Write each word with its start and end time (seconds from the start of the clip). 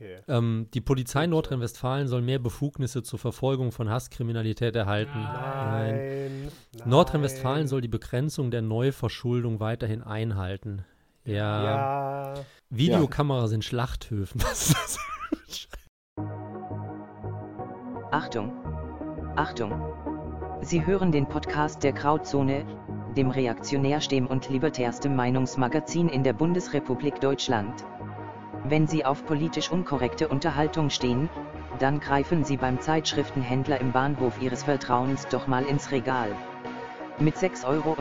okay. 0.00 0.18
Ähm, 0.28 0.68
die 0.74 0.80
Polizei 0.80 1.26
Nordrhein-Westfalen 1.26 2.08
soll 2.08 2.22
mehr 2.22 2.38
Befugnisse 2.38 3.02
zur 3.02 3.18
Verfolgung 3.18 3.72
von 3.72 3.90
Hasskriminalität 3.90 4.74
erhalten. 4.74 5.18
Nein. 5.18 6.50
nein. 6.78 6.88
Nordrhein-Westfalen 6.88 7.66
soll 7.68 7.80
die 7.80 7.88
Begrenzung 7.88 8.50
der 8.50 8.62
Neuverschuldung 8.62 9.60
weiterhin 9.60 10.02
einhalten. 10.02 10.84
Ja. 11.24 11.64
Ja. 11.64 12.34
Videokameras 12.70 13.52
in 13.52 13.62
Schlachthöfen. 13.62 14.42
Was 14.42 14.68
ist 14.68 14.74
das? 14.74 14.98
Achtung! 18.10 18.52
Achtung! 19.36 19.72
Sie 20.62 20.84
hören 20.84 21.12
den 21.12 21.28
Podcast 21.28 21.82
der 21.84 21.92
Grauzone, 21.92 22.66
dem 23.16 23.30
reaktionärstem 23.30 24.26
und 24.26 24.50
libertärstem 24.50 25.16
Meinungsmagazin 25.16 26.08
in 26.08 26.22
der 26.22 26.32
Bundesrepublik 26.32 27.20
Deutschland. 27.20 27.84
Wenn 28.64 28.86
Sie 28.86 29.04
auf 29.04 29.24
politisch 29.24 29.70
unkorrekte 29.70 30.28
Unterhaltung 30.28 30.90
stehen, 30.90 31.30
dann 31.78 31.98
greifen 31.98 32.44
Sie 32.44 32.58
beim 32.58 32.80
Zeitschriftenhändler 32.80 33.80
im 33.80 33.92
Bahnhof 33.92 34.40
Ihres 34.40 34.64
Vertrauens 34.64 35.26
doch 35.28 35.46
mal 35.46 35.64
ins 35.64 35.90
Regal. 35.90 36.30
Mit 37.18 37.36
6,90 37.36 37.64
Euro 37.66 37.96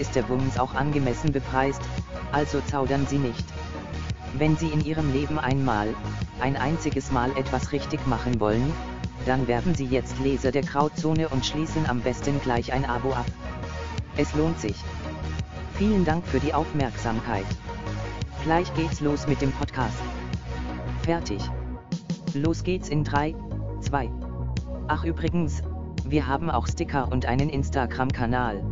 ist 0.00 0.16
der 0.16 0.22
Bums 0.22 0.58
auch 0.58 0.74
angemessen 0.74 1.32
bepreist, 1.32 1.82
also 2.32 2.60
zaudern 2.60 3.06
Sie 3.06 3.18
nicht. 3.18 3.44
Wenn 4.34 4.56
Sie 4.56 4.68
in 4.68 4.84
Ihrem 4.84 5.12
Leben 5.12 5.38
einmal, 5.38 5.94
ein 6.40 6.56
einziges 6.56 7.12
Mal 7.12 7.30
etwas 7.36 7.70
richtig 7.70 8.04
machen 8.06 8.40
wollen, 8.40 8.72
dann 9.26 9.46
werden 9.46 9.74
Sie 9.74 9.86
jetzt 9.86 10.18
Leser 10.18 10.50
der 10.50 10.62
Grauzone 10.62 11.28
und 11.28 11.46
schließen 11.46 11.88
am 11.88 12.00
besten 12.00 12.40
gleich 12.40 12.72
ein 12.72 12.84
Abo 12.84 13.12
ab. 13.12 13.26
Es 14.16 14.34
lohnt 14.34 14.58
sich. 14.60 14.76
Vielen 15.74 16.04
Dank 16.04 16.26
für 16.26 16.40
die 16.40 16.54
Aufmerksamkeit. 16.54 17.46
Gleich 18.44 18.72
geht's 18.72 19.02
los 19.02 19.26
mit 19.26 19.42
dem 19.42 19.52
Podcast. 19.52 20.00
Fertig. 21.02 21.42
Los 22.32 22.64
geht's 22.64 22.88
in 22.88 23.04
3, 23.04 23.34
2. 23.82 24.10
Ach 24.88 25.04
übrigens, 25.04 25.62
wir 26.06 26.26
haben 26.26 26.48
auch 26.48 26.66
Sticker 26.66 27.12
und 27.12 27.26
einen 27.26 27.50
Instagram-Kanal. 27.50 28.64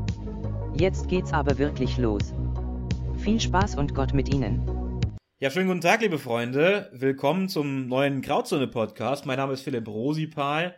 Jetzt 0.74 1.08
geht's 1.08 1.34
aber 1.34 1.58
wirklich 1.58 1.98
los. 1.98 2.32
Viel 3.18 3.38
Spaß 3.38 3.76
und 3.76 3.94
Gott 3.94 4.14
mit 4.14 4.32
Ihnen. 4.32 4.62
Ja, 5.38 5.50
schönen 5.50 5.68
guten 5.68 5.82
Tag, 5.82 6.00
liebe 6.00 6.18
Freunde. 6.18 6.90
Willkommen 6.94 7.50
zum 7.50 7.88
neuen 7.88 8.22
Grauzone-Podcast. 8.22 9.26
Mein 9.26 9.36
Name 9.36 9.52
ist 9.52 9.60
Philipp 9.60 9.86
Rosipal. 9.86 10.76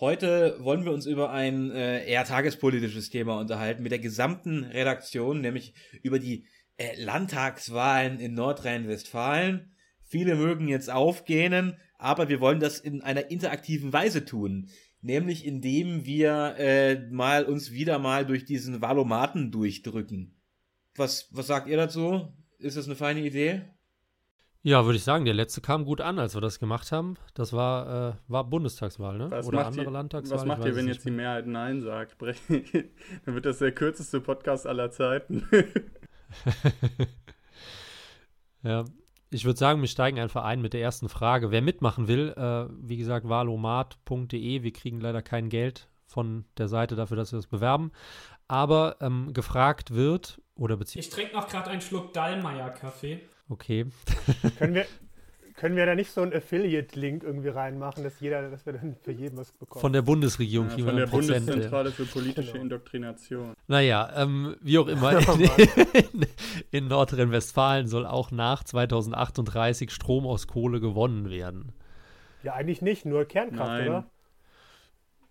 Heute 0.00 0.56
wollen 0.58 0.84
wir 0.84 0.90
uns 0.90 1.06
über 1.06 1.30
ein 1.30 1.70
äh, 1.70 2.04
eher 2.06 2.24
tagespolitisches 2.24 3.08
Thema 3.08 3.38
unterhalten 3.38 3.84
mit 3.84 3.92
der 3.92 4.00
gesamten 4.00 4.64
Redaktion, 4.64 5.40
nämlich 5.40 5.74
über 6.02 6.18
die 6.18 6.44
äh, 6.82 7.00
Landtagswahlen 7.00 8.18
in 8.18 8.34
Nordrhein-Westfalen. 8.34 9.72
Viele 10.02 10.34
mögen 10.34 10.66
jetzt 10.68 10.90
aufgähnen, 10.90 11.76
aber 11.96 12.28
wir 12.28 12.40
wollen 12.40 12.60
das 12.60 12.78
in 12.80 13.02
einer 13.02 13.30
interaktiven 13.30 13.92
Weise 13.92 14.24
tun. 14.24 14.68
Nämlich 15.00 15.46
indem 15.46 16.04
wir 16.04 16.56
äh, 16.58 17.06
mal 17.10 17.44
uns 17.44 17.72
wieder 17.72 17.98
mal 17.98 18.26
durch 18.26 18.44
diesen 18.44 18.82
Valomaten 18.82 19.50
durchdrücken. 19.50 20.40
Was, 20.94 21.28
was 21.30 21.46
sagt 21.46 21.68
ihr 21.68 21.76
dazu? 21.76 22.32
Ist 22.58 22.76
das 22.76 22.86
eine 22.86 22.96
feine 22.96 23.20
Idee? 23.20 23.62
Ja, 24.64 24.84
würde 24.84 24.96
ich 24.96 25.04
sagen, 25.04 25.24
der 25.24 25.34
letzte 25.34 25.60
kam 25.60 25.84
gut 25.84 26.00
an, 26.00 26.20
als 26.20 26.34
wir 26.34 26.40
das 26.40 26.60
gemacht 26.60 26.92
haben. 26.92 27.14
Das 27.34 27.52
war, 27.52 28.10
äh, 28.10 28.14
war 28.28 28.48
Bundestagswahl, 28.48 29.18
ne? 29.18 29.30
Was 29.30 29.46
Oder 29.46 29.58
macht 29.58 29.66
andere 29.68 29.84
ihr, 29.86 29.90
Landtagswahl. 29.90 30.38
Was 30.38 30.46
macht 30.46 30.64
ihr, 30.64 30.76
wenn 30.76 30.86
jetzt 30.86 31.04
die 31.04 31.10
mehr. 31.10 31.42
Mehrheit 31.42 31.46
Nein 31.46 31.80
sagt? 31.80 32.16
Dann 32.48 33.34
wird 33.34 33.44
das 33.44 33.58
der 33.58 33.72
kürzeste 33.72 34.20
Podcast 34.20 34.66
aller 34.66 34.90
Zeiten. 34.90 35.48
Ja, 38.62 38.84
ich 39.30 39.44
würde 39.44 39.58
sagen, 39.58 39.80
wir 39.80 39.88
steigen 39.88 40.20
einfach 40.20 40.44
ein 40.44 40.60
mit 40.60 40.72
der 40.72 40.80
ersten 40.82 41.08
Frage. 41.08 41.50
Wer 41.50 41.62
mitmachen 41.62 42.06
will, 42.06 42.28
äh, 42.36 42.66
wie 42.80 42.96
gesagt, 42.96 43.28
valomat.de. 43.28 44.62
Wir 44.62 44.72
kriegen 44.72 45.00
leider 45.00 45.22
kein 45.22 45.48
Geld 45.48 45.88
von 46.06 46.44
der 46.58 46.68
Seite 46.68 46.94
dafür, 46.94 47.16
dass 47.16 47.32
wir 47.32 47.38
das 47.38 47.46
bewerben. 47.46 47.90
Aber 48.46 48.96
ähm, 49.00 49.32
gefragt 49.32 49.92
wird, 49.94 50.40
oder 50.54 50.76
beziehungsweise, 50.76 51.08
Ich 51.08 51.14
trinke 51.14 51.34
noch 51.34 51.48
gerade 51.48 51.70
einen 51.70 51.80
Schluck 51.80 52.12
Dallmayr-Kaffee. 52.12 53.20
okay, 53.48 53.86
Können 54.58 54.74
wir, 54.74 54.86
können 55.62 55.76
wir 55.76 55.86
da 55.86 55.94
nicht 55.94 56.10
so 56.10 56.22
einen 56.22 56.32
Affiliate-Link 56.34 57.22
irgendwie 57.22 57.50
reinmachen, 57.50 58.02
dass 58.02 58.18
jeder, 58.18 58.50
dass 58.50 58.66
wir 58.66 58.72
dann 58.72 58.96
für 59.00 59.12
jeden 59.12 59.36
was 59.36 59.52
bekommen? 59.52 59.80
von 59.80 59.92
der 59.92 60.02
Bundesregierung 60.02 60.66
Ja, 60.70 60.74
kriegen 60.74 60.88
von 60.88 60.96
der 60.96 61.06
dann 61.06 61.10
Prozente. 61.12 61.52
Bundeszentrale 61.52 61.92
für 61.92 62.04
politische 62.04 62.50
Genau. 62.50 62.62
Indoktrination. 62.64 63.52
Naja, 63.68 64.10
ähm, 64.16 64.56
wie 64.60 64.76
auch 64.78 64.88
immer, 64.88 65.12
Oh 65.28 65.32
in, 65.34 65.40
in, 66.20 66.26
in 66.72 66.88
Nordrhein-Westfalen 66.88 67.86
soll 67.86 68.06
auch 68.06 68.32
nach 68.32 68.64
2038 68.64 69.92
Strom 69.92 70.26
aus 70.26 70.48
Kohle 70.48 70.80
gewonnen 70.80 71.30
werden. 71.30 71.70
ja, 72.42 72.54
eigentlich 72.54 72.82
nicht, 72.82 73.04
nur 73.06 73.24
Kernkraft, 73.24 73.68
Nein. 73.70 73.88
oder? 73.88 74.06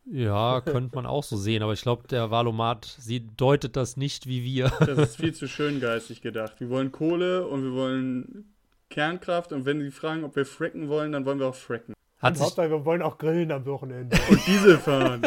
Ja, 0.05 0.61
könnte 0.65 0.95
man 0.95 1.05
auch 1.05 1.23
so 1.25 1.35
sehen, 1.35 1.61
aber 1.61 1.73
ich 1.73 1.81
glaube, 1.81 2.07
der 2.07 2.31
Valomat, 2.31 2.85
sie 2.85 3.27
deutet 3.35 3.75
das 3.75 3.97
nicht 3.97 4.27
wie 4.27 4.45
wir. 4.45 4.71
Das 4.79 4.97
ist 4.97 5.17
viel 5.17 5.33
zu 5.33 5.49
schöngeistig 5.49 6.21
gedacht. 6.21 6.61
Wir 6.61 6.69
wollen 6.69 6.93
Kohle 6.93 7.45
und 7.47 7.63
wir 7.63 7.73
wollen 7.73 8.50
Kernkraft 8.91 9.51
und 9.51 9.65
wenn 9.65 9.81
sie 9.81 9.89
fragen, 9.89 10.23
ob 10.23 10.35
wir 10.35 10.45
fracken 10.45 10.87
wollen, 10.87 11.11
dann 11.11 11.25
wollen 11.25 11.39
wir 11.39 11.47
auch 11.47 11.55
fracken. 11.55 11.95
Hat 12.19 12.33
Und 12.33 12.35
sich, 12.35 12.45
Hauptsache, 12.45 12.69
wir 12.69 12.85
wollen 12.85 13.01
auch 13.01 13.17
grillen 13.17 13.51
am 13.51 13.65
Wochenende. 13.65 14.15
Und 14.29 14.45
Diesel 14.45 14.77
fahren. 14.77 15.23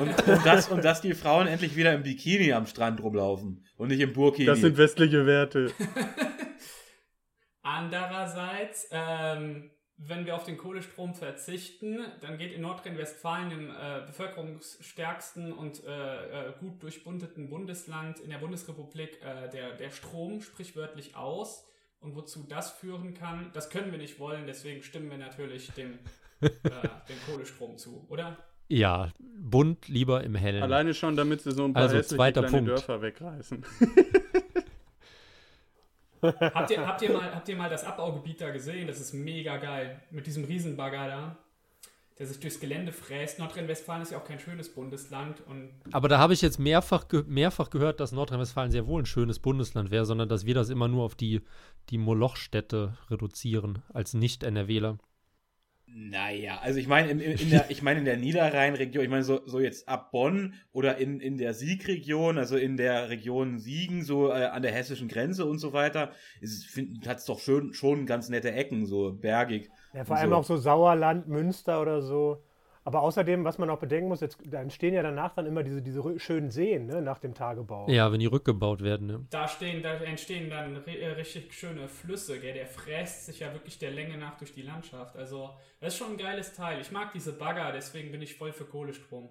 Und, 0.00 0.28
und, 0.28 0.46
das, 0.46 0.68
und 0.68 0.84
dass 0.84 1.00
die 1.00 1.14
Frauen 1.14 1.46
endlich 1.46 1.76
wieder 1.76 1.94
im 1.94 2.02
Bikini 2.02 2.52
am 2.52 2.66
Strand 2.66 3.02
rumlaufen 3.02 3.64
und 3.76 3.88
nicht 3.88 4.00
im 4.00 4.12
Burkini. 4.12 4.46
Das 4.46 4.60
sind 4.60 4.76
westliche 4.76 5.26
Werte. 5.26 5.72
Andererseits, 7.62 8.88
ähm, 8.90 9.70
wenn 9.98 10.26
wir 10.26 10.36
auf 10.36 10.44
den 10.44 10.58
Kohlestrom 10.58 11.14
verzichten, 11.14 11.98
dann 12.20 12.36
geht 12.36 12.52
in 12.52 12.60
Nordrhein-Westfalen, 12.62 13.50
dem 13.50 13.70
äh, 13.70 14.06
bevölkerungsstärksten 14.06 15.52
und 15.52 15.82
äh, 15.84 16.48
äh, 16.48 16.52
gut 16.60 16.82
durchbundeten 16.82 17.48
Bundesland 17.48 18.20
in 18.20 18.30
der 18.30 18.38
Bundesrepublik, 18.38 19.20
äh, 19.22 19.48
der, 19.50 19.72
der 19.76 19.90
Strom 19.90 20.42
sprichwörtlich 20.42 21.16
aus. 21.16 21.66
Und 21.98 22.14
wozu 22.14 22.44
das 22.46 22.70
führen 22.70 23.14
kann, 23.14 23.50
das 23.54 23.70
können 23.70 23.90
wir 23.90 23.98
nicht 23.98 24.20
wollen, 24.20 24.46
deswegen 24.46 24.82
stimmen 24.82 25.10
wir 25.10 25.18
natürlich 25.18 25.72
dem, 25.72 25.98
äh, 26.40 26.50
dem 26.60 27.16
Kohlestrom 27.26 27.78
zu, 27.78 28.06
oder? 28.10 28.36
ja, 28.68 29.12
bunt 29.38 29.88
lieber 29.88 30.24
im 30.24 30.34
Hellen. 30.34 30.62
Alleine 30.62 30.94
schon, 30.94 31.16
damit 31.16 31.40
sie 31.42 31.52
so 31.52 31.64
ein 31.64 31.72
paar 31.72 31.84
Also, 31.84 31.96
hässliche 31.96 32.16
zweiter 32.16 32.40
kleine 32.42 32.56
Punkt. 32.56 32.68
Dörfer 32.70 33.02
wegreißen. 33.02 33.64
Habt 36.22 36.70
ihr, 36.70 36.86
habt, 36.86 37.02
ihr 37.02 37.12
mal, 37.12 37.34
habt 37.34 37.48
ihr 37.48 37.56
mal 37.56 37.70
das 37.70 37.84
Abbaugebiet 37.84 38.40
da 38.40 38.50
gesehen? 38.50 38.86
Das 38.86 39.00
ist 39.00 39.12
mega 39.12 39.56
geil. 39.56 40.00
Mit 40.10 40.26
diesem 40.26 40.44
Riesenbagger 40.44 41.06
da, 41.08 41.36
der 42.18 42.26
sich 42.26 42.40
durchs 42.40 42.60
Gelände 42.60 42.92
fräst. 42.92 43.38
Nordrhein-Westfalen 43.38 44.02
ist 44.02 44.12
ja 44.12 44.18
auch 44.18 44.24
kein 44.24 44.38
schönes 44.38 44.72
Bundesland. 44.72 45.42
Und 45.46 45.70
Aber 45.92 46.08
da 46.08 46.18
habe 46.18 46.32
ich 46.32 46.42
jetzt 46.42 46.58
mehrfach, 46.58 47.08
ge 47.08 47.24
mehrfach 47.26 47.70
gehört, 47.70 48.00
dass 48.00 48.12
Nordrhein-Westfalen 48.12 48.70
sehr 48.70 48.86
wohl 48.86 49.02
ein 49.02 49.06
schönes 49.06 49.38
Bundesland 49.38 49.90
wäre, 49.90 50.04
sondern 50.04 50.28
dass 50.28 50.46
wir 50.46 50.54
das 50.54 50.70
immer 50.70 50.88
nur 50.88 51.04
auf 51.04 51.14
die, 51.14 51.42
die 51.90 51.98
Molochstädte 51.98 52.96
reduzieren, 53.10 53.82
als 53.92 54.14
Nicht-NRWler. 54.14 54.98
Naja, 55.88 56.58
also 56.62 56.80
ich 56.80 56.88
meine, 56.88 57.10
in, 57.10 57.20
in, 57.20 57.50
der, 57.50 57.70
ich 57.70 57.80
meine 57.80 58.00
in 58.00 58.04
der 58.04 58.16
Niederrhein-Region, 58.16 59.04
ich 59.04 59.10
meine 59.10 59.22
so, 59.22 59.40
so 59.46 59.60
jetzt 59.60 59.88
ab 59.88 60.10
Bonn 60.10 60.54
oder 60.72 60.98
in, 60.98 61.20
in 61.20 61.38
der 61.38 61.54
Siegregion, 61.54 62.38
also 62.38 62.56
in 62.56 62.76
der 62.76 63.08
Region 63.08 63.58
Siegen, 63.58 64.02
so 64.02 64.30
äh, 64.30 64.46
an 64.46 64.62
der 64.62 64.72
hessischen 64.72 65.06
Grenze 65.06 65.46
und 65.46 65.58
so 65.58 65.72
weiter, 65.72 66.10
hat 67.06 67.18
es 67.18 67.24
doch 67.24 67.38
schon, 67.38 67.72
schon 67.72 68.04
ganz 68.04 68.28
nette 68.28 68.50
Ecken, 68.50 68.84
so 68.84 69.12
bergig. 69.12 69.70
Ja, 69.94 70.04
vor 70.04 70.16
allem 70.16 70.30
so. 70.30 70.36
auch 70.36 70.44
so 70.44 70.56
Sauerland, 70.56 71.28
Münster 71.28 71.80
oder 71.80 72.02
so. 72.02 72.42
Aber 72.86 73.02
außerdem, 73.02 73.44
was 73.44 73.58
man 73.58 73.68
auch 73.68 73.80
bedenken 73.80 74.06
muss, 74.06 74.20
jetzt, 74.20 74.38
da 74.44 74.62
entstehen 74.62 74.94
ja 74.94 75.02
danach 75.02 75.34
dann 75.34 75.44
immer 75.44 75.64
diese, 75.64 75.82
diese 75.82 76.20
schönen 76.20 76.52
Seen, 76.52 76.86
ne, 76.86 77.02
nach 77.02 77.18
dem 77.18 77.34
Tagebau. 77.34 77.90
Ja, 77.90 78.12
wenn 78.12 78.20
die 78.20 78.26
rückgebaut 78.26 78.80
werden. 78.80 79.08
Ne? 79.08 79.26
da, 79.30 79.48
stehen, 79.48 79.82
da 79.82 79.94
entstehen 79.94 80.48
dann 80.50 80.76
äh, 80.86 81.08
richtig 81.08 81.52
schöne 81.52 81.88
Flüsse. 81.88 82.38
Gell? 82.38 82.54
Der 82.54 82.68
fräst 82.68 83.26
sich 83.26 83.40
ja 83.40 83.52
wirklich 83.52 83.80
der 83.80 83.90
Länge 83.90 84.16
nach 84.16 84.38
durch 84.38 84.52
die 84.52 84.62
Landschaft. 84.62 85.16
Also, 85.16 85.50
das 85.80 85.94
ist 85.94 85.98
schon 85.98 86.12
ein 86.12 86.16
geiles 86.16 86.52
Teil. 86.52 86.80
Ich 86.80 86.92
mag 86.92 87.12
diese 87.12 87.32
Bagger, 87.32 87.72
deswegen 87.72 88.12
bin 88.12 88.22
ich 88.22 88.36
voll 88.36 88.52
für 88.52 88.66
Kohlestrom. 88.66 89.30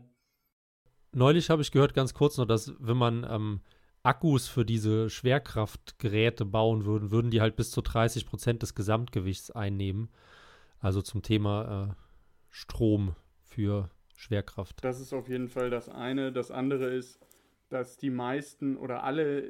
Neulich 1.13 1.49
habe 1.49 1.61
ich 1.61 1.71
gehört, 1.71 1.93
ganz 1.93 2.13
kurz 2.13 2.37
noch, 2.37 2.45
dass 2.45 2.73
wenn 2.79 2.97
man 2.97 3.25
ähm, 3.29 3.61
Akkus 4.03 4.49
für 4.49 4.65
diese 4.65 5.09
Schwerkraftgeräte 5.09 6.43
bauen 6.43 6.83
würde, 6.83 7.09
würden 7.09 7.31
die 7.31 7.39
halt 7.39 7.55
bis 7.55 7.71
zu 7.71 7.81
30 7.81 8.25
Prozent 8.25 8.63
des 8.63 8.75
Gesamtgewichts 8.75 9.49
einnehmen. 9.49 10.09
Also 10.81 11.01
zum 11.01 11.21
Thema 11.21 11.87
äh, 11.91 11.95
Strom 12.49 13.15
für 13.55 13.89
Schwerkraft. 14.17 14.83
Das 14.83 14.99
ist 14.99 15.13
auf 15.13 15.29
jeden 15.29 15.47
Fall 15.47 15.69
das 15.69 15.87
eine. 15.87 16.33
Das 16.33 16.51
andere 16.51 16.87
ist, 16.87 17.19
dass 17.69 17.97
die 17.97 18.09
meisten 18.09 18.75
oder 18.75 19.03
alle 19.03 19.43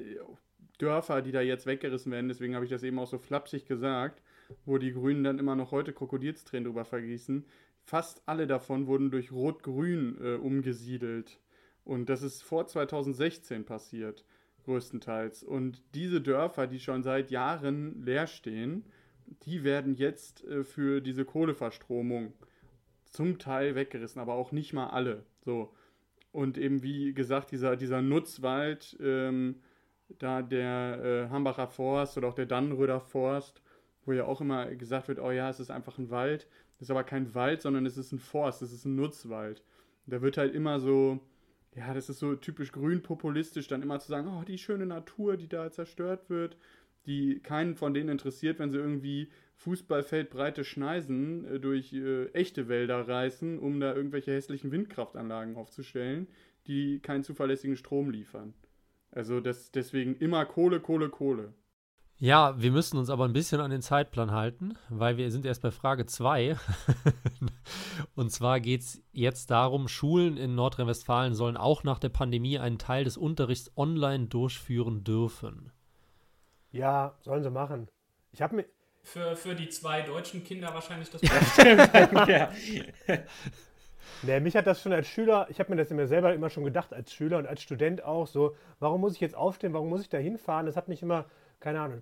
Dörfer, 0.77 1.21
die 1.21 1.31
da 1.31 1.41
jetzt 1.41 1.65
weggerissen 1.65 2.11
werden, 2.11 2.27
deswegen 2.27 2.53
habe 2.53 2.65
ich 2.65 2.71
das 2.71 2.83
eben 2.83 2.99
auch 2.99 3.07
so 3.07 3.17
flapsig 3.17 3.65
gesagt, 3.65 4.21
wo 4.65 4.77
die 4.77 4.93
Grünen 4.93 5.23
dann 5.23 5.39
immer 5.39 5.55
noch 5.55 5.71
heute 5.71 5.91
Krokodilstränen 5.91 6.65
drüber 6.65 6.85
vergießen, 6.85 7.45
fast 7.81 8.21
alle 8.27 8.45
davon 8.45 8.85
wurden 8.85 9.09
durch 9.09 9.31
Rot-Grün 9.31 10.17
äh, 10.21 10.35
umgesiedelt. 10.35 11.39
Und 11.83 12.09
das 12.09 12.21
ist 12.21 12.43
vor 12.43 12.67
2016 12.67 13.65
passiert, 13.65 14.23
größtenteils. 14.65 15.43
Und 15.43 15.81
diese 15.95 16.21
Dörfer, 16.21 16.67
die 16.67 16.79
schon 16.79 17.03
seit 17.03 17.31
Jahren 17.31 18.03
leer 18.03 18.27
stehen 18.27 18.85
die 19.43 19.63
werden 19.63 19.95
jetzt 19.95 20.43
äh, 20.45 20.63
für 20.63 21.01
diese 21.01 21.25
Kohleverstromung 21.25 22.33
zum 23.15 23.39
Teil 23.39 23.75
weggerissen, 23.75 24.21
aber 24.21 24.33
auch 24.35 24.51
nicht 24.51 24.73
mal 24.73 24.87
alle. 24.87 25.25
So. 25.43 25.73
Und 26.31 26.57
eben 26.57 26.83
wie 26.83 27.13
gesagt, 27.13 27.51
dieser, 27.51 27.75
dieser 27.77 28.01
Nutzwald, 28.01 28.97
ähm, 29.01 29.61
da 30.19 30.41
der 30.41 31.27
äh, 31.27 31.29
Hambacher 31.29 31.67
Forst 31.67 32.17
oder 32.17 32.27
auch 32.27 32.33
der 32.35 32.45
Dannenröder 32.45 32.99
Forst, 32.99 33.61
wo 34.05 34.11
ja 34.11 34.25
auch 34.25 34.41
immer 34.41 34.67
gesagt 34.75 35.07
wird, 35.07 35.19
oh 35.19 35.31
ja, 35.31 35.49
es 35.49 35.59
ist 35.59 35.71
einfach 35.71 35.97
ein 35.97 36.09
Wald. 36.09 36.47
Das 36.77 36.87
ist 36.87 36.91
aber 36.91 37.03
kein 37.03 37.33
Wald, 37.33 37.61
sondern 37.61 37.85
es 37.85 37.97
ist 37.97 38.11
ein 38.11 38.19
Forst, 38.19 38.61
es 38.61 38.73
ist 38.73 38.85
ein 38.85 38.95
Nutzwald. 38.95 39.63
Da 40.07 40.21
wird 40.21 40.37
halt 40.37 40.53
immer 40.53 40.79
so, 40.79 41.19
ja, 41.75 41.93
das 41.93 42.09
ist 42.09 42.19
so 42.19 42.35
typisch 42.35 42.71
grün 42.71 43.01
populistisch, 43.01 43.67
dann 43.67 43.81
immer 43.81 43.99
zu 43.99 44.09
sagen, 44.09 44.27
oh, 44.27 44.43
die 44.43 44.57
schöne 44.57 44.85
Natur, 44.85 45.37
die 45.37 45.47
da 45.47 45.71
zerstört 45.71 46.29
wird, 46.29 46.57
die 47.05 47.39
keinen 47.39 47.75
von 47.75 47.93
denen 47.93 48.09
interessiert, 48.09 48.59
wenn 48.59 48.71
sie 48.71 48.77
irgendwie 48.77 49.29
Fußballfeldbreite 49.57 50.63
Schneisen 50.63 51.45
äh, 51.45 51.59
durch 51.59 51.93
äh, 51.93 52.27
echte 52.33 52.67
Wälder 52.67 53.07
reißen, 53.07 53.59
um 53.59 53.79
da 53.79 53.95
irgendwelche 53.95 54.31
hässlichen 54.31 54.71
Windkraftanlagen 54.71 55.55
aufzustellen, 55.55 56.27
die 56.67 56.99
keinen 56.99 57.23
zuverlässigen 57.23 57.77
Strom 57.77 58.09
liefern. 58.09 58.53
Also 59.11 59.39
das, 59.39 59.71
deswegen 59.71 60.15
immer 60.17 60.45
Kohle, 60.45 60.79
Kohle, 60.79 61.09
Kohle. 61.09 61.53
Ja, 62.17 62.61
wir 62.61 62.71
müssen 62.71 62.97
uns 62.97 63.09
aber 63.09 63.25
ein 63.25 63.33
bisschen 63.33 63.59
an 63.59 63.71
den 63.71 63.81
Zeitplan 63.81 64.31
halten, 64.31 64.75
weil 64.89 65.17
wir 65.17 65.29
sind 65.31 65.45
erst 65.45 65.61
bei 65.61 65.71
Frage 65.71 66.05
2. 66.05 66.55
Und 68.15 68.31
zwar 68.31 68.61
geht 68.61 68.81
es 68.81 69.03
jetzt 69.11 69.51
darum, 69.51 69.89
Schulen 69.89 70.37
in 70.37 70.55
Nordrhein-Westfalen 70.55 71.35
sollen 71.35 71.57
auch 71.57 71.83
nach 71.83 71.99
der 71.99 72.09
Pandemie 72.09 72.57
einen 72.57 72.77
Teil 72.77 73.03
des 73.03 73.17
Unterrichts 73.17 73.69
online 73.75 74.27
durchführen 74.27 75.03
dürfen. 75.03 75.71
Ja, 76.75 77.15
sollen 77.21 77.43
sie 77.43 77.49
machen. 77.49 77.87
Ich 78.31 78.41
habe 78.41 78.55
mir. 78.57 78.65
Für, 79.01 79.35
für 79.35 79.55
die 79.55 79.69
zwei 79.69 80.01
deutschen 80.01 80.43
Kinder 80.43 80.73
wahrscheinlich 80.73 81.09
das 81.09 81.21
Beste. 81.21 82.31
ja. 82.31 82.51
Nee, 84.21 84.39
mich 84.39 84.55
hat 84.55 84.65
das 84.65 84.81
schon 84.81 84.93
als 84.93 85.07
Schüler, 85.07 85.45
ich 85.49 85.59
habe 85.59 85.71
mir 85.71 85.75
das 85.75 85.91
immer 85.91 86.07
selber 86.07 86.33
immer 86.33 86.49
schon 86.49 86.63
gedacht, 86.63 86.93
als 86.93 87.13
Schüler 87.13 87.37
und 87.37 87.47
als 87.47 87.61
Student 87.61 88.03
auch, 88.03 88.27
so, 88.27 88.55
warum 88.79 89.01
muss 89.01 89.13
ich 89.13 89.19
jetzt 89.19 89.35
aufstehen, 89.35 89.73
warum 89.73 89.89
muss 89.89 90.01
ich 90.01 90.09
da 90.09 90.17
hinfahren? 90.17 90.65
Das 90.65 90.75
hat 90.75 90.87
mich 90.87 91.01
immer, 91.01 91.25
keine 91.59 91.81
Ahnung, 91.81 92.01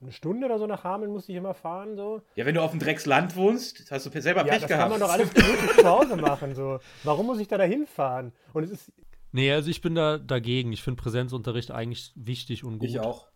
eine 0.00 0.12
Stunde 0.12 0.46
oder 0.46 0.58
so 0.58 0.66
nach 0.66 0.84
Hameln 0.84 1.10
musste 1.10 1.32
ich 1.32 1.38
immer 1.38 1.54
fahren. 1.54 1.96
So. 1.96 2.22
Ja, 2.36 2.46
wenn 2.46 2.54
du 2.54 2.62
auf 2.62 2.70
dem 2.70 2.80
Drecksland 2.80 3.36
wohnst, 3.36 3.90
hast 3.90 4.06
du 4.06 4.20
selber 4.20 4.46
ja, 4.46 4.52
Pech 4.52 4.60
das 4.60 4.68
gehabt. 4.68 4.82
kann 4.82 4.90
man 4.90 5.00
doch 5.00 5.10
alles 5.10 5.32
gemütlich 5.34 5.76
zu 5.76 5.84
Hause 5.88 6.16
machen. 6.16 6.54
So. 6.54 6.78
Warum 7.04 7.26
muss 7.26 7.40
ich 7.40 7.48
da 7.48 7.60
hinfahren? 7.62 8.32
Und 8.52 8.62
es 8.64 8.70
ist. 8.70 8.92
Nee, 9.32 9.52
also 9.52 9.68
ich 9.70 9.82
bin 9.82 9.94
da 9.94 10.18
dagegen. 10.18 10.72
Ich 10.72 10.82
finde 10.82 11.02
Präsenzunterricht 11.02 11.70
eigentlich 11.70 12.12
wichtig 12.14 12.64
und 12.64 12.78
gut. 12.78 12.88
Ich 12.88 13.00
auch. 13.00 13.26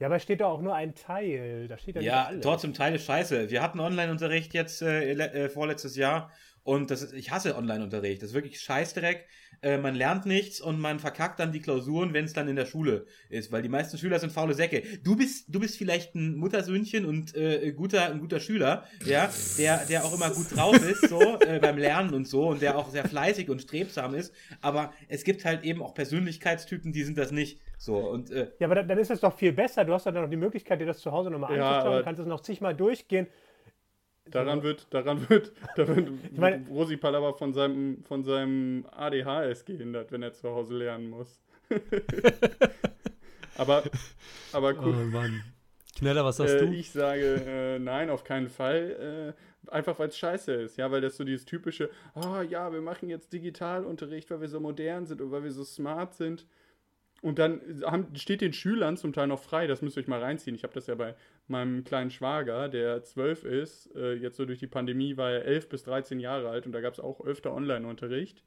Ja, 0.00 0.06
aber 0.06 0.18
steht 0.18 0.40
da 0.40 0.46
auch 0.46 0.62
nur 0.62 0.74
ein 0.74 0.94
Teil. 0.94 1.68
Da 1.68 1.76
steht 1.76 1.96
ja, 1.96 2.02
ja 2.02 2.30
trotzdem 2.40 2.72
Teil 2.72 2.94
ist 2.94 3.04
scheiße. 3.04 3.50
Wir 3.50 3.62
hatten 3.62 3.80
Online-Unterricht 3.80 4.54
jetzt 4.54 4.80
äh, 4.80 5.12
äh, 5.12 5.48
vorletztes 5.50 5.94
Jahr 5.94 6.32
und 6.62 6.90
das 6.90 7.02
ist, 7.02 7.12
ich 7.12 7.30
hasse 7.30 7.54
Online-Unterricht. 7.54 8.22
Das 8.22 8.30
ist 8.30 8.34
wirklich 8.34 8.60
Scheißdreck. 8.60 9.26
Äh, 9.60 9.76
man 9.76 9.94
lernt 9.94 10.24
nichts 10.24 10.58
und 10.58 10.80
man 10.80 11.00
verkackt 11.00 11.38
dann 11.38 11.52
die 11.52 11.60
Klausuren, 11.60 12.14
wenn 12.14 12.24
es 12.24 12.32
dann 12.32 12.48
in 12.48 12.56
der 12.56 12.64
Schule 12.64 13.04
ist, 13.28 13.52
weil 13.52 13.60
die 13.60 13.68
meisten 13.68 13.98
Schüler 13.98 14.18
sind 14.18 14.32
faule 14.32 14.54
Säcke. 14.54 14.82
Du 15.02 15.16
bist, 15.16 15.44
du 15.48 15.60
bist 15.60 15.76
vielleicht 15.76 16.14
ein 16.14 16.36
Muttersöhnchen 16.36 17.04
und 17.04 17.34
äh, 17.34 17.72
guter, 17.72 18.10
ein 18.10 18.20
guter 18.20 18.40
Schüler, 18.40 18.86
ja, 19.04 19.30
der, 19.58 19.84
der 19.84 20.04
auch 20.06 20.14
immer 20.14 20.30
gut 20.30 20.56
drauf 20.56 20.76
ist, 20.76 21.10
so 21.10 21.38
äh, 21.40 21.58
beim 21.58 21.76
Lernen 21.76 22.14
und 22.14 22.26
so 22.26 22.48
und 22.48 22.62
der 22.62 22.78
auch 22.78 22.88
sehr 22.88 23.06
fleißig 23.06 23.50
und 23.50 23.60
strebsam 23.60 24.14
ist. 24.14 24.32
Aber 24.62 24.94
es 25.08 25.24
gibt 25.24 25.44
halt 25.44 25.62
eben 25.64 25.82
auch 25.82 25.92
Persönlichkeitstypen, 25.92 26.92
die 26.92 27.04
sind 27.04 27.18
das 27.18 27.32
nicht. 27.32 27.60
So, 27.82 27.96
und, 27.96 28.30
äh, 28.30 28.48
ja, 28.58 28.66
aber 28.66 28.74
dann, 28.74 28.88
dann 28.88 28.98
ist 28.98 29.10
es 29.10 29.20
doch 29.20 29.32
viel 29.32 29.54
besser. 29.54 29.86
Du 29.86 29.94
hast 29.94 30.04
dann 30.04 30.12
noch 30.12 30.28
die 30.28 30.36
Möglichkeit, 30.36 30.82
dir 30.82 30.86
das 30.86 30.98
zu 31.00 31.10
Hause 31.12 31.30
nochmal 31.30 31.56
Ja, 31.56 31.66
anzuschauen, 31.76 31.94
aber- 31.94 32.02
kannst 32.04 32.20
es 32.20 32.26
noch 32.26 32.40
zigmal 32.40 32.74
durchgehen. 32.74 33.26
Daran 34.26 34.62
wird, 34.62 34.86
daran 34.90 35.26
wird, 35.30 35.50
da 35.76 35.88
wird 35.88 36.10
Ich 36.30 36.38
meine- 36.38 36.66
Rosi 36.68 36.98
Palaba 36.98 37.32
von 37.32 37.54
seinem, 37.54 38.04
von 38.04 38.22
seinem 38.22 38.84
ADHS 38.90 39.64
gehindert, 39.64 40.12
wenn 40.12 40.22
er 40.22 40.34
zu 40.34 40.50
Hause 40.50 40.74
lernen 40.76 41.08
muss. 41.08 41.40
aber, 43.56 43.82
aber 44.52 44.74
Oh 44.78 44.82
cool. 44.84 45.06
Mann. 45.06 45.42
Kneller, 45.96 46.24
was 46.24 46.36
sagst 46.36 46.54
Äh, 46.56 46.66
du? 46.66 46.72
ich 46.74 46.90
sage 46.92 47.36
äh, 47.46 47.78
nein, 47.78 48.10
auf 48.10 48.24
keinen 48.24 48.48
Fall. 48.50 49.34
Äh, 49.66 49.70
einfach 49.70 49.98
weil 49.98 50.08
es 50.08 50.18
scheiße 50.18 50.52
ist, 50.52 50.76
ja, 50.76 50.90
weil 50.90 51.00
das 51.00 51.16
so 51.16 51.24
dieses 51.24 51.44
typische, 51.46 51.90
ah 52.14 52.42
ja, 52.42 52.72
wir 52.72 52.80
machen 52.82 53.08
jetzt 53.08 53.32
Digitalunterricht, 53.32 54.30
weil 54.30 54.40
wir 54.42 54.48
so 54.48 54.60
modern 54.60 55.06
sind 55.06 55.20
und 55.20 55.30
weil 55.30 55.44
wir 55.44 55.52
so 55.52 55.64
smart 55.64 56.14
sind. 56.14 56.46
Und 57.22 57.38
dann 57.38 57.60
haben, 57.84 58.16
steht 58.16 58.40
den 58.40 58.52
Schülern 58.54 58.96
zum 58.96 59.12
Teil 59.12 59.26
noch 59.26 59.42
frei, 59.42 59.66
das 59.66 59.82
müsst 59.82 59.96
ihr 59.96 60.00
euch 60.00 60.08
mal 60.08 60.22
reinziehen. 60.22 60.56
Ich 60.56 60.62
habe 60.62 60.72
das 60.72 60.86
ja 60.86 60.94
bei 60.94 61.14
meinem 61.48 61.84
kleinen 61.84 62.10
Schwager, 62.10 62.68
der 62.70 63.02
zwölf 63.04 63.44
ist, 63.44 63.94
äh, 63.94 64.14
jetzt 64.14 64.36
so 64.38 64.46
durch 64.46 64.58
die 64.58 64.66
Pandemie 64.66 65.16
war 65.18 65.30
er 65.30 65.44
elf 65.44 65.68
bis 65.68 65.82
13 65.82 66.18
Jahre 66.18 66.48
alt 66.48 66.64
und 66.66 66.72
da 66.72 66.80
gab 66.80 66.94
es 66.94 67.00
auch 67.00 67.20
öfter 67.24 67.52
Online-Unterricht. 67.52 68.42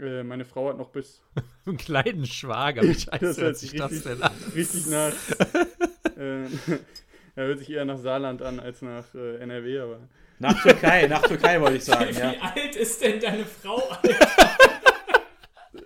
Äh, 0.00 0.22
meine 0.22 0.44
Frau 0.46 0.68
hat 0.70 0.78
noch 0.78 0.88
bis 0.90 1.20
Einen 1.66 1.76
kleinen 1.76 2.24
Schwager. 2.26 2.82
Wie 2.82 2.94
scheiße 2.94 3.18
Das 3.20 3.38
hört 3.38 3.56
sich 3.58 3.70
sich 3.70 3.78
das 3.80 3.90
richtig- 3.92 4.12
denn 4.12 4.22
an? 4.22 4.32
richtig 4.54 4.86
nach. 4.86 5.12
äh, 6.16 6.44
er 7.36 7.46
hört 7.46 7.58
sich 7.58 7.70
eher 7.70 7.84
nach 7.84 7.98
Saarland 7.98 8.40
an 8.40 8.60
als 8.60 8.80
nach 8.80 9.14
äh, 9.14 9.36
NRW, 9.40 9.78
aber. 9.80 10.08
nach 10.38 10.62
Türkei, 10.62 11.06
nach 11.06 11.22
Türkei 11.22 11.60
wollte 11.60 11.76
ich 11.76 11.84
sagen, 11.84 12.14
Wie 12.14 12.18
ja. 12.18 12.32
alt 12.40 12.76
ist 12.76 13.02
denn 13.02 13.20
deine 13.20 13.44
Frau? 13.44 13.82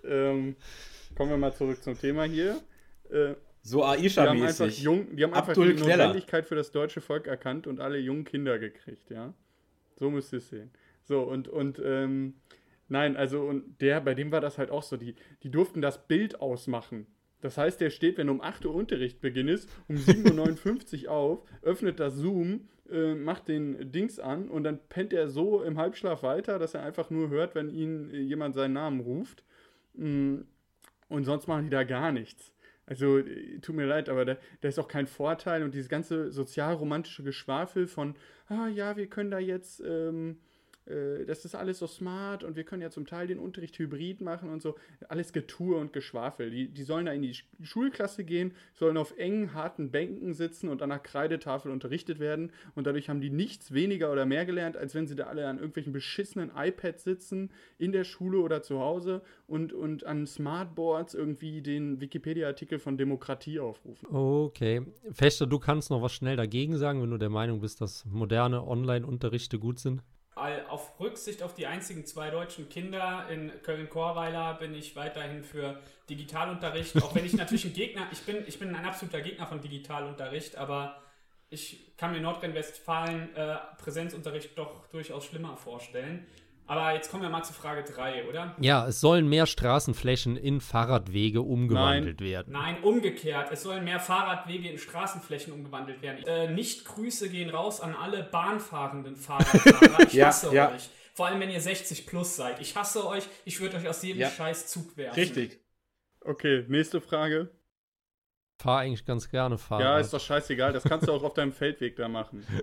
Ähm, 0.05 0.57
kommen 1.21 1.33
wir 1.33 1.37
mal 1.37 1.53
zurück 1.53 1.83
zum 1.83 1.99
Thema 1.99 2.25
hier. 2.25 2.63
Äh, 3.11 3.35
So 3.61 3.85
Aisha-mäßig. 3.85 4.81
die 4.81 4.89
haben 5.23 5.35
einfach 5.35 5.49
Abdul 5.49 5.75
die 5.75 5.83
Kneller. 5.83 6.07
Notwendigkeit 6.07 6.47
für 6.47 6.55
das 6.55 6.73
deutsche 6.73 7.03
Volk 7.03 7.27
erkannt 7.27 7.67
und 7.67 7.79
alle 7.79 7.99
jungen 7.99 8.25
Kinder 8.25 8.59
gekriegt, 8.59 9.11
ja. 9.11 9.35
So 9.99 10.11
müsst 10.11 10.33
ihr 10.33 10.39
es 10.39 10.49
sehen. 10.49 10.71
So, 11.03 11.21
und, 11.21 11.47
und 11.47 11.79
ähm, 11.85 12.37
nein, 12.89 13.19
also, 13.19 13.43
und 13.43 13.83
der, 13.83 14.01
bei 14.01 14.15
dem 14.15 14.33
war 14.33 14.41
das 14.41 14.57
halt 14.57 14.71
auch 14.71 14.83
so, 14.83 14.97
die, 14.97 15.15
die 15.43 15.51
durften 15.51 15.83
das 15.83 16.07
Bild 16.09 16.41
ausmachen. 16.41 17.07
Das 17.43 17.59
heißt, 17.59 17.83
der 17.83 17.91
steht, 17.91 18.17
wenn 18.17 18.31
um 18.31 18.41
8 18.41 18.65
Uhr 18.65 18.75
Unterrichtbeginn 18.75 19.49
ist, 19.49 19.69
um 19.89 19.97
7.59 19.97 21.05
Uhr 21.05 21.11
auf, 21.11 21.43
öffnet 21.61 22.01
das 22.01 22.15
Zoom, 22.15 22.71
äh, 22.91 23.15
macht 23.15 23.49
den 23.49 23.93
Dings 23.93 24.19
an 24.21 24.49
und 24.49 24.65
dann 24.65 24.79
pennt 24.89 25.13
er 25.13 25.29
so 25.29 25.63
im 25.63 25.77
Halbschlaf 25.77 26.23
weiter, 26.23 26.59
dass 26.59 26.73
er 26.73 26.83
einfach 26.83 27.11
nur 27.11 27.29
hört, 27.29 27.55
wenn 27.55 27.69
ihn 27.69 28.09
äh, 28.11 28.21
jemand 28.21 28.55
seinen 28.55 28.73
Namen 28.73 29.01
ruft. 29.01 29.45
Mm, 29.93 30.45
Und 31.11 31.25
sonst 31.25 31.47
machen 31.49 31.65
die 31.65 31.71
da 31.71 31.85
gar 31.85 32.13
nichts. 32.13 32.55
Also, 32.87 33.19
äh, 33.19 33.59
tut 33.61 33.77
mir 33.77 33.85
leid, 33.85 34.09
aber 34.09 34.25
da, 34.25 34.37
da 34.63 34.69
ist 34.69 34.79
auch 34.79 34.89
kein 34.89 35.07
Vorteil 35.07 35.63
und 35.63 35.75
dieses 35.75 35.91
ganze 35.91 36.33
sozialromantische 36.33 37.23
Geschwafel 37.23 37.87
von, 37.87 38.15
ah 38.49 38.69
ja, 38.69 38.97
wir 38.97 39.07
können 39.07 39.31
da 39.31 39.39
jetzt, 39.39 39.83
ähm, 39.87 40.39
äh, 40.87 41.25
das 41.25 41.45
ist 41.45 41.55
alles 41.55 41.79
so 41.79 41.87
smart 41.87 42.45
und 42.45 42.57
wir 42.57 42.65
können 42.65 42.83
ja 42.83 42.91
zum 42.91 43.07
Teil 43.07 43.27
den 43.27 43.39
Unterricht 43.39 43.79
hybrid 43.79 44.21
machen 44.21 44.51
und 44.51 44.63
so. 44.63 44.77
Alles 45.09 45.33
Getue 45.33 45.77
und 45.77 45.93
Geschwafel. 45.93 46.51
Die, 46.51 46.69
die 46.69 46.83
sollen 46.83 47.07
da 47.07 47.13
in 47.13 47.23
die 47.23 47.35
Sch- 47.35 47.45
Schulklasse 47.63 48.25
gehen, 48.25 48.55
sollen 48.75 48.97
auf 48.97 49.17
engen, 49.17 49.55
harten 49.55 49.91
Bänken 49.91 50.35
sitzen 50.35 50.69
und 50.69 50.83
an 50.83 50.91
der 50.91 50.99
Kreidetafel 50.99 51.71
unterrichtet 51.71 52.19
werden 52.19 52.53
und 52.75 52.87
dadurch 52.87 53.09
haben 53.09 53.21
die 53.21 53.31
nichts 53.31 53.73
weniger 53.73 54.13
oder 54.13 54.27
mehr 54.27 54.47
gelernt, 54.47 54.77
als 54.77 54.95
wenn 54.95 55.07
sie 55.07 55.17
da 55.17 55.25
alle 55.25 55.47
an 55.49 55.57
irgendwelchen 55.57 55.93
beschissenen 55.93 56.51
iPads 56.57 57.05
sitzen, 57.05 57.51
in 57.79 57.93
der 57.93 58.05
Schule 58.05 58.39
oder 58.39 58.63
zu 58.63 58.81
Hause 58.81 59.23
und, 59.47 59.73
und 59.73 60.05
an 60.05 60.27
Smartboards 60.27 61.15
irgendwie 61.15 61.63
den 61.63 62.01
Wikipedia-Artikel 62.01 62.79
von 62.79 62.97
Demokratie 62.97 63.61
aufrufen. 63.61 64.09
Okay. 64.15 64.83
Fechter, 65.13 65.47
du 65.47 65.59
kannst 65.59 65.91
noch 65.91 66.03
was 66.03 66.13
schnell 66.13 66.37
dagegen 66.37 66.77
sagen, 66.77 67.03
wenn 67.03 67.11
du 67.11 67.19
der 67.19 67.31
Meinung 67.31 67.61
bist, 67.61 67.81
dass 67.81 68.05
moderne 68.07 68.67
Online-Unterrichte 68.67 69.59
gut 69.59 69.79
sind. 69.79 70.03
Auf 70.69 70.99
Rücksicht 70.99 71.43
auf 71.43 71.55
die 71.55 71.67
einzigen 71.67 72.07
zwei 72.07 72.31
deutschen 72.31 72.69
Kinder 72.69 73.27
in 73.31 73.53
Köln-Korweiler 73.63 74.55
bin 74.55 74.75
ich 74.75 74.97
weiterhin 74.97 75.45
für 75.45 75.81
Digitalunterricht, 76.09 76.97
auch 77.03 77.15
wenn 77.15 77.27
ich 77.27 77.35
natürlich 77.35 77.67
ein 77.67 77.75
Gegner, 77.75 78.07
ich 78.11 78.21
bin, 78.23 78.45
ich 78.47 78.59
bin 78.59 78.75
ein 78.75 78.85
absoluter 78.87 79.21
Gegner 79.21 79.47
von 79.47 79.61
Digitalunterricht, 79.61 80.57
aber 80.57 81.03
ich 81.51 81.97
kann 81.97 82.13
mir 82.13 82.21
Nordrhein-Westfalen 82.21 83.35
äh, 83.37 83.57
Präsenzunterricht 83.79 84.57
doch 84.57 84.87
durchaus 84.89 85.27
schlimmer 85.27 85.57
vorstellen. 85.57 86.27
Aber 86.71 86.95
jetzt 86.95 87.11
kommen 87.11 87.25
wir 87.25 87.31
mal 87.31 87.43
zu 87.43 87.53
Frage 87.53 87.83
3, 87.83 88.29
oder? 88.29 88.55
Ja, 88.61 88.87
es 88.87 89.01
sollen 89.01 89.29
mehr 89.29 89.47
Straßenflächen 89.47 90.37
in 90.37 90.61
Fahrradwege 90.61 91.43
umgewandelt 91.43 92.21
werden. 92.21 92.53
Nein, 92.53 92.81
umgekehrt. 92.85 93.51
Es 93.51 93.65
sollen 93.65 93.83
mehr 93.83 93.99
Fahrradwege 93.99 94.69
in 94.71 94.79
Straßenflächen 94.79 95.53
umgewandelt 95.53 96.01
werden. 96.01 96.25
Äh, 96.29 96.53
nicht 96.53 96.85
Grüße 96.85 97.29
gehen 97.29 97.51
raus 97.51 97.81
an 97.81 97.97
alle 97.97 98.23
bahnfahrenden 98.23 99.17
Fahrradfahrer. 99.17 99.99
Ich 100.07 100.13
Ja, 100.13 100.27
hasse 100.29 100.55
ja. 100.55 100.71
euch. 100.73 100.89
Vor 101.15 101.27
allem, 101.27 101.41
wenn 101.41 101.51
ihr 101.51 101.61
60 101.61 102.07
plus 102.07 102.37
seid. 102.37 102.61
Ich 102.61 102.77
hasse 102.77 103.05
euch. 103.05 103.25
Ich 103.45 103.61
würde 103.61 103.77
euch 103.77 103.89
aus 103.89 104.01
jedem 104.03 104.21
Ja. 104.21 104.31
scheiß 104.31 104.69
Zug 104.69 104.97
werfen. 104.97 105.19
Richtig. 105.19 105.59
Okay, 106.21 106.65
nächste 106.69 107.01
Frage. 107.01 107.51
Fahr 108.63 108.79
eigentlich 108.81 109.05
ganz 109.05 109.29
gerne 109.29 109.59
Fahrrad. 109.59 109.83
Ja, 109.85 109.99
ist 109.99 110.13
doch 110.13 110.21
scheißegal, 110.21 110.73
das 110.73 110.85
kannst 110.85 111.09
du 111.09 111.13
auch 111.13 111.25
auf 111.25 111.35
deinem 111.35 111.51
Feldweg 111.53 111.97
da 111.97 112.07
machen. 112.09 112.47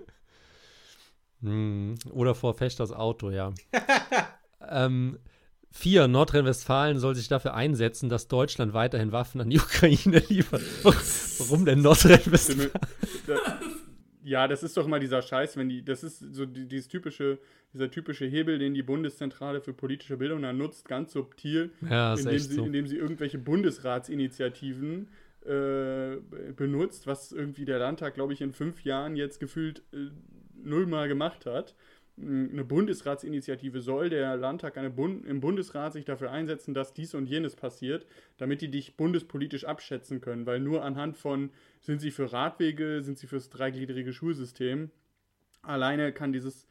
Hm, 1.42 1.94
Oder 2.10 2.34
vor 2.34 2.54
Fechters 2.54 2.92
Auto, 2.92 3.30
ja. 3.30 3.52
ähm, 4.68 5.18
vier, 5.70 6.08
Nordrhein-Westfalen 6.08 6.98
soll 6.98 7.14
sich 7.14 7.28
dafür 7.28 7.54
einsetzen, 7.54 8.08
dass 8.08 8.28
Deutschland 8.28 8.72
weiterhin 8.74 9.12
Waffen 9.12 9.40
an 9.40 9.50
die 9.50 9.58
Ukraine 9.60 10.18
liefert. 10.28 10.62
Warum 10.82 11.64
denn 11.64 11.82
Nordrhein-Westfalen? 11.82 12.70
Ja, 14.24 14.46
das 14.46 14.62
ist 14.62 14.76
doch 14.76 14.86
mal 14.86 15.00
dieser 15.00 15.22
Scheiß, 15.22 15.56
wenn 15.56 15.68
die, 15.70 15.82
das 15.84 16.02
ist 16.02 16.18
so 16.34 16.44
die, 16.44 16.66
dieses 16.66 16.88
typische, 16.88 17.38
dieser 17.72 17.90
typische 17.90 18.26
Hebel, 18.26 18.58
den 18.58 18.74
die 18.74 18.82
Bundeszentrale 18.82 19.60
für 19.62 19.72
politische 19.72 20.16
Bildung 20.18 20.42
dann 20.42 20.58
nutzt, 20.58 20.86
ganz 20.86 21.12
subtil, 21.12 21.70
Ja, 21.88 22.14
indem, 22.14 22.38
sie, 22.38 22.54
so. 22.56 22.64
indem 22.64 22.86
sie 22.86 22.96
irgendwelche 22.96 23.38
Bundesratsinitiativen 23.38 25.08
äh, 25.46 26.16
benutzt, 26.56 27.06
was 27.06 27.32
irgendwie 27.32 27.64
der 27.64 27.78
Landtag, 27.78 28.14
glaube 28.14 28.34
ich, 28.34 28.42
in 28.42 28.52
fünf 28.52 28.84
Jahren 28.84 29.16
jetzt 29.16 29.40
gefühlt 29.40 29.82
äh, 29.92 30.08
nullmal 30.62 31.08
gemacht 31.08 31.46
hat. 31.46 31.74
Mm, 32.16 32.50
Eine 32.52 32.64
Bundesratsinitiative 32.64 33.80
soll 33.80 34.10
der 34.10 34.36
Landtag 34.36 34.76
Bund 34.94 35.26
im 35.26 35.40
Bundesrat 35.40 35.92
sich 35.92 36.04
dafür 36.04 36.30
einsetzen, 36.30 36.74
dass 36.74 36.94
dies 36.94 37.14
und 37.14 37.26
jenes 37.26 37.56
passiert, 37.56 38.06
damit 38.36 38.60
die 38.60 38.70
dich 38.70 38.96
bundespolitisch 38.96 39.64
abschätzen 39.64 40.20
können, 40.20 40.46
weil 40.46 40.60
nur 40.60 40.84
anhand 40.84 41.16
von 41.16 41.50
sind 41.80 42.00
sie 42.00 42.10
für 42.10 42.32
Radwege, 42.32 43.02
sind 43.02 43.18
sie 43.18 43.26
fürs 43.26 43.50
dreigliedrige 43.50 44.12
Schulsystem, 44.12 44.90
alleine 45.62 46.12
kann 46.12 46.32
dieses 46.32 46.66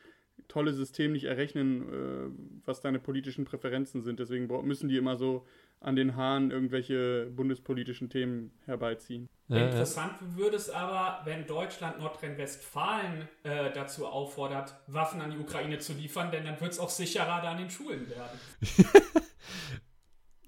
tolle 0.48 0.74
System 0.74 1.12
nicht 1.12 1.26
errechnen, 1.26 1.82
äh, 1.82 2.30
was 2.66 2.82
deine 2.82 3.00
politischen 3.00 3.46
Präferenzen 3.46 4.02
sind. 4.02 4.20
Deswegen 4.20 4.48
müssen 4.66 4.90
die 4.90 4.98
immer 4.98 5.16
so 5.16 5.46
an 5.80 5.96
den 5.96 6.16
Haaren 6.16 6.52
irgendwelche 6.52 7.28
bundespolitischen 7.36 8.10
Themen 8.10 8.52
herbeiziehen. 8.66 9.30
Ja, 9.48 9.58
ja. 9.58 9.66
Interessant 9.66 10.14
würde 10.36 10.58
es 10.58 10.70
aber, 10.70 11.22
wenn 11.26 11.46
Deutschland 11.46 12.00
Nordrhein-Westfalen 12.00 13.28
äh, 13.44 13.72
dazu 13.74 14.08
auffordert, 14.08 14.76
Waffen 14.88 15.22
an 15.22 15.32
die 15.32 15.38
Ukraine 15.38 15.78
zu 15.78 15.94
liefern, 15.94 16.32
denn 16.32 16.46
dann 16.46 16.60
wird 16.60 16.72
es 16.72 16.80
auch 16.80 16.90
sicherer 16.90 17.42
da 17.42 17.52
an 17.52 17.58
den 17.58 17.70
Schulen 17.70 18.10
werden. 18.10 18.40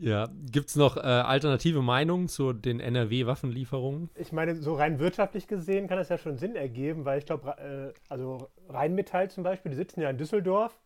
Ja, 0.02 0.30
gibt 0.50 0.70
es 0.70 0.76
noch 0.76 0.96
äh, 0.96 1.02
alternative 1.02 1.82
Meinungen 1.82 2.30
zu 2.30 2.54
den 2.54 2.80
NRW-Waffenlieferungen? 2.80 4.10
Ich 4.16 4.32
meine, 4.32 4.56
so 4.56 4.74
rein 4.76 5.00
wirtschaftlich 5.00 5.48
gesehen 5.48 5.88
kann 5.88 5.98
das 5.98 6.08
ja 6.08 6.18
schon 6.18 6.38
Sinn 6.38 6.56
ergeben, 6.56 7.04
weil 7.04 7.20
ich 7.20 7.26
glaube, 7.26 7.58
äh, 7.58 8.00
also 8.08 8.50
Rheinmetall 8.70 9.30
zum 9.30 9.44
Beispiel, 9.44 9.72
die 9.72 9.78
sitzen 9.78 10.00
ja 10.00 10.10
in 10.10 10.18
Düsseldorf. 10.18 10.80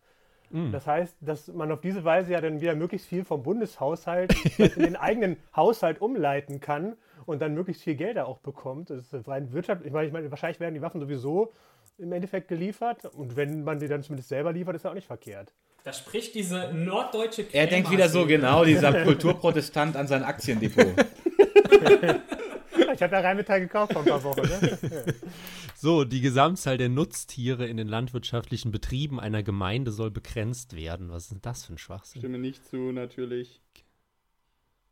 Das 0.72 0.86
heißt, 0.86 1.16
dass 1.20 1.48
man 1.48 1.72
auf 1.72 1.80
diese 1.80 2.04
Weise 2.04 2.32
ja 2.32 2.40
dann 2.40 2.60
wieder 2.60 2.74
möglichst 2.74 3.08
viel 3.08 3.24
vom 3.24 3.42
Bundeshaushalt 3.42 4.34
in 4.58 4.82
den 4.82 4.96
eigenen 4.96 5.36
Haushalt 5.54 6.00
umleiten 6.00 6.60
kann 6.60 6.96
und 7.26 7.42
dann 7.42 7.54
möglichst 7.54 7.82
viel 7.82 7.96
Gelder 7.96 8.28
auch 8.28 8.38
bekommt. 8.38 8.90
Das 8.90 9.12
ist 9.12 9.28
rein 9.28 9.52
wirtschaftlich. 9.52 9.88
Ich 9.88 9.92
meine, 9.92 10.06
ich 10.06 10.12
meine, 10.12 10.30
wahrscheinlich 10.30 10.60
werden 10.60 10.74
die 10.74 10.82
Waffen 10.82 11.00
sowieso 11.00 11.52
im 11.98 12.12
Endeffekt 12.12 12.48
geliefert 12.48 13.04
und 13.04 13.36
wenn 13.36 13.64
man 13.64 13.80
sie 13.80 13.88
dann 13.88 14.02
zumindest 14.02 14.28
selber 14.28 14.52
liefert, 14.52 14.76
ist 14.76 14.84
ja 14.84 14.90
auch 14.90 14.94
nicht 14.94 15.06
verkehrt. 15.06 15.52
Da 15.84 15.92
spricht 15.92 16.34
diese 16.34 16.72
norddeutsche 16.72 17.44
Er 17.52 17.66
denkt 17.66 17.90
wieder 17.90 18.08
so 18.08 18.24
genau, 18.24 18.64
dieser 18.64 19.04
Kulturprotestant 19.04 19.96
an 19.96 20.06
sein 20.06 20.22
Aktiendepot. 20.22 20.86
Ich 22.92 23.02
habe 23.02 23.14
ja 23.14 23.20
Rheinmetall 23.20 23.60
gekauft 23.60 23.92
vor 23.92 24.02
ein 24.02 24.08
paar 24.08 24.22
Wochen. 24.24 24.42
Ne? 24.42 24.78
So, 25.76 26.04
die 26.04 26.20
Gesamtzahl 26.22 26.78
der 26.78 26.88
Nutztiere 26.88 27.66
in 27.66 27.76
den 27.76 27.88
landwirtschaftlichen 27.88 28.70
Betrieben 28.70 29.20
einer 29.20 29.42
Gemeinde 29.42 29.90
soll 29.90 30.10
begrenzt 30.10 30.74
werden. 30.74 31.10
Was 31.10 31.24
ist 31.24 31.32
denn 31.32 31.40
das 31.42 31.64
für 31.66 31.74
ein 31.74 31.78
Schwachsinn? 31.78 32.20
Stimme 32.22 32.38
nicht 32.38 32.64
zu, 32.64 32.90
natürlich. 32.92 33.60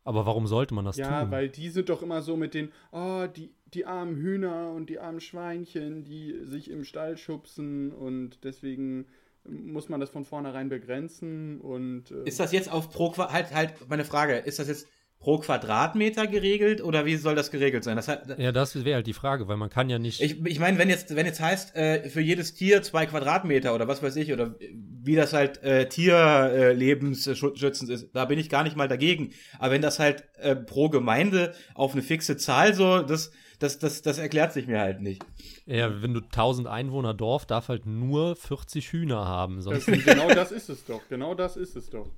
Aber 0.03 0.25
warum 0.25 0.45
sollte 0.47 0.73
man 0.75 0.85
das 0.85 0.97
Ja, 0.97 1.21
tun? 1.23 1.31
weil 1.31 1.49
die 1.49 1.69
sind 1.69 1.89
doch 1.89 2.03
immer 2.03 2.21
so 2.21 2.35
mit 2.35 2.53
den, 2.53 2.71
oh, 2.91 3.25
die, 3.33 3.55
die 3.73 3.85
armen 3.85 4.17
Hühner 4.17 4.71
und 4.71 4.89
die 4.89 4.99
armen 4.99 5.21
Schweinchen, 5.21 6.03
die 6.03 6.41
sich 6.43 6.69
im 6.69 6.83
Stall 6.83 7.17
schubsen 7.17 7.91
und 7.91 8.43
deswegen 8.43 9.07
muss 9.45 9.89
man 9.89 9.99
das 9.99 10.09
von 10.09 10.25
vornherein 10.25 10.69
begrenzen 10.69 11.59
und 11.59 12.11
äh, 12.11 12.23
Ist 12.25 12.39
das 12.39 12.51
jetzt 12.51 12.71
auf 12.71 12.89
pro 12.89 13.11
Qua 13.11 13.31
halt 13.31 13.53
halt 13.53 13.73
meine 13.89 14.05
Frage, 14.05 14.35
ist 14.37 14.59
das 14.59 14.67
jetzt 14.67 14.87
pro 15.23 15.37
Quadratmeter 15.37 16.27
geregelt 16.27 16.83
oder 16.83 17.05
wie 17.05 17.15
soll 17.15 17.33
das 17.33 17.49
geregelt 17.49 17.85
sein? 17.85 17.95
Das 17.95 18.09
hat, 18.09 18.37
ja, 18.37 18.51
das 18.51 18.83
wäre 18.83 18.95
halt 18.95 19.07
die 19.07 19.13
Frage, 19.13 19.47
weil 19.47 19.55
man 19.55 19.69
kann 19.69 19.89
ja 19.89 19.97
nicht. 19.97 20.21
ich, 20.21 20.45
ich 20.45 20.59
meine, 20.59 20.77
wenn 20.77 20.89
jetzt 20.89 21.15
wenn 21.15 21.25
jetzt 21.25 21.39
heißt 21.39 21.77
äh, 21.77 22.09
für 22.09 22.19
jedes 22.19 22.55
Tier 22.55 22.83
zwei 22.83 23.05
Quadratmeter 23.05 23.73
oder 23.73 23.87
was 23.87 24.03
weiß 24.03 24.17
ich 24.17 24.33
oder 24.33 24.55
wie 24.59 25.15
das 25.15 25.31
halt 25.31 25.63
äh, 25.63 25.87
tierlebensschützend 25.87 27.89
ist, 27.89 28.09
da 28.13 28.25
bin 28.25 28.37
ich 28.37 28.49
gar 28.49 28.63
nicht 28.63 28.75
mal 28.75 28.89
dagegen. 28.89 29.31
Aber 29.59 29.71
wenn 29.71 29.81
das 29.81 29.97
halt 29.97 30.25
äh, 30.39 30.57
pro 30.57 30.89
Gemeinde 30.89 31.53
auf 31.73 31.93
eine 31.93 32.01
fixe 32.01 32.35
Zahl 32.35 32.73
so, 32.73 33.01
das 33.01 33.31
das 33.59 33.79
das 33.79 34.01
das 34.01 34.17
erklärt 34.17 34.51
sich 34.51 34.67
mir 34.67 34.81
halt 34.81 34.99
nicht. 34.99 35.23
ja, 35.65 36.01
wenn 36.01 36.13
du 36.13 36.19
1000 36.19 36.67
Einwohner 36.67 37.13
Dorf 37.13 37.45
darf 37.45 37.69
halt 37.69 37.85
nur 37.85 38.35
40 38.35 38.91
Hühner 38.91 39.25
haben. 39.25 39.55
das, 39.55 39.63
Sonst 39.63 39.85
genau 39.85 40.27
das 40.27 40.51
ist 40.51 40.69
es 40.69 40.83
doch. 40.83 40.99
Genau 41.07 41.33
das 41.33 41.55
ist 41.55 41.77
es 41.77 41.89
doch. 41.89 42.11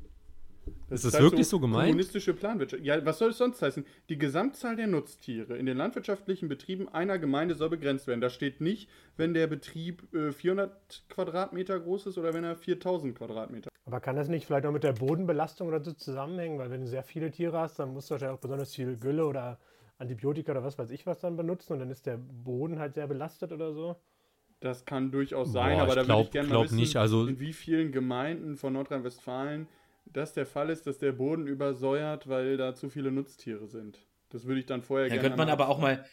Das 0.89 1.03
Ist 1.03 1.13
das 1.13 1.21
wirklich 1.21 1.47
so 1.47 1.59
gemeint? 1.59 1.87
Kommunistische 1.87 2.33
Planwirtschaft. 2.33 2.83
Ja, 2.83 3.03
was 3.05 3.17
soll 3.17 3.31
es 3.31 3.37
sonst 3.37 3.61
heißen? 3.61 3.85
Die 4.09 4.17
Gesamtzahl 4.17 4.75
der 4.75 4.87
Nutztiere 4.87 5.57
in 5.57 5.65
den 5.65 5.77
landwirtschaftlichen 5.77 6.47
Betrieben 6.47 6.87
einer 6.89 7.17
Gemeinde 7.17 7.55
soll 7.55 7.69
begrenzt 7.69 8.07
werden. 8.07 8.21
Da 8.21 8.29
steht 8.29 8.61
nicht, 8.61 8.89
wenn 9.17 9.33
der 9.33 9.47
Betrieb 9.47 10.13
äh, 10.13 10.31
400 10.31 11.05
Quadratmeter 11.09 11.79
groß 11.79 12.07
ist 12.07 12.17
oder 12.17 12.33
wenn 12.33 12.43
er 12.43 12.55
4000 12.55 13.17
Quadratmeter. 13.17 13.69
Aber 13.85 13.99
kann 13.99 14.15
das 14.15 14.27
nicht 14.29 14.45
vielleicht 14.45 14.65
auch 14.65 14.71
mit 14.71 14.83
der 14.83 14.93
Bodenbelastung 14.93 15.67
oder 15.67 15.83
so 15.83 15.93
zusammenhängen? 15.93 16.57
Weil 16.57 16.71
wenn 16.71 16.81
du 16.81 16.87
sehr 16.87 17.03
viele 17.03 17.31
Tiere 17.31 17.59
hast, 17.59 17.77
dann 17.79 17.93
musst 17.93 18.09
du 18.09 18.13
wahrscheinlich 18.13 18.37
auch 18.37 18.41
besonders 18.41 18.73
viel 18.73 18.97
Gülle 18.97 19.25
oder 19.25 19.59
Antibiotika 19.97 20.51
oder 20.51 20.63
was 20.63 20.77
weiß 20.77 20.91
ich 20.91 21.05
was 21.05 21.19
dann 21.19 21.37
benutzen 21.37 21.73
und 21.73 21.79
dann 21.79 21.89
ist 21.89 22.05
der 22.05 22.17
Boden 22.17 22.79
halt 22.79 22.95
sehr 22.95 23.07
belastet 23.07 23.51
oder 23.51 23.73
so. 23.73 23.95
Das 24.59 24.85
kann 24.85 25.11
durchaus 25.11 25.51
sein, 25.51 25.77
Boah, 25.77 25.83
aber 25.83 25.95
da 25.95 26.01
würde 26.01 26.05
glaub- 26.07 26.25
ich 26.25 26.31
gerne 26.31 26.49
mal 26.49 26.63
wissen, 26.63 26.75
nicht, 26.75 26.95
also- 26.95 27.27
in 27.27 27.39
wie 27.39 27.53
vielen 27.53 27.91
Gemeinden 27.91 28.55
von 28.55 28.73
Nordrhein-Westfalen 28.73 29.67
das 30.15 30.33
der 30.33 30.45
Fall 30.45 30.69
ist, 30.69 30.87
dass 30.87 30.97
der 30.97 31.11
Boden 31.11 31.47
übersäuert, 31.47 32.27
weil 32.27 32.57
da 32.57 32.75
zu 32.75 32.89
viele 32.89 33.11
Nutztiere 33.11 33.67
sind. 33.67 33.99
Das 34.29 34.45
würde 34.45 34.59
ich 34.59 34.65
dann 34.65 34.81
vorher 34.81 35.07
Dann 35.07 35.17
gerne 35.17 35.29
könnte 35.29 35.37
man 35.37 35.47
mal 35.47 35.53
aber 35.53 35.69
auch 35.69 35.79
mal 35.79 36.05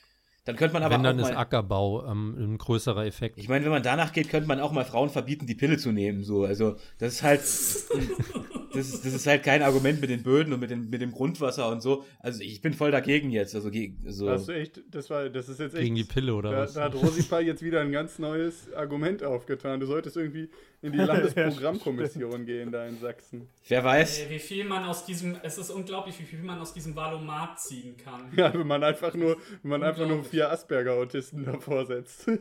dann 0.44 0.56
könnte 0.56 0.72
man 0.74 0.82
aber 0.82 0.96
wenn 0.96 1.04
dann 1.04 1.20
auch 1.20 1.28
ist 1.28 1.36
Ackerbau 1.36 2.04
ähm, 2.04 2.34
ein 2.36 2.58
größerer 2.58 3.06
Effekt. 3.06 3.38
Ich 3.38 3.48
meine, 3.48 3.64
wenn 3.64 3.70
man 3.70 3.84
danach 3.84 4.12
geht, 4.12 4.28
könnte 4.28 4.48
man 4.48 4.58
auch 4.58 4.72
mal 4.72 4.84
Frauen 4.84 5.08
verbieten, 5.08 5.46
die 5.46 5.54
Pille 5.54 5.78
zu 5.78 5.92
nehmen. 5.92 6.24
So, 6.24 6.44
also 6.44 6.76
das 6.98 7.14
ist 7.14 7.22
halt, 7.22 7.42
das 8.74 8.88
ist, 8.92 9.04
das 9.04 9.12
ist 9.14 9.26
halt 9.26 9.42
kein 9.42 9.62
Argument 9.62 10.00
mit 10.00 10.10
den 10.10 10.22
Böden 10.22 10.52
und 10.52 10.60
mit 10.60 10.70
dem, 10.70 10.88
mit 10.90 11.00
dem 11.00 11.12
Grundwasser 11.12 11.68
und 11.70 11.80
so. 11.80 12.04
Also 12.20 12.40
ich 12.42 12.60
bin 12.60 12.72
voll 12.74 12.90
dagegen 12.90 13.30
jetzt. 13.30 13.54
Also, 13.54 13.70
ge- 13.70 13.92
so. 14.06 14.26
Das 14.26 14.42
ist 14.42 14.48
echt, 14.48 14.80
das 14.90 15.08
war, 15.10 15.28
das 15.28 15.48
ist 15.48 15.60
jetzt 15.60 15.74
echt. 15.74 15.82
Gegen 15.82 15.94
die 15.96 16.04
Pille 16.04 16.34
oder 16.34 16.50
da, 16.50 16.58
was? 16.58 16.74
da 16.74 16.84
hat 16.84 16.94
Rosipa 16.94 17.40
jetzt 17.40 17.62
wieder 17.62 17.80
ein 17.80 17.92
ganz 17.92 18.18
neues 18.18 18.72
Argument 18.74 19.22
aufgetan. 19.22 19.80
Du 19.80 19.86
solltest 19.86 20.16
irgendwie 20.16 20.48
in 20.82 20.92
die 20.92 20.98
Landesprogrammkommission 20.98 22.44
gehen 22.44 22.72
da 22.72 22.86
in 22.86 22.98
Sachsen. 22.98 23.48
wer 23.68 23.84
weiß? 23.84 24.22
Äh, 24.22 24.30
Wie 24.30 24.38
viel 24.40 24.64
man 24.64 24.84
aus 24.84 25.04
diesem, 25.06 25.36
es 25.42 25.56
ist 25.58 25.70
unglaublich, 25.70 26.18
wie 26.18 26.24
viel 26.24 26.42
man 26.42 26.58
aus 26.58 26.72
diesem 26.74 26.96
Valomat 26.96 27.60
ziehen 27.60 27.96
kann. 27.96 28.32
Ja, 28.36 28.52
wenn 28.52 28.66
man 28.66 28.82
einfach 28.82 29.14
nur, 29.14 29.36
wenn 29.62 29.70
man 29.70 29.82
einfach 29.84 30.08
nur 30.08 30.24
vier 30.24 30.50
Asperger-Autisten 30.50 31.44
davor 31.44 31.86
setzt. 31.86 32.26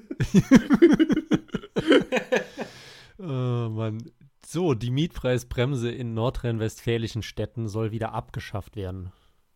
Oh 3.19 3.69
Mann. 3.69 4.00
So, 4.45 4.74
die 4.74 4.91
Mietpreisbremse 4.91 5.91
in 5.91 6.13
nordrhein-westfälischen 6.13 7.21
Städten 7.24 7.67
soll 7.67 7.91
wieder 7.91 8.13
abgeschafft 8.13 8.75
werden. 8.75 9.12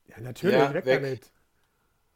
Ja, 0.07 0.21
natürlich, 0.21 0.55
Ja, 0.55 0.73
weg, 0.73 0.85
weg. 0.85 1.01
damit. 1.01 1.31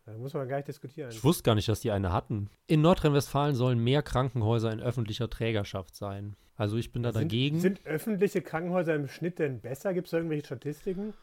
Da 0.06 0.14
muss 0.18 0.34
man 0.34 0.48
gar 0.48 0.58
nicht 0.58 0.68
diskutieren. 0.68 1.12
Ich 1.12 1.24
wusste 1.24 1.44
gar 1.44 1.56
nicht, 1.56 1.68
dass 1.68 1.82
die 1.82 1.92
eine 1.92 2.12
hatten. 2.12 2.50
In 2.68 2.82
Nordrhein-Westfalen 2.82 3.56
sollen 3.56 3.80
mehr 3.84 4.02
Krankenhäuser 4.02 4.72
in 4.72 4.80
öffentlicher 4.80 5.30
Trägerschaft 5.30 5.96
sein. 5.96 6.36
Also 6.56 6.78
ich 6.78 6.92
bin 6.92 7.04
da 7.04 7.12
Sind, 7.12 7.22
dagegen. 7.24 7.60
sind 7.60 7.86
öffentliche 7.86 8.42
Krankenhäuser 8.42 8.96
im 8.96 9.08
Schnitt 9.08 9.40
denn 9.40 9.62
besser? 9.62 9.94
Gibt 9.94 10.08
es 10.08 10.12
da 10.12 10.18
irgendwelche 10.18 10.46
Statistiken? 10.46 11.14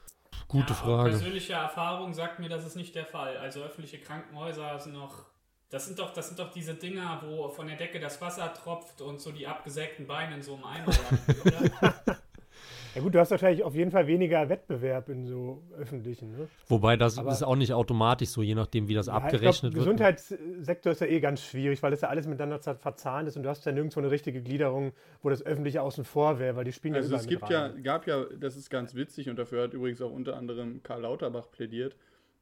Gute 0.49 0.71
ja, 0.71 0.75
Frage. 0.75 1.11
Persönliche 1.11 1.55
Erfahrung 1.55 2.15
sagt 2.15 2.38
mir, 2.38 2.49
das 2.49 2.65
ist 2.65 2.76
nicht 2.76 2.95
der 2.95 3.07
Fall. 3.07 3.37
Also 3.37 3.61
öffentliche 3.62 3.99
Krankenhäuser 3.99 4.79
sind 4.79 4.95
noch. 4.95 5.25
Das 5.70 5.87
sind 5.87 5.99
doch, 5.99 6.12
das 6.12 6.28
sind 6.28 6.38
doch 6.38 6.50
diese 6.52 6.75
Dinger, 6.75 7.23
wo 7.26 7.49
von 7.49 7.66
der 7.66 7.76
Decke 7.76 7.99
das 7.99 8.20
Wasser 8.20 8.52
tropft 8.54 9.00
und 9.00 9.20
so 9.20 9.32
die 9.32 9.46
abgesägten 9.46 10.06
Beine 10.06 10.37
in 10.37 10.42
so 10.42 10.54
einem 10.54 10.64
Eimer 10.64 10.92
landen, 10.92 11.40
oder? 11.80 11.94
Ja 12.94 13.02
gut, 13.02 13.14
du 13.14 13.20
hast 13.20 13.30
wahrscheinlich 13.30 13.62
auf 13.62 13.75
jeden 13.75 13.90
Fall 13.90 14.06
weniger 14.06 14.49
Wettbewerb 14.49 15.11
in 15.11 15.26
so 15.26 15.62
öffentlichen. 15.76 16.30
Ne? 16.32 16.49
Wobei 16.68 16.96
das 16.96 17.18
Aber- 17.18 17.30
ist 17.30 17.42
auch 17.42 17.54
nicht 17.54 17.75
automatisch 17.75 18.30
so, 18.30 18.40
je 18.40 18.54
nachdem, 18.54 18.88
wie 18.88 18.94
das 18.94 19.08
Ja, 19.08 19.12
abgerechnet 19.12 19.75
glaub, 19.75 19.85
wird. 19.85 19.99
Gesundheitssektor 19.99 20.92
ist 20.92 21.02
ja 21.02 21.06
eh 21.06 21.20
ganz 21.20 21.42
schwierig, 21.42 21.82
weil 21.82 21.90
das 21.90 22.00
ja 22.00 22.08
alles 22.08 22.26
miteinander 22.26 22.58
ver- 22.58 22.76
verzahnt 22.76 23.28
ist 23.28 23.37
und 23.37 23.42
du 23.42 23.50
hast 23.50 23.66
ja 23.66 23.73
nirgendwo 23.73 24.00
eine 24.00 24.11
richtige 24.11 24.40
Gliederung, 24.40 24.92
wo 25.23 25.28
das 25.28 25.44
Öffentliche 25.44 25.82
außen 25.82 26.06
vor 26.06 26.38
wäre, 26.38 26.56
weil 26.56 26.64
die 26.64 26.73
spielen 26.73 26.94
Also 26.94 27.11
ja 27.12 27.18
es 27.20 27.26
überall 27.26 27.68
gibt 27.70 27.76
ja, 27.76 27.82
gab 27.82 28.06
ja, 28.06 28.25
das 28.40 28.56
ist 28.56 28.70
ganz 28.70 28.94
witzig 28.94 29.28
und 29.28 29.38
dafür 29.38 29.64
hat 29.64 29.75
übrigens 29.75 30.00
auch 30.00 30.11
unter 30.12 30.35
anderem 30.38 30.82
Karl 30.82 31.02
Lauterbach 31.02 31.50
plädiert, 31.50 31.96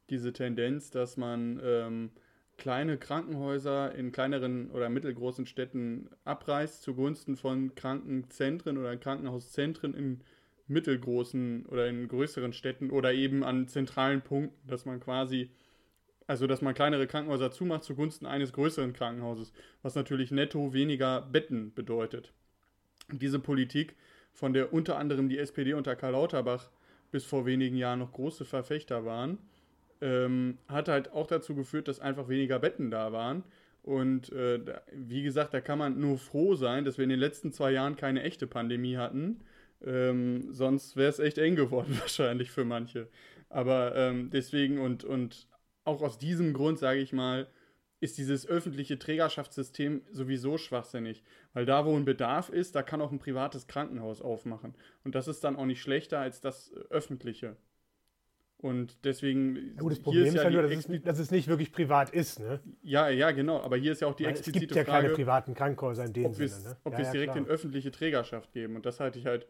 diese 0.09 0.31
Tendenz, 0.31 0.89
dass 0.89 1.17
man 1.17 1.59
ähm, 1.65 2.11
kleine 2.57 2.97
Krankenhäuser 2.97 3.93
in 3.95 4.11
kleineren 4.11 4.71
oder 4.71 4.89
mittelgroßen 4.89 5.45
Städten 5.45 6.09
abreißt 6.23 6.81
zugunsten 6.81 7.35
von 7.35 7.75
Krankenzentren 7.75 8.77
oder 8.77 8.95
Krankenhauszentren 8.97 9.93
in 9.93 10.21
mittelgroßen 10.67 11.65
oder 11.67 11.87
in 11.87 12.07
größeren 12.07 12.53
Städten 12.53 12.89
oder 12.89 13.13
eben 13.13 13.43
an 13.43 13.67
zentralen 13.67 14.21
Punkten, 14.21 14.67
dass 14.67 14.85
man 14.85 14.99
quasi, 14.99 15.51
also 16.27 16.47
dass 16.47 16.61
man 16.61 16.73
kleinere 16.73 17.07
Krankenhäuser 17.07 17.51
zumacht 17.51 17.83
zugunsten 17.83 18.25
eines 18.25 18.53
größeren 18.53 18.93
Krankenhauses, 18.93 19.53
was 19.83 19.95
natürlich 19.95 20.31
netto 20.31 20.73
weniger 20.73 21.21
Betten 21.21 21.73
bedeutet. 21.73 22.33
Diese 23.11 23.39
Politik, 23.39 23.95
von 24.33 24.53
der 24.53 24.73
unter 24.73 24.97
anderem 24.97 25.29
die 25.29 25.37
SPD 25.37 25.73
unter 25.73 25.95
Karl 25.95 26.13
Lauterbach 26.13 26.69
bis 27.11 27.23
vor 27.25 27.45
wenigen 27.45 27.77
Jahren 27.77 27.99
noch 27.99 28.11
große 28.11 28.43
Verfechter 28.43 29.05
waren, 29.05 29.37
ähm, 30.01 30.57
hat 30.67 30.87
halt 30.87 31.11
auch 31.11 31.27
dazu 31.27 31.55
geführt, 31.55 31.87
dass 31.87 31.99
einfach 31.99 32.27
weniger 32.29 32.59
Betten 32.59 32.91
da 32.91 33.11
waren 33.11 33.43
Und 33.83 34.31
äh, 34.31 34.59
wie 34.93 35.23
gesagt, 35.23 35.53
da 35.53 35.61
kann 35.61 35.79
man 35.79 35.99
nur 35.99 36.17
froh 36.17 36.55
sein, 36.55 36.85
dass 36.85 36.97
wir 36.97 37.03
in 37.03 37.09
den 37.09 37.19
letzten 37.19 37.51
zwei 37.51 37.71
Jahren 37.71 37.95
keine 37.95 38.23
echte 38.23 38.47
Pandemie 38.47 38.97
hatten. 38.97 39.41
Ähm, 39.85 40.53
sonst 40.53 40.95
wäre 40.95 41.09
es 41.09 41.19
echt 41.19 41.37
eng 41.37 41.55
geworden 41.55 41.97
wahrscheinlich 41.99 42.51
für 42.51 42.65
manche. 42.65 43.09
Aber 43.49 43.95
ähm, 43.95 44.29
deswegen 44.31 44.79
und, 44.79 45.03
und 45.03 45.47
auch 45.83 46.01
aus 46.01 46.17
diesem 46.17 46.53
Grund, 46.53 46.79
sage 46.79 46.99
ich 46.99 47.13
mal, 47.13 47.47
ist 47.99 48.17
dieses 48.17 48.47
öffentliche 48.47 48.99
Trägerschaftssystem 48.99 50.01
sowieso 50.11 50.57
schwachsinnig. 50.57 51.23
Weil 51.53 51.65
da, 51.65 51.85
wo 51.85 51.95
ein 51.95 52.05
Bedarf 52.05 52.49
ist, 52.49 52.75
da 52.75 52.83
kann 52.83 53.01
auch 53.01 53.11
ein 53.11 53.19
privates 53.19 53.67
Krankenhaus 53.67 54.21
aufmachen. 54.21 54.75
Und 55.03 55.15
das 55.15 55.27
ist 55.27 55.43
dann 55.43 55.55
auch 55.55 55.65
nicht 55.65 55.81
schlechter 55.81 56.19
als 56.19 56.41
das 56.41 56.71
äh, 56.71 56.79
öffentliche. 56.89 57.55
Und 58.65 58.97
deswegen. 59.05 59.57
Ja, 59.75 59.81
gut, 59.81 59.91
das 59.91 59.99
Problem 59.99 60.25
ist 60.25 60.33
ja, 60.33 60.49
nur, 60.49 60.63
dass 60.63 60.71
es, 60.71 61.03
dass 61.03 61.19
es, 61.19 61.29
nicht 61.29 61.47
wirklich 61.47 61.71
privat 61.71 62.09
ist, 62.09 62.39
ne? 62.39 62.59
Ja, 62.81 63.09
ja, 63.09 63.29
genau. 63.29 63.61
Aber 63.61 63.77
hier 63.77 63.91
ist 63.91 64.01
ja 64.01 64.07
auch 64.07 64.15
die 64.15 64.23
Weil 64.23 64.31
explizite 64.31 64.57
Frage. 64.57 64.65
Es 64.65 64.69
gibt 64.69 64.87
ja 64.87 64.91
Frage, 64.91 65.03
keine 65.03 65.15
privaten 65.15 65.53
Krankenhäuser 65.53 66.05
in 66.05 66.13
dem 66.13 66.25
ob 66.25 66.33
Sinne, 66.33 66.69
ne? 66.69 66.77
Ob 66.83 66.93
ja, 66.93 66.97
wir 66.97 67.03
es 67.03 67.09
ja, 67.09 67.13
direkt 67.13 67.33
klar. 67.33 67.45
in 67.45 67.51
öffentliche 67.51 67.91
Trägerschaft 67.91 68.53
geben. 68.53 68.75
Und 68.75 68.87
das 68.87 68.99
halte 68.99 69.19
ich 69.19 69.27
halt. 69.27 69.45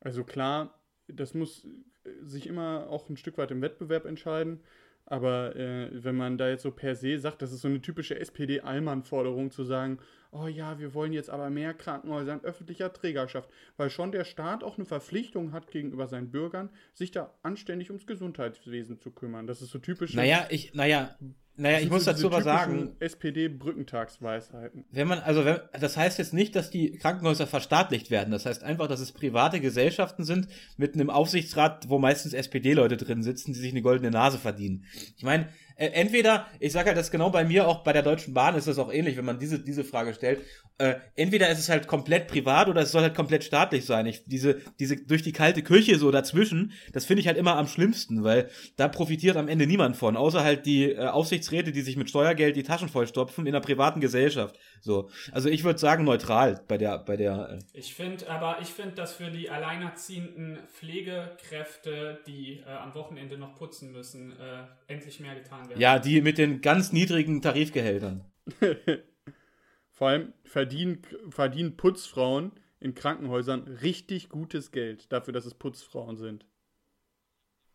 Also 0.00 0.24
klar, 0.24 0.74
das 1.06 1.32
muss 1.34 1.64
äh, 1.64 2.10
sich 2.24 2.48
immer 2.48 2.88
auch 2.90 3.08
ein 3.08 3.16
Stück 3.16 3.38
weit 3.38 3.52
im 3.52 3.62
Wettbewerb 3.62 4.04
entscheiden. 4.04 4.58
Aber 5.04 5.54
äh, 5.54 5.88
wenn 5.92 6.16
man 6.16 6.36
da 6.36 6.48
jetzt 6.48 6.62
so 6.62 6.72
per 6.72 6.96
se 6.96 7.20
sagt, 7.20 7.42
das 7.42 7.52
ist 7.52 7.60
so 7.60 7.68
eine 7.68 7.80
typische 7.80 8.18
SPD-Allmann-Forderung 8.18 9.52
zu 9.52 9.62
sagen, 9.62 10.00
oh 10.38 10.46
ja, 10.46 10.78
wir 10.78 10.94
wollen 10.94 11.12
jetzt 11.12 11.30
aber 11.30 11.50
mehr 11.50 11.74
Krankenhäuser 11.74 12.34
in 12.34 12.44
öffentlicher 12.44 12.92
Trägerschaft, 12.92 13.48
weil 13.76 13.90
schon 13.90 14.12
der 14.12 14.24
Staat 14.24 14.64
auch 14.64 14.76
eine 14.76 14.86
Verpflichtung 14.86 15.52
hat 15.52 15.70
gegenüber 15.70 16.06
seinen 16.06 16.30
Bürgern, 16.30 16.70
sich 16.94 17.10
da 17.10 17.34
anständig 17.42 17.90
ums 17.90 18.06
Gesundheitswesen 18.06 19.00
zu 19.00 19.10
kümmern. 19.10 19.46
Das 19.46 19.62
ist 19.62 19.70
so 19.70 19.78
typisch. 19.78 20.14
Naja, 20.14 20.46
ich, 20.50 20.74
naja, 20.74 21.16
naja, 21.56 21.80
ich 21.80 21.90
muss 21.90 22.04
dazu 22.04 22.26
aber 22.26 22.42
sagen. 22.42 22.96
SPD-Brückentagsweisheiten. 23.00 24.84
Wenn 24.90 25.08
man, 25.08 25.20
also, 25.20 25.44
wenn, 25.44 25.58
das 25.80 25.96
heißt 25.96 26.18
jetzt 26.18 26.34
nicht, 26.34 26.54
dass 26.54 26.70
die 26.70 26.92
Krankenhäuser 26.92 27.46
verstaatlicht 27.46 28.10
werden. 28.10 28.30
Das 28.30 28.44
heißt 28.46 28.62
einfach, 28.62 28.88
dass 28.88 29.00
es 29.00 29.12
private 29.12 29.60
Gesellschaften 29.60 30.24
sind 30.24 30.48
mit 30.76 30.94
einem 30.94 31.08
Aufsichtsrat, 31.08 31.88
wo 31.88 31.98
meistens 31.98 32.34
SPD-Leute 32.34 32.96
drin 32.96 33.22
sitzen, 33.22 33.52
die 33.52 33.58
sich 33.58 33.72
eine 33.72 33.82
goldene 33.82 34.10
Nase 34.10 34.38
verdienen. 34.38 34.84
Ich 35.16 35.24
meine, 35.24 35.48
äh, 35.78 35.88
entweder, 35.88 36.46
ich 36.58 36.72
sage 36.72 36.88
halt, 36.88 36.96
das 36.96 37.10
genau 37.10 37.28
bei 37.28 37.44
mir 37.44 37.68
auch 37.68 37.84
bei 37.84 37.92
der 37.92 38.02
Deutschen 38.02 38.32
Bahn 38.32 38.54
ist 38.54 38.66
das 38.66 38.78
auch 38.78 38.90
ähnlich, 38.90 39.18
wenn 39.18 39.26
man 39.26 39.38
diese, 39.38 39.58
diese 39.58 39.84
Frage 39.84 40.14
stellt. 40.14 40.40
Äh, 40.78 40.94
entweder 41.16 41.50
ist 41.50 41.58
es 41.58 41.68
halt 41.68 41.86
komplett 41.86 42.28
privat 42.28 42.68
oder 42.68 42.80
es 42.80 42.92
soll 42.92 43.02
halt 43.02 43.14
komplett 43.14 43.44
staatlich 43.44 43.84
sein. 43.84 44.06
Ich, 44.06 44.24
diese, 44.24 44.60
diese 44.80 44.96
durch 44.96 45.22
die 45.22 45.32
kalte 45.32 45.62
Kirche 45.62 45.98
so 45.98 46.10
dazwischen, 46.10 46.72
das 46.92 47.04
finde 47.04 47.20
ich 47.20 47.26
halt 47.26 47.36
immer 47.36 47.56
am 47.56 47.66
schlimmsten, 47.66 48.24
weil 48.24 48.48
da 48.76 48.88
profitiert 48.88 49.36
am 49.36 49.48
Ende 49.48 49.66
niemand 49.66 49.96
von, 49.96 50.16
außer 50.16 50.42
halt 50.42 50.64
die 50.64 50.92
äh, 50.92 51.08
Aufsichtsräte, 51.46 51.72
die 51.72 51.80
sich 51.82 51.96
mit 51.96 52.10
Steuergeld 52.10 52.56
die 52.56 52.62
Taschen 52.62 52.88
vollstopfen 52.88 53.46
in 53.46 53.54
einer 53.54 53.64
privaten 53.64 54.00
Gesellschaft. 54.00 54.58
So, 54.80 55.08
also 55.32 55.48
ich 55.48 55.64
würde 55.64 55.78
sagen 55.78 56.04
neutral 56.04 56.60
bei 56.66 56.78
der, 56.78 56.98
bei 56.98 57.16
der. 57.16 57.60
Äh 57.74 57.78
ich 57.78 57.94
finde, 57.94 58.28
aber 58.28 58.58
ich 58.60 58.68
finde, 58.68 58.94
dass 58.94 59.14
für 59.14 59.30
die 59.30 59.48
alleinerziehenden 59.50 60.58
Pflegekräfte, 60.68 62.20
die 62.26 62.60
äh, 62.66 62.70
am 62.70 62.94
Wochenende 62.94 63.38
noch 63.38 63.54
putzen 63.54 63.92
müssen, 63.92 64.32
äh, 64.32 64.64
endlich 64.92 65.20
mehr 65.20 65.34
getan 65.34 65.68
werden. 65.68 65.80
Ja, 65.80 65.98
die 65.98 66.20
mit 66.20 66.38
den 66.38 66.60
ganz 66.60 66.92
niedrigen 66.92 67.40
Tarifgehältern. 67.42 68.24
Vor 69.90 70.08
allem 70.08 70.32
verdienen, 70.44 71.02
verdienen 71.30 71.76
Putzfrauen 71.76 72.52
in 72.80 72.94
Krankenhäusern 72.94 73.62
richtig 73.82 74.28
gutes 74.28 74.70
Geld 74.70 75.10
dafür, 75.10 75.32
dass 75.32 75.46
es 75.46 75.54
Putzfrauen 75.54 76.16
sind. 76.16 76.44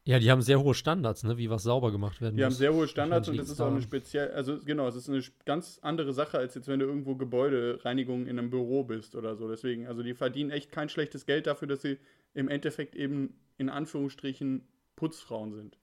Ja, 0.04 0.18
die 0.18 0.32
haben 0.32 0.42
sehr 0.42 0.60
hohe 0.60 0.74
Standards, 0.74 1.24
ne, 1.24 1.38
wie 1.38 1.52
was 1.52 1.62
sauber 1.62 1.92
gemacht 1.92 2.22
werden 2.22 2.36
die 2.36 2.44
muss. 2.44 2.58
Die 2.58 2.66
haben 2.66 2.74
sehr 2.74 2.80
hohe 2.80 2.88
Standards 2.88 3.30
und 3.30 3.38
das 3.38 3.50
ist 3.50 3.62
auch 3.62 3.70
eine 3.70 3.84
speziell, 3.84 4.32
also 4.32 4.60
genau, 4.60 4.88
es 4.88 4.96
ist 4.96 5.10
eine 5.10 5.22
ganz 5.46 5.78
andere 5.84 6.12
Sache, 6.12 6.40
als 6.40 6.56
jetzt, 6.56 6.68
wenn 6.68 6.80
du 6.80 6.88
irgendwo 6.88 7.16
Gebäudereinigung 7.16 8.26
in 8.26 8.40
einem 8.40 8.50
Büro 8.50 8.84
bist 8.84 9.16
oder 9.16 9.36
so. 9.36 9.48
Deswegen, 9.48 9.86
also 9.86 10.02
die 10.02 10.16
verdienen 10.16 10.50
echt 10.50 10.72
kein 10.72 10.90
schlechtes 10.90 11.28
Geld 11.28 11.46
dafür, 11.46 11.68
dass 11.68 11.84
sie 11.84 12.00
im 12.34 12.50
Endeffekt 12.50 12.96
eben 12.96 13.36
in 13.58 13.70
Anführungsstrichen 13.70 14.64
Putzfrauen 14.96 15.54
sind. 15.54 15.78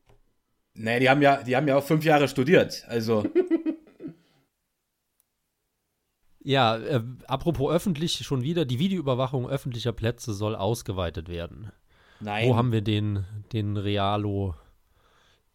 Nee, 0.75 0.99
die 0.99 1.09
haben 1.09 1.23
ja, 1.23 1.43
die 1.43 1.55
haben 1.55 1.69
ja 1.69 1.77
auch 1.77 1.85
fünf 1.85 2.05
Jahre 2.05 2.27
studiert, 2.27 2.85
also. 2.89 3.25
ja, 6.41 6.77
äh, 6.77 7.03
apropos 7.29 7.73
öffentlich 7.73 8.25
schon 8.25 8.43
wieder, 8.43 8.65
die 8.65 8.81
Videoüberwachung 8.81 9.49
öffentlicher 9.49 9.93
Plätze 9.93 10.33
soll 10.33 10.57
ausgeweitet 10.57 11.29
werden. 11.29 11.71
Nein. 12.21 12.49
Wo 12.49 12.57
haben 12.57 12.73
wir 12.73 12.83
den, 12.83 13.25
den 13.53 13.77
Realo, 13.77 14.55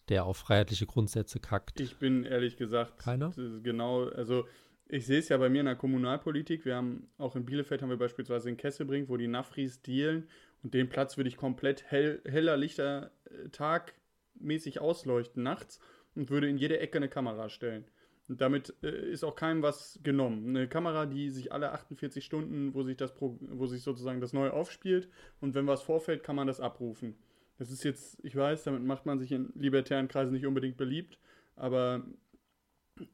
der 0.10 0.26
auf 0.26 0.38
freiheitliche 0.38 0.86
Grundsätze 0.86 1.40
kackt? 1.40 1.80
Ich 1.80 1.98
bin 1.98 2.24
ehrlich 2.24 2.58
gesagt. 2.58 3.00
Keiner? 3.00 3.32
Genau, 3.64 4.06
also 4.06 4.46
ich 4.88 5.06
sehe 5.06 5.20
es 5.20 5.30
ja 5.30 5.38
bei 5.38 5.50
mir 5.50 5.62
in 5.62 5.66
der 5.66 5.76
Kommunalpolitik. 5.76 6.66
Wir 6.66 6.76
haben 6.76 7.10
auch 7.18 7.36
in 7.36 7.46
Bielefeld 7.46 7.82
haben 7.82 7.90
wir 7.90 7.98
beispielsweise 7.98 8.50
in 8.50 8.58
Kesselbrink, 8.58 9.10
wo 9.10 9.18
die 9.18 9.28
Nafris 9.28 9.82
dealen. 9.82 10.28
Und 10.62 10.74
den 10.74 10.90
Platz 10.90 11.18
würde 11.18 11.30
ich 11.30 11.38
komplett 11.38 11.84
hell, 11.90 12.22
heller 12.26 12.58
Lichter 12.58 13.12
äh, 13.26 13.50
tagmäßig 13.50 14.80
ausleuchten 14.80 15.44
nachts 15.44 15.80
und 16.16 16.30
würde 16.30 16.48
in 16.48 16.58
jede 16.58 16.80
Ecke 16.80 16.98
eine 16.98 17.10
Kamera 17.10 17.50
stellen. 17.50 17.86
Und 18.30 18.40
damit 18.40 18.74
äh, 18.84 19.12
ist 19.12 19.24
auch 19.24 19.36
keinem 19.36 19.62
was 19.62 20.00
genommen. 20.04 20.50
Eine 20.50 20.68
Kamera, 20.68 21.06
die 21.06 21.30
sich 21.30 21.52
alle 21.52 21.72
48 21.72 22.24
Stunden, 22.24 22.74
wo 22.74 22.84
sich 22.84 22.96
das 22.96 23.14
wo 23.20 23.66
sich 23.66 23.84
sozusagen 23.84 24.22
das 24.22 24.34
neu 24.34 24.50
aufspielt 24.50 25.10
und 25.42 25.56
wenn 25.56 25.68
was 25.68 25.82
vorfällt, 25.82 26.24
kann 26.24 26.36
man 26.36 26.48
das 26.48 26.62
abrufen. 26.62 27.16
Das 27.58 27.70
ist 27.70 27.84
jetzt, 27.84 28.18
ich 28.24 28.36
weiß, 28.36 28.64
damit 28.64 28.84
macht 28.84 29.06
man 29.06 29.20
sich 29.20 29.32
in 29.32 29.52
libertären 29.56 30.08
Kreisen 30.08 30.34
nicht 30.34 30.46
unbedingt 30.46 30.78
beliebt, 30.78 31.20
aber 31.56 32.04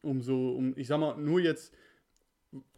umso, 0.01 0.51
um, 0.51 0.73
ich 0.77 0.87
sag 0.87 0.99
mal, 0.99 1.17
nur 1.17 1.39
jetzt 1.39 1.73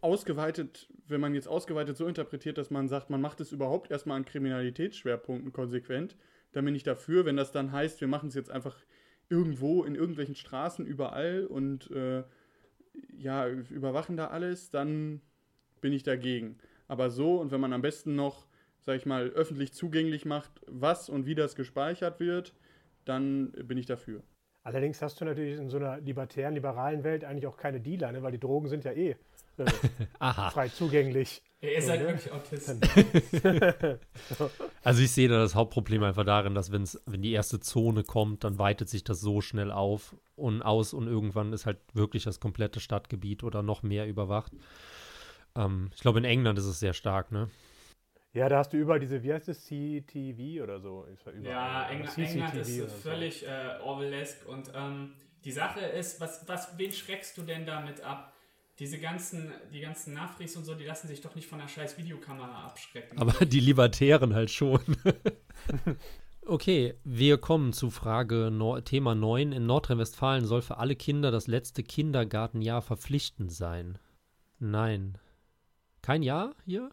ausgeweitet, 0.00 0.88
wenn 1.06 1.20
man 1.20 1.34
jetzt 1.34 1.48
ausgeweitet 1.48 1.96
so 1.96 2.06
interpretiert, 2.06 2.58
dass 2.58 2.70
man 2.70 2.88
sagt, 2.88 3.10
man 3.10 3.20
macht 3.20 3.40
es 3.40 3.52
überhaupt 3.52 3.90
erstmal 3.90 4.16
an 4.16 4.24
Kriminalitätsschwerpunkten 4.24 5.52
konsequent, 5.52 6.16
dann 6.52 6.64
bin 6.64 6.74
ich 6.74 6.82
dafür, 6.82 7.24
wenn 7.24 7.36
das 7.36 7.52
dann 7.52 7.72
heißt, 7.72 8.00
wir 8.00 8.08
machen 8.08 8.28
es 8.28 8.34
jetzt 8.34 8.50
einfach 8.50 8.76
irgendwo 9.32 9.82
in 9.82 9.94
irgendwelchen 9.94 10.34
Straßen 10.34 10.84
überall 10.84 11.46
und 11.46 11.90
äh, 11.90 12.22
ja, 13.16 13.48
überwachen 13.48 14.18
da 14.18 14.26
alles, 14.26 14.68
dann 14.68 15.22
bin 15.80 15.94
ich 15.94 16.02
dagegen. 16.02 16.58
Aber 16.86 17.08
so 17.08 17.40
und 17.40 17.50
wenn 17.50 17.60
man 17.60 17.72
am 17.72 17.80
besten 17.80 18.14
noch, 18.14 18.46
sag 18.82 18.96
ich 18.96 19.06
mal, 19.06 19.30
öffentlich 19.30 19.72
zugänglich 19.72 20.26
macht, 20.26 20.52
was 20.66 21.08
und 21.08 21.24
wie 21.24 21.34
das 21.34 21.56
gespeichert 21.56 22.20
wird, 22.20 22.52
dann 23.06 23.52
bin 23.52 23.78
ich 23.78 23.86
dafür. 23.86 24.22
Allerdings 24.64 25.00
hast 25.00 25.20
du 25.20 25.24
natürlich 25.24 25.58
in 25.58 25.70
so 25.70 25.78
einer 25.78 25.98
libertären, 25.98 26.54
liberalen 26.54 27.02
Welt 27.02 27.24
eigentlich 27.24 27.46
auch 27.46 27.56
keine 27.56 27.80
Dealer, 27.80 28.12
ne? 28.12 28.22
weil 28.22 28.32
die 28.32 28.38
Drogen 28.38 28.68
sind 28.68 28.84
ja 28.84 28.92
eh 28.92 29.16
äh, 29.56 29.64
frei 30.50 30.68
zugänglich. 30.68 31.42
Ihr 31.70 31.82
seid 31.82 32.00
ne? 32.00 32.08
wirklich 32.08 32.32
Autisten. 32.32 32.80
also 34.82 35.02
ich 35.02 35.10
sehe 35.10 35.28
da 35.28 35.38
das 35.38 35.54
Hauptproblem 35.54 36.02
einfach 36.02 36.24
darin, 36.24 36.54
dass 36.54 36.72
wenn's, 36.72 37.00
wenn 37.06 37.22
die 37.22 37.32
erste 37.32 37.60
Zone 37.60 38.02
kommt, 38.02 38.44
dann 38.44 38.58
weitet 38.58 38.88
sich 38.88 39.04
das 39.04 39.20
so 39.20 39.40
schnell 39.40 39.70
auf 39.70 40.16
und 40.34 40.62
aus 40.62 40.92
und 40.92 41.06
irgendwann 41.06 41.52
ist 41.52 41.66
halt 41.66 41.78
wirklich 41.94 42.24
das 42.24 42.40
komplette 42.40 42.80
Stadtgebiet 42.80 43.44
oder 43.44 43.62
noch 43.62 43.82
mehr 43.82 44.06
überwacht. 44.08 44.52
Ähm, 45.54 45.90
ich 45.94 46.00
glaube, 46.00 46.18
in 46.18 46.24
England 46.24 46.58
ist 46.58 46.66
es 46.66 46.80
sehr 46.80 46.94
stark, 46.94 47.30
ne? 47.30 47.48
Ja, 48.34 48.48
da 48.48 48.58
hast 48.58 48.72
du 48.72 48.78
überall 48.78 48.98
diese, 48.98 49.22
wie 49.22 49.32
heißt 49.32 49.48
es, 49.48 49.66
CTV 49.66 50.62
oder 50.62 50.80
so? 50.80 51.06
ja, 51.42 51.88
Eng 51.90 52.08
England 52.16 52.54
ist 52.54 52.92
völlig 53.02 53.40
so. 53.40 53.46
äh, 53.46 53.78
Orwellesk 53.82 54.48
und 54.48 54.72
ähm, 54.74 55.12
die 55.44 55.52
Sache 55.52 55.80
ist, 55.80 56.20
was, 56.20 56.48
was, 56.48 56.78
wen 56.78 56.92
schreckst 56.92 57.36
du 57.36 57.42
denn 57.42 57.66
damit 57.66 58.00
ab? 58.00 58.32
Diese 58.82 58.98
ganzen, 58.98 59.52
die 59.72 59.80
ganzen 59.80 60.14
Nafris 60.14 60.56
und 60.56 60.64
so, 60.64 60.74
die 60.74 60.82
lassen 60.82 61.06
sich 61.06 61.20
doch 61.20 61.36
nicht 61.36 61.48
von 61.48 61.60
einer 61.60 61.68
scheiß 61.68 61.96
Videokamera 61.98 62.64
abschrecken. 62.64 63.16
Aber 63.16 63.46
die 63.46 63.60
Libertären 63.60 64.34
halt 64.34 64.50
schon. 64.50 64.80
okay, 66.46 66.94
wir 67.04 67.38
kommen 67.38 67.72
zu 67.72 67.90
Frage 67.90 68.50
no 68.50 68.80
Thema 68.80 69.14
9. 69.14 69.52
In 69.52 69.66
Nordrhein-Westfalen 69.66 70.44
soll 70.46 70.62
für 70.62 70.78
alle 70.78 70.96
Kinder 70.96 71.30
das 71.30 71.46
letzte 71.46 71.84
Kindergartenjahr 71.84 72.82
verpflichtend 72.82 73.52
sein. 73.52 73.98
Nein. 74.58 75.16
Kein 76.02 76.24
Jahr 76.24 76.56
hier? 76.64 76.90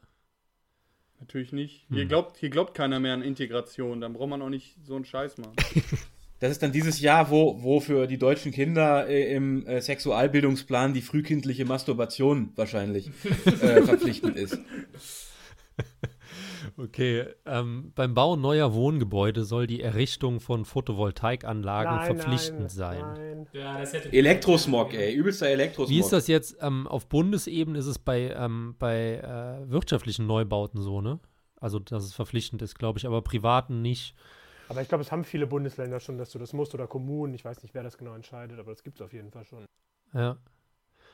Natürlich 1.19 1.53
nicht. 1.53 1.89
Hm. 1.89 1.95
Hier, 1.95 2.05
glaubt, 2.05 2.37
hier 2.37 2.51
glaubt 2.51 2.75
keiner 2.75 2.99
mehr 2.99 3.15
an 3.15 3.23
Integration. 3.23 3.99
Dann 3.99 4.13
braucht 4.13 4.29
man 4.29 4.43
auch 4.43 4.49
nicht 4.49 4.77
so 4.85 4.95
einen 4.95 5.05
Scheiß 5.05 5.39
machen. 5.39 5.55
Das 6.39 6.51
ist 6.51 6.63
dann 6.63 6.71
dieses 6.71 7.01
Jahr, 7.01 7.29
wo, 7.29 7.61
wo 7.61 7.79
für 7.81 8.07
die 8.07 8.17
deutschen 8.17 8.51
Kinder 8.51 9.07
äh, 9.07 9.33
im 9.33 9.67
äh, 9.67 9.81
Sexualbildungsplan 9.81 10.93
die 10.93 11.01
frühkindliche 11.01 11.65
Masturbation 11.65 12.53
wahrscheinlich 12.55 13.11
äh, 13.45 13.81
verpflichtend 13.83 14.37
ist. 14.37 14.57
Okay, 16.77 17.25
ähm, 17.45 17.91
beim 17.93 18.13
Bau 18.13 18.37
neuer 18.37 18.73
Wohngebäude 18.73 19.43
soll 19.43 19.67
die 19.67 19.81
Errichtung 19.81 20.39
von 20.39 20.63
Photovoltaikanlagen 20.63 21.95
nein, 21.97 22.05
verpflichtend 22.05 22.59
nein, 22.59 22.69
sein. 22.69 23.01
Nein. 23.01 23.47
Ja, 23.51 23.79
Elektrosmog, 23.79 24.93
ey, 24.93 25.13
übelster 25.13 25.47
Elektrosmog. 25.47 25.89
Wie 25.89 25.99
ist 25.99 26.13
das 26.13 26.27
jetzt? 26.27 26.55
Ähm, 26.61 26.87
auf 26.87 27.09
Bundesebene 27.09 27.77
ist 27.77 27.85
es 27.85 27.99
bei, 27.99 28.33
ähm, 28.33 28.75
bei 28.79 29.15
äh, 29.15 29.69
wirtschaftlichen 29.69 30.25
Neubauten 30.25 30.81
so, 30.81 31.01
ne? 31.01 31.19
Also, 31.59 31.79
dass 31.79 32.05
es 32.05 32.13
verpflichtend 32.13 32.61
ist, 32.61 32.79
glaube 32.79 32.99
ich, 32.99 33.05
aber 33.05 33.21
privaten 33.21 33.81
nicht. 33.81 34.15
Aber 34.69 34.81
ich 34.83 34.87
glaube, 34.87 35.01
es 35.01 35.11
haben 35.11 35.23
viele 35.23 35.47
Bundesländer 35.47 35.99
schon, 35.99 36.17
dass 36.19 36.29
du 36.31 36.37
das 36.39 36.53
musst 36.53 36.75
oder 36.75 36.87
Kommunen. 36.87 37.33
Ich 37.33 37.43
weiß 37.43 37.63
nicht, 37.63 37.73
wer 37.73 37.83
das 37.83 37.97
genau 37.97 38.13
entscheidet, 38.13 38.59
aber 38.59 38.71
das 38.71 38.83
gibt 38.83 38.99
es 38.99 39.05
auf 39.05 39.13
jeden 39.13 39.31
Fall 39.31 39.43
schon. 39.43 39.65
Ja. 40.13 40.37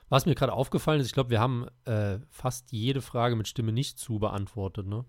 Was 0.09 0.25
mir 0.25 0.35
gerade 0.35 0.53
aufgefallen 0.53 0.99
ist, 0.99 1.07
ich 1.07 1.13
glaube, 1.13 1.29
wir 1.29 1.39
haben 1.39 1.67
äh, 1.85 2.19
fast 2.29 2.71
jede 2.73 3.01
Frage 3.01 3.35
mit 3.35 3.47
Stimme 3.47 3.71
nicht 3.71 3.97
zu 3.97 4.19
beantwortet, 4.19 4.85
ne? 4.85 5.05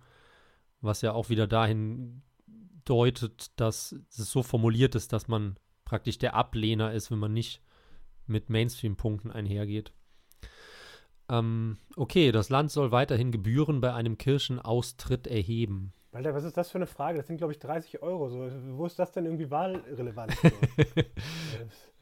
Was 0.81 1.03
ja 1.03 1.13
auch 1.13 1.29
wieder 1.29 1.47
dahin 1.47 2.23
deutet, 2.85 3.51
dass 3.57 3.93
es 4.11 4.31
so 4.31 4.43
formuliert 4.43 4.95
ist, 4.95 5.13
dass 5.13 5.27
man 5.27 5.59
praktisch 5.85 6.19
der 6.19 6.35
Ablehner 6.35 6.93
ist, 6.93 7.11
wenn 7.11 7.19
man 7.19 7.33
nicht 7.33 7.61
mit 8.27 8.49
Mainstream-Punkten 8.49 9.31
einhergeht. 9.31 9.93
Ähm, 11.29 11.79
okay, 11.97 12.31
das 12.31 12.49
Land 12.49 12.71
soll 12.71 12.93
weiterhin 12.93 13.33
Gebühren 13.33 13.81
bei 13.81 13.93
einem 13.93 14.19
Kirchenaustritt 14.19 15.27
erheben. 15.27 15.93
Alter, 16.17 16.35
was 16.35 16.45
ist 16.45 16.57
das 16.57 16.71
für 16.71 16.79
eine 16.79 16.87
Frage? 16.87 17.19
Das 17.19 17.27
sind, 17.27 17.37
glaube 17.37 17.53
ich, 17.53 17.59
30 17.59 18.03
Euro. 18.03 18.31
So. 18.31 18.51
Wo 18.71 18.87
ist 18.87 18.99
das 18.99 19.13
denn 19.13 19.27
irgendwie 19.27 19.51
wahlrelevant? 19.51 20.33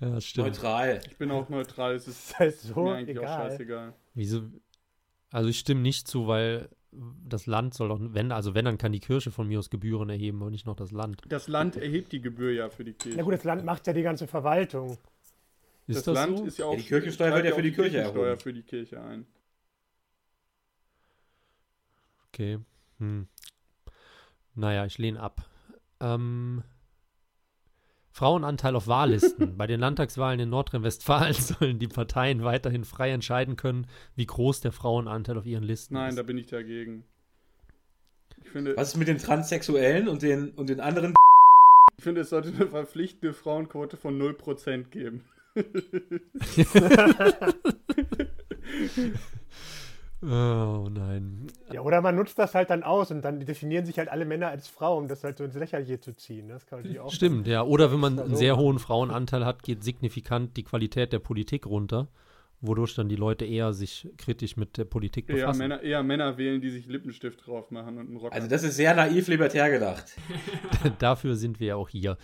So? 0.00 0.06
ja, 0.06 0.20
stimmt. 0.20 0.48
Neutral. 0.48 1.00
Ich 1.08 1.16
bin 1.16 1.30
auch 1.30 1.48
neutral, 1.48 1.94
es 1.94 2.08
ist 2.08 2.30
das 2.32 2.38
heißt 2.38 2.62
so 2.62 2.84
mir 2.84 2.94
eigentlich 2.94 3.18
auch 3.18 3.22
egal. 3.22 3.50
scheißegal. 3.50 3.94
Wieso? 4.14 4.42
Also 5.30 5.48
ich 5.48 5.58
stimme 5.58 5.80
nicht 5.80 6.08
zu, 6.08 6.26
weil 6.26 6.68
das 7.26 7.46
Land 7.46 7.74
soll 7.74 7.88
doch, 7.88 7.98
wenn, 8.00 8.32
also 8.32 8.54
wenn, 8.54 8.64
dann 8.64 8.78
kann 8.78 8.92
die 8.92 9.00
Kirche 9.00 9.30
von 9.30 9.48
mir 9.48 9.58
aus 9.58 9.70
Gebühren 9.70 10.10
erheben 10.10 10.42
und 10.42 10.50
nicht 10.50 10.66
noch 10.66 10.76
das 10.76 10.90
Land. 10.90 11.22
Das 11.28 11.48
Land 11.48 11.76
erhebt 11.76 12.12
die 12.12 12.20
Gebühr 12.20 12.52
ja 12.52 12.68
für 12.68 12.84
die 12.84 12.92
Kirche. 12.92 13.16
Na 13.16 13.24
gut, 13.24 13.34
das 13.34 13.44
Land 13.44 13.64
macht 13.64 13.86
ja 13.86 13.92
die 13.92 14.02
ganze 14.02 14.26
Verwaltung. 14.26 14.98
Ist 15.86 15.96
das, 15.96 16.04
das, 16.04 16.14
Land 16.14 16.38
so? 16.38 16.44
ist 16.44 16.58
ja 16.58 16.66
auch. 16.66 16.72
Ja, 16.72 16.78
die 16.78 16.84
Kirchensteuer 16.84 17.34
wird 17.34 17.44
ja 17.44 17.50
für 17.50 17.56
auch 17.56 17.62
die 17.62 17.72
Kirche 17.72 17.90
Kirchensteuer 17.90 18.26
erhoben. 18.26 18.40
für 18.40 18.52
die 18.52 18.62
Kirche 18.62 19.00
ein. 19.00 19.26
Okay. 22.28 22.58
Hm. 22.98 23.28
Naja, 24.54 24.86
ich 24.86 24.98
lehne 24.98 25.20
ab. 25.20 25.48
Ähm, 26.00 26.62
Frauenanteil 28.12 28.76
auf 28.76 28.86
Wahllisten. 28.86 29.56
Bei 29.58 29.66
den 29.66 29.80
Landtagswahlen 29.80 30.38
in 30.38 30.50
Nordrhein-Westfalen 30.50 31.34
sollen 31.38 31.78
die 31.78 31.88
Parteien 31.88 32.44
weiterhin 32.44 32.84
frei 32.84 33.10
entscheiden 33.10 33.56
können, 33.56 33.86
wie 34.14 34.26
groß 34.26 34.60
der 34.60 34.72
Frauenanteil 34.72 35.36
auf 35.36 35.46
ihren 35.46 35.64
Listen 35.64 35.94
Nein, 35.94 36.10
ist. 36.10 36.18
da 36.18 36.22
bin 36.22 36.38
ich 36.38 36.46
dagegen. 36.46 37.04
Ich 38.42 38.50
finde, 38.50 38.76
Was 38.76 38.88
ist 38.88 38.96
mit 38.96 39.08
den 39.08 39.18
Transsexuellen 39.18 40.06
und 40.08 40.22
den, 40.22 40.50
und 40.50 40.68
den 40.68 40.80
anderen? 40.80 41.14
ich 41.98 42.04
finde, 42.04 42.20
es 42.20 42.30
sollte 42.30 42.50
eine 42.50 42.68
verpflichtende 42.68 43.32
Frauenquote 43.32 43.96
von 43.96 44.20
0% 44.20 44.84
geben. 44.90 45.24
Oh 50.26 50.88
nein. 50.90 51.48
Ja, 51.70 51.82
oder 51.82 52.00
man 52.00 52.16
nutzt 52.16 52.38
das 52.38 52.54
halt 52.54 52.70
dann 52.70 52.82
aus 52.82 53.10
und 53.10 53.22
dann 53.22 53.40
definieren 53.40 53.84
sich 53.84 53.98
halt 53.98 54.08
alle 54.08 54.24
Männer 54.24 54.48
als 54.48 54.68
Frau, 54.68 54.96
um 54.96 55.06
das 55.06 55.22
halt 55.22 55.36
so 55.36 55.44
ins 55.44 55.54
Lächerliche 55.54 56.00
zu 56.00 56.16
ziehen. 56.16 56.48
Das 56.48 56.64
kann 56.64 56.78
natürlich 56.78 57.00
auch 57.00 57.10
Stimmt, 57.10 57.46
ja. 57.46 57.62
Oder 57.62 57.92
wenn 57.92 58.00
man 58.00 58.18
einen 58.18 58.36
sehr 58.36 58.56
hohen 58.56 58.78
Frauenanteil 58.78 59.44
hat, 59.44 59.62
geht 59.62 59.84
signifikant 59.84 60.56
die 60.56 60.62
Qualität 60.62 61.12
der 61.12 61.18
Politik 61.18 61.66
runter, 61.66 62.08
wodurch 62.62 62.94
dann 62.94 63.10
die 63.10 63.16
Leute 63.16 63.44
eher 63.44 63.74
sich 63.74 64.08
kritisch 64.16 64.56
mit 64.56 64.78
der 64.78 64.86
Politik 64.86 65.28
Eher 65.28 65.36
befassen. 65.36 65.58
Männer, 65.58 65.82
eher 65.82 66.02
Männer 66.02 66.38
wählen, 66.38 66.62
die 66.62 66.70
sich 66.70 66.86
Lippenstift 66.86 67.46
drauf 67.46 67.70
machen 67.70 67.98
und 67.98 68.08
einen 68.08 68.16
Rock. 68.16 68.32
Also 68.32 68.48
das 68.48 68.62
ist 68.62 68.76
sehr 68.76 68.94
naiv 68.94 69.28
libertär 69.28 69.70
gedacht. 69.70 70.06
Dafür 70.98 71.36
sind 71.36 71.60
wir 71.60 71.66
ja 71.66 71.76
auch 71.76 71.90
hier. 71.90 72.16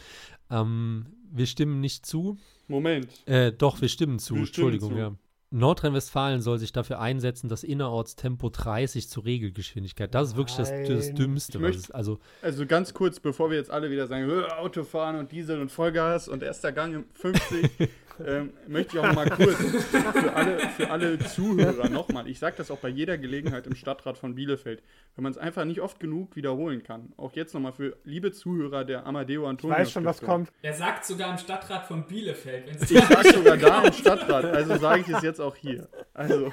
Ähm, 0.50 1.06
wir 1.30 1.46
stimmen 1.46 1.80
nicht 1.80 2.06
zu. 2.06 2.38
Moment. 2.66 3.08
Äh, 3.26 3.52
doch, 3.52 3.80
wir 3.82 3.88
stimmen 3.88 4.18
zu. 4.18 4.36
Wir 4.36 4.46
stimmen 4.46 4.68
Entschuldigung, 4.72 4.92
zu. 4.92 4.98
ja. 4.98 5.16
Nordrhein-Westfalen 5.50 6.40
soll 6.40 6.58
sich 6.58 6.72
dafür 6.72 7.00
einsetzen, 7.00 7.48
dass 7.48 7.64
innerorts 7.64 8.14
Tempo 8.14 8.50
30 8.50 9.08
zur 9.08 9.24
Regelgeschwindigkeit. 9.24 10.14
Das 10.14 10.28
ist 10.28 10.36
wirklich 10.36 10.56
das, 10.56 10.70
das. 10.86 11.12
Dümmste. 11.14 11.58
Möchte- 11.58 11.78
es, 11.82 11.90
also, 11.90 12.20
Also 12.40 12.66
ganz 12.66 12.94
kurz, 12.94 13.18
bevor 13.18 13.50
wir 13.50 13.56
jetzt 13.56 13.70
alle 13.70 13.90
wieder 13.90 14.06
sagen, 14.06 14.30
"Äh, 14.30 14.44
Autofahren 14.52 15.16
und 15.16 15.32
Diesel 15.32 15.60
und 15.60 15.70
Vollgas 15.72 16.28
und 16.28 16.42
erster 16.44 16.70
Gang 16.70 16.94
im 16.94 17.04
50, 17.14 17.68
ähm, 18.26 18.52
möchte 18.66 18.96
ich 18.96 19.02
auch 19.02 19.12
mal 19.12 19.28
kurz 19.30 19.56
für 19.56 20.33
alle, 20.35 20.59
für 20.59 20.90
alle 20.90 21.18
Zuhörer 21.18 21.88
nochmal, 21.88 22.28
ich 22.28 22.38
sage 22.38 22.56
das 22.56 22.70
auch 22.70 22.78
bei 22.78 22.88
jeder 22.88 23.18
Gelegenheit 23.18 23.66
im 23.66 23.74
Stadtrat 23.74 24.18
von 24.18 24.35
Bielefeld, 24.35 24.83
wenn 25.16 25.22
man 25.22 25.33
es 25.33 25.38
einfach 25.38 25.64
nicht 25.64 25.80
oft 25.80 26.00
genug 26.00 26.37
wiederholen 26.37 26.83
kann. 26.83 27.12
Auch 27.16 27.33
jetzt 27.35 27.54
nochmal 27.54 27.72
für 27.72 27.96
liebe 28.04 28.33
Zuhörer 28.33 28.85
der 28.85 29.06
Amadeo 29.06 29.42
Ich 29.42 29.48
Antonio 29.48 29.78
weiß 29.78 29.92
schon, 29.92 30.04
was 30.04 30.20
kommt. 30.20 30.50
Er 30.62 30.74
sagt 30.74 31.04
sogar 31.04 31.30
im 31.30 31.38
Stadtrat 31.38 31.87
von 31.87 32.06
Bielefeld, 32.06 32.66
wenn 32.66 32.76
es 32.76 32.90
Ich 32.90 33.04
sage 33.04 33.33
sogar 33.33 33.56
da 33.56 33.83
im 33.85 33.92
Stadtrat, 33.92 34.44
also 34.44 34.76
sage 34.76 35.02
ich 35.02 35.09
es 35.09 35.22
jetzt 35.22 35.40
auch 35.40 35.56
hier. 35.56 35.88
Also, 36.14 36.52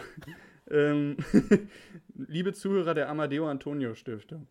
ähm, 0.69 1.17
liebe 2.15 2.53
Zuhörer 2.53 2.93
der 2.93 3.09
Amadeo 3.09 3.47
Antonio 3.49 3.95
Stiftung, 3.95 4.47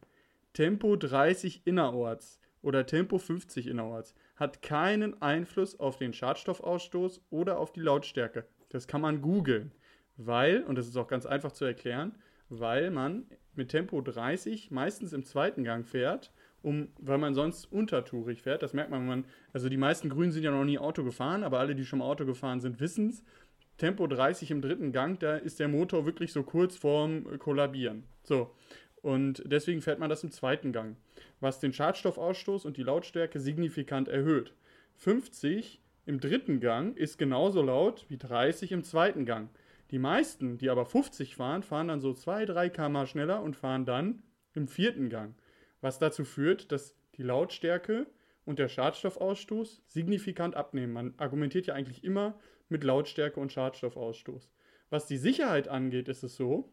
Tempo 0.52 0.96
30 0.96 1.62
innerorts 1.66 2.40
oder 2.62 2.87
Tempo 2.87 3.18
50 3.18 3.66
innerorts 3.66 4.14
hat 4.37 4.62
keinen 4.62 5.20
Einfluss 5.20 5.79
auf 5.81 5.96
den 5.96 6.12
Schadstoffausstoß 6.12 7.22
oder 7.31 7.59
auf 7.59 7.72
die 7.72 7.81
Lautstärke. 7.81 8.44
Das 8.68 8.87
kann 8.87 9.01
man 9.01 9.22
googeln, 9.22 9.72
weil, 10.16 10.62
und 10.64 10.77
das 10.77 10.87
ist 10.87 10.96
auch 10.96 11.09
ganz 11.09 11.27
einfach 11.27 11.53
zu 11.53 11.64
erklären, 11.64 12.14
weil 12.49 12.90
man 12.90 13.27
mit 13.55 13.70
Tempo 13.70 14.01
30 14.01 14.70
meistens 14.70 15.12
im 15.12 15.25
zweiten 15.25 15.64
Gang 15.64 15.87
fährt, 15.87 16.31
um, 16.62 16.88
weil 16.99 17.18
man 17.18 17.35
sonst 17.35 17.70
untertourig 17.72 18.42
fährt. 18.42 18.62
Das 18.62 18.72
merkt 18.72 18.90
man, 18.90 19.01
wenn 19.01 19.09
man, 19.09 19.25
also 19.53 19.68
die 19.68 19.77
meisten 19.77 20.11
Grünen 20.11 20.33
sind 20.33 20.42
ja 20.42 20.51
noch 20.51 20.64
nie 20.64 20.79
Auto 20.79 21.05
gefahren, 21.05 21.42
aber 21.42 21.59
alle, 21.59 21.75
die 21.75 21.85
schon 21.85 22.01
mal 22.01 22.07
Auto 22.07 22.27
gefahren 22.27 22.61
sind, 22.61 22.81
wissen 22.81 23.11
es. 23.11 23.25
Tempo 23.79 24.07
30 24.07 24.51
im 24.53 24.62
dritten 24.62 24.90
Gang, 24.90 25.20
da 25.20 25.37
ist 25.37 25.61
der 25.61 25.68
Motor 25.68 26.07
wirklich 26.07 26.33
so 26.33 26.42
kurz 26.42 26.77
vorm 26.77 27.38
Kollabieren. 27.38 28.05
So. 28.22 28.55
Und 29.06 29.44
deswegen 29.46 29.82
fährt 29.82 30.00
man 30.00 30.10
das 30.10 30.24
im 30.24 30.32
zweiten 30.32 30.72
Gang, 30.72 30.96
was 31.38 31.60
den 31.60 31.72
Schadstoffausstoß 31.72 32.64
und 32.64 32.76
die 32.76 32.82
Lautstärke 32.82 33.38
signifikant 33.38 34.08
erhöht. 34.08 34.52
50 34.96 35.80
im 36.06 36.18
dritten 36.18 36.58
Gang 36.58 36.96
ist 36.96 37.16
genauso 37.16 37.62
laut 37.62 38.04
wie 38.08 38.16
30 38.16 38.72
im 38.72 38.82
zweiten 38.82 39.24
Gang. 39.24 39.48
Die 39.92 40.00
meisten, 40.00 40.58
die 40.58 40.70
aber 40.70 40.84
50 40.84 41.36
fahren, 41.36 41.62
fahren 41.62 41.86
dann 41.86 42.00
so 42.00 42.12
2, 42.12 42.46
3 42.46 42.68
km 42.68 43.06
schneller 43.06 43.44
und 43.44 43.54
fahren 43.54 43.84
dann 43.84 44.24
im 44.54 44.66
vierten 44.66 45.08
Gang. 45.08 45.36
Was 45.80 46.00
dazu 46.00 46.24
führt, 46.24 46.72
dass 46.72 46.96
die 47.16 47.22
Lautstärke 47.22 48.08
und 48.44 48.58
der 48.58 48.66
Schadstoffausstoß 48.66 49.82
signifikant 49.86 50.56
abnehmen. 50.56 50.92
Man 50.92 51.14
argumentiert 51.18 51.68
ja 51.68 51.74
eigentlich 51.74 52.02
immer 52.02 52.40
mit 52.68 52.82
Lautstärke 52.82 53.38
und 53.38 53.52
Schadstoffausstoß. 53.52 54.50
Was 54.90 55.06
die 55.06 55.16
Sicherheit 55.16 55.68
angeht, 55.68 56.08
ist 56.08 56.24
es 56.24 56.34
so, 56.34 56.72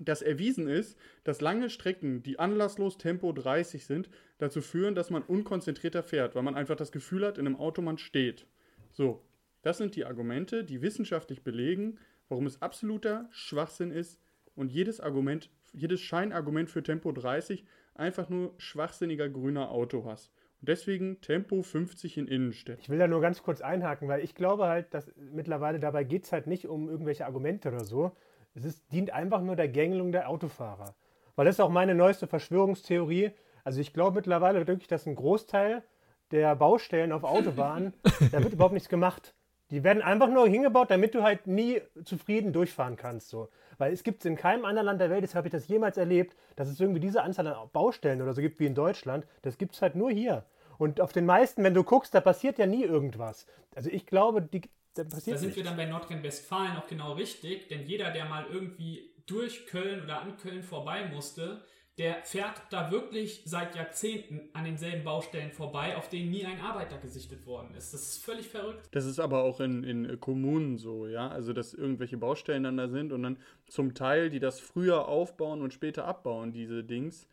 dass 0.00 0.22
erwiesen 0.22 0.68
ist, 0.68 0.98
dass 1.24 1.40
lange 1.40 1.70
Strecken, 1.70 2.22
die 2.22 2.38
anlasslos 2.38 2.98
Tempo 2.98 3.32
30 3.32 3.84
sind, 3.84 4.10
dazu 4.38 4.60
führen, 4.60 4.94
dass 4.94 5.10
man 5.10 5.22
unkonzentrierter 5.22 6.02
fährt, 6.02 6.34
weil 6.34 6.42
man 6.42 6.54
einfach 6.54 6.76
das 6.76 6.92
Gefühl 6.92 7.26
hat, 7.26 7.38
in 7.38 7.46
einem 7.46 7.56
Auto 7.56 7.82
man 7.82 7.98
steht. 7.98 8.46
So, 8.90 9.22
das 9.62 9.78
sind 9.78 9.96
die 9.96 10.04
Argumente, 10.04 10.64
die 10.64 10.82
wissenschaftlich 10.82 11.44
belegen, 11.44 11.98
warum 12.28 12.46
es 12.46 12.60
absoluter 12.62 13.28
Schwachsinn 13.30 13.90
ist 13.90 14.18
und 14.54 14.72
jedes 14.72 15.00
Argument, 15.00 15.50
jedes 15.72 16.00
Scheinargument 16.00 16.70
für 16.70 16.82
Tempo 16.82 17.12
30 17.12 17.64
einfach 17.94 18.28
nur 18.28 18.54
schwachsinniger 18.58 19.28
grüner 19.28 19.70
Autohass. 19.70 20.30
Und 20.60 20.68
deswegen 20.68 21.20
Tempo 21.20 21.62
50 21.62 22.18
in 22.18 22.28
Innenstädten. 22.28 22.80
Ich 22.82 22.88
will 22.88 22.98
da 22.98 23.06
nur 23.06 23.20
ganz 23.20 23.42
kurz 23.42 23.60
einhaken, 23.60 24.08
weil 24.08 24.22
ich 24.22 24.34
glaube 24.34 24.66
halt, 24.66 24.92
dass 24.94 25.12
mittlerweile 25.16 25.78
dabei 25.80 26.04
geht 26.04 26.24
es 26.24 26.32
halt 26.32 26.46
nicht 26.46 26.66
um 26.66 26.88
irgendwelche 26.88 27.26
Argumente 27.26 27.68
oder 27.68 27.84
so. 27.84 28.12
Es 28.54 28.64
ist, 28.64 28.82
dient 28.92 29.12
einfach 29.12 29.40
nur 29.40 29.56
der 29.56 29.68
Gängelung 29.68 30.12
der 30.12 30.28
Autofahrer. 30.28 30.94
Weil 31.36 31.46
das 31.46 31.56
ist 31.56 31.60
auch 31.60 31.70
meine 31.70 31.94
neueste 31.94 32.26
Verschwörungstheorie. 32.26 33.30
Also 33.64 33.80
ich 33.80 33.92
glaube 33.92 34.16
mittlerweile 34.16 34.66
wirklich, 34.66 34.88
dass 34.88 35.06
ein 35.06 35.14
Großteil 35.14 35.82
der 36.30 36.54
Baustellen 36.56 37.12
auf 37.12 37.24
Autobahnen, 37.24 37.94
da 38.32 38.42
wird 38.42 38.52
überhaupt 38.52 38.74
nichts 38.74 38.88
gemacht. 38.88 39.34
Die 39.70 39.84
werden 39.84 40.02
einfach 40.02 40.28
nur 40.28 40.46
hingebaut, 40.46 40.90
damit 40.90 41.14
du 41.14 41.22
halt 41.22 41.46
nie 41.46 41.80
zufrieden 42.04 42.52
durchfahren 42.52 42.96
kannst. 42.96 43.30
So. 43.30 43.48
Weil 43.78 43.92
es 43.92 44.02
gibt 44.02 44.20
es 44.20 44.26
in 44.26 44.36
keinem 44.36 44.66
anderen 44.66 44.86
Land 44.86 45.00
der 45.00 45.08
Welt, 45.08 45.24
das 45.24 45.34
habe 45.34 45.48
ich 45.48 45.52
das 45.52 45.66
jemals 45.66 45.96
erlebt, 45.96 46.36
dass 46.56 46.68
es 46.68 46.78
irgendwie 46.78 47.00
diese 47.00 47.22
Anzahl 47.22 47.46
an 47.46 47.70
Baustellen 47.72 48.20
oder 48.20 48.34
so 48.34 48.42
gibt 48.42 48.60
wie 48.60 48.66
in 48.66 48.74
Deutschland. 48.74 49.26
Das 49.40 49.56
gibt 49.56 49.74
es 49.74 49.80
halt 49.80 49.94
nur 49.94 50.10
hier. 50.10 50.44
Und 50.76 51.00
auf 51.00 51.12
den 51.12 51.24
meisten, 51.24 51.64
wenn 51.64 51.74
du 51.74 51.84
guckst, 51.84 52.14
da 52.14 52.20
passiert 52.20 52.58
ja 52.58 52.66
nie 52.66 52.84
irgendwas. 52.84 53.46
Also 53.74 53.88
ich 53.88 54.04
glaube, 54.04 54.42
die, 54.42 54.62
da 54.94 55.04
passiert 55.04 55.36
Da 55.36 55.38
sind 55.38 55.56
wir 55.56 55.62
nichts. 55.62 55.64
dann 55.64 55.76
bei 55.76 55.86
Nordrhein-Westfalen 55.86 56.76
auch 56.76 56.86
genau 56.86 57.12
richtig, 57.14 57.68
denn 57.68 57.86
jeder, 57.86 58.10
der 58.10 58.26
mal 58.26 58.46
irgendwie 58.50 59.10
durch 59.26 59.66
Köln 59.66 60.02
oder 60.02 60.20
an 60.22 60.36
Köln 60.36 60.62
vorbei 60.62 61.06
musste, 61.08 61.62
der 61.98 62.22
fährt 62.24 62.62
da 62.70 62.90
wirklich 62.90 63.42
seit 63.44 63.74
Jahrzehnten 63.74 64.48
an 64.54 64.64
denselben 64.64 65.04
Baustellen 65.04 65.52
vorbei, 65.52 65.96
auf 65.96 66.08
denen 66.08 66.30
nie 66.30 66.44
ein 66.44 66.60
Arbeiter 66.60 66.98
gesichtet 66.98 67.46
worden 67.46 67.74
ist. 67.74 67.92
Das 67.92 68.02
ist 68.02 68.24
völlig 68.24 68.48
verrückt. 68.48 68.88
Das 68.92 69.04
ist 69.06 69.18
aber 69.18 69.42
auch 69.42 69.60
in, 69.60 69.84
in 69.84 70.20
Kommunen 70.20 70.76
so, 70.78 71.06
ja. 71.06 71.28
Also, 71.28 71.52
dass 71.52 71.72
irgendwelche 71.74 72.16
Baustellen 72.18 72.64
dann 72.64 72.76
da 72.76 72.88
sind 72.88 73.12
und 73.12 73.22
dann 73.22 73.38
zum 73.68 73.94
Teil, 73.94 74.30
die 74.30 74.40
das 74.40 74.60
früher 74.60 75.08
aufbauen 75.08 75.62
und 75.62 75.72
später 75.72 76.04
abbauen, 76.06 76.52
diese 76.52 76.84
Dings, 76.84 77.26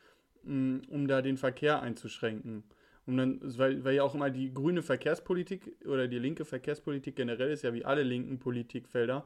mh, 0.43 0.81
um 0.89 1.07
da 1.07 1.21
den 1.21 1.37
Verkehr 1.37 1.81
einzuschränken. 1.81 2.63
Um 3.09 3.17
dann, 3.17 3.39
weil, 3.57 3.83
weil 3.83 3.95
ja 3.95 4.03
auch 4.03 4.13
immer 4.13 4.29
die 4.29 4.53
grüne 4.53 4.83
Verkehrspolitik 4.83 5.75
oder 5.87 6.07
die 6.07 6.19
linke 6.19 6.45
Verkehrspolitik 6.45 7.15
generell 7.15 7.49
ist 7.49 7.63
ja 7.63 7.73
wie 7.73 7.83
alle 7.83 8.03
linken 8.03 8.37
Politikfelder 8.37 9.25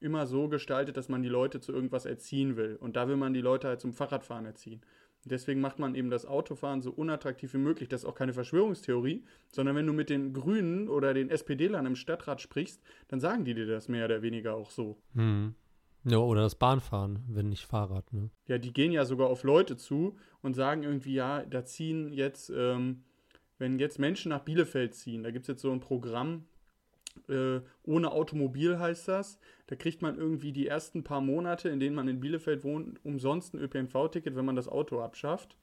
immer 0.00 0.26
so 0.26 0.48
gestaltet, 0.48 0.96
dass 0.96 1.08
man 1.08 1.22
die 1.22 1.28
Leute 1.28 1.60
zu 1.60 1.72
irgendwas 1.72 2.06
erziehen 2.06 2.56
will. 2.56 2.74
Und 2.74 2.96
da 2.96 3.06
will 3.06 3.16
man 3.16 3.32
die 3.32 3.40
Leute 3.40 3.68
halt 3.68 3.80
zum 3.80 3.92
Fahrradfahren 3.92 4.46
erziehen. 4.46 4.80
Deswegen 5.24 5.60
macht 5.60 5.78
man 5.78 5.94
eben 5.94 6.10
das 6.10 6.26
Autofahren 6.26 6.82
so 6.82 6.90
unattraktiv 6.90 7.54
wie 7.54 7.58
möglich. 7.58 7.88
Das 7.88 8.02
ist 8.02 8.08
auch 8.08 8.16
keine 8.16 8.32
Verschwörungstheorie, 8.32 9.22
sondern 9.52 9.76
wenn 9.76 9.86
du 9.86 9.92
mit 9.92 10.10
den 10.10 10.32
Grünen 10.32 10.88
oder 10.88 11.14
den 11.14 11.30
SPD-Lern 11.30 11.86
im 11.86 11.94
Stadtrat 11.94 12.40
sprichst, 12.40 12.82
dann 13.06 13.20
sagen 13.20 13.44
die 13.44 13.54
dir 13.54 13.66
das 13.66 13.86
mehr 13.86 14.06
oder 14.06 14.22
weniger 14.22 14.56
auch 14.56 14.72
so. 14.72 14.96
Hm. 15.14 15.54
Ja, 16.02 16.18
oder 16.18 16.42
das 16.42 16.56
Bahnfahren, 16.56 17.22
wenn 17.28 17.50
nicht 17.50 17.64
Fahrrad, 17.64 18.12
ne? 18.12 18.30
Ja, 18.48 18.58
die 18.58 18.72
gehen 18.72 18.90
ja 18.90 19.04
sogar 19.04 19.28
auf 19.28 19.44
Leute 19.44 19.76
zu 19.76 20.16
und 20.42 20.54
sagen 20.54 20.82
irgendwie, 20.82 21.14
ja, 21.14 21.44
da 21.44 21.64
ziehen 21.64 22.12
jetzt, 22.12 22.50
ähm, 22.56 23.04
wenn 23.60 23.78
jetzt 23.78 23.98
Menschen 23.98 24.30
nach 24.30 24.40
Bielefeld 24.40 24.94
ziehen, 24.94 25.22
da 25.22 25.30
gibt 25.30 25.44
es 25.44 25.48
jetzt 25.48 25.62
so 25.62 25.70
ein 25.70 25.80
Programm, 25.80 26.46
äh, 27.28 27.60
ohne 27.84 28.10
Automobil 28.10 28.78
heißt 28.78 29.06
das. 29.06 29.38
Da 29.66 29.76
kriegt 29.76 30.00
man 30.00 30.16
irgendwie 30.16 30.52
die 30.52 30.66
ersten 30.66 31.04
paar 31.04 31.20
Monate, 31.20 31.68
in 31.68 31.78
denen 31.78 31.94
man 31.94 32.08
in 32.08 32.20
Bielefeld 32.20 32.64
wohnt, 32.64 32.98
umsonst 33.04 33.54
ein 33.54 33.60
ÖPNV-Ticket, 33.60 34.34
wenn 34.34 34.46
man 34.46 34.56
das 34.56 34.66
Auto 34.66 35.00
abschafft. 35.00 35.56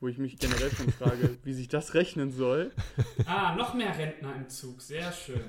Wo 0.00 0.08
ich 0.08 0.18
mich 0.18 0.38
generell 0.38 0.70
schon 0.72 0.90
frage, 0.90 1.38
wie 1.44 1.54
sich 1.54 1.68
das 1.68 1.94
rechnen 1.94 2.30
soll. 2.30 2.72
Ah, 3.24 3.54
noch 3.56 3.72
mehr 3.72 3.96
Rentner 3.96 4.34
im 4.34 4.48
Zug, 4.48 4.82
sehr 4.82 5.10
schön. 5.12 5.40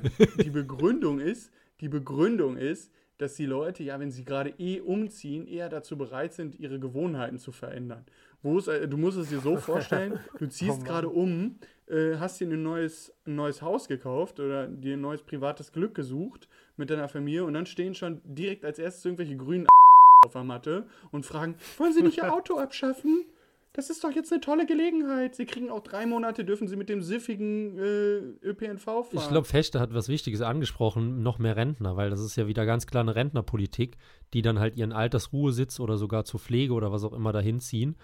Die 0.42 0.50
Begründung 0.50 1.20
ist, 1.20 1.52
die 1.82 1.90
Begründung 1.90 2.56
ist, 2.56 2.94
dass 3.18 3.34
die 3.34 3.46
Leute, 3.46 3.84
ja, 3.84 4.00
wenn 4.00 4.12
sie 4.12 4.24
gerade 4.24 4.54
eh 4.60 4.80
umziehen, 4.80 5.48
eher 5.48 5.70
dazu 5.70 5.98
bereit 5.98 6.34
sind, 6.34 6.60
ihre 6.60 6.80
Gewohnheiten 6.80 7.40
zu 7.40 7.52
verändern. 7.52 8.06
Wo 8.44 8.58
es, 8.58 8.68
äh, 8.68 8.88
du 8.88 8.98
musst 8.98 9.18
es 9.18 9.30
dir 9.30 9.40
so 9.40 9.58
vorstellen, 9.58 10.20
du 10.38 10.48
ziehst 10.50 10.86
gerade 10.86 11.10
um, 11.10 11.58
äh, 11.88 12.16
hast 12.18 12.40
dir 12.40 12.48
ein 12.48 12.64
neues, 12.64 13.14
ein 13.26 13.36
neues 13.36 13.62
Haus 13.62 13.88
gekauft 13.88 14.40
oder 14.40 14.68
dir 14.68 14.94
ein 14.94 15.02
neues 15.02 15.24
privates 15.24 15.72
Glück 15.72 15.96
gesucht 15.96 16.48
mit 16.76 16.90
deiner 16.90 17.08
Familie 17.08 17.46
und 17.46 17.54
dann 17.54 17.66
stehen 17.66 17.96
schon 17.96 18.22
direkt 18.26 18.64
als 18.64 18.80
erstes 18.80 19.06
irgendwelche 19.06 19.38
grünen 19.38 19.68
auf 20.26 20.34
der 20.34 20.44
Matte 20.44 20.86
und 21.12 21.26
fragen, 21.26 21.56
wollen 21.78 21.94
Sie 21.94 22.04
nicht 22.04 22.18
Ihr 22.18 22.34
Auto 22.34 22.58
abschaffen? 22.60 23.26
Das 23.74 23.92
ist 23.92 24.04
doch 24.04 24.12
jetzt 24.12 24.32
eine 24.32 24.42
tolle 24.42 24.66
Gelegenheit. 24.66 25.36
Sie 25.36 25.46
kriegen 25.46 25.70
auch 25.70 25.82
drei 25.82 26.08
Monate, 26.08 26.44
dürfen 26.44 26.68
Sie 26.68 26.76
mit 26.76 26.90
dem 26.90 27.04
siffigen 27.04 27.78
äh, 27.78 28.18
ÖPNV 28.44 28.84
fahren. 28.84 29.06
Ich 29.12 29.30
glaube, 29.30 29.46
Fechte 29.46 29.80
hat 29.80 29.94
was 29.94 30.10
Wichtiges 30.10 30.42
angesprochen, 30.42 31.22
noch 31.22 31.38
mehr 31.38 31.56
Rentner, 31.56 31.96
weil 31.96 32.10
das 32.10 32.20
ist 32.20 32.36
ja 32.38 32.48
wieder 32.48 32.66
ganz 32.66 32.88
klar 32.88 33.04
eine 33.04 33.14
Rentnerpolitik, 33.14 33.92
die 34.34 34.42
dann 34.42 34.58
halt 34.58 34.78
ihren 34.78 34.94
Altersruhesitz 34.94 35.80
oder 35.80 35.98
sogar 35.98 36.26
zur 36.26 36.40
Pflege 36.40 36.74
oder 36.74 36.92
was 36.92 37.04
auch 37.04 37.14
immer 37.14 37.32
dahin 37.32 37.60
ziehen 37.60 37.96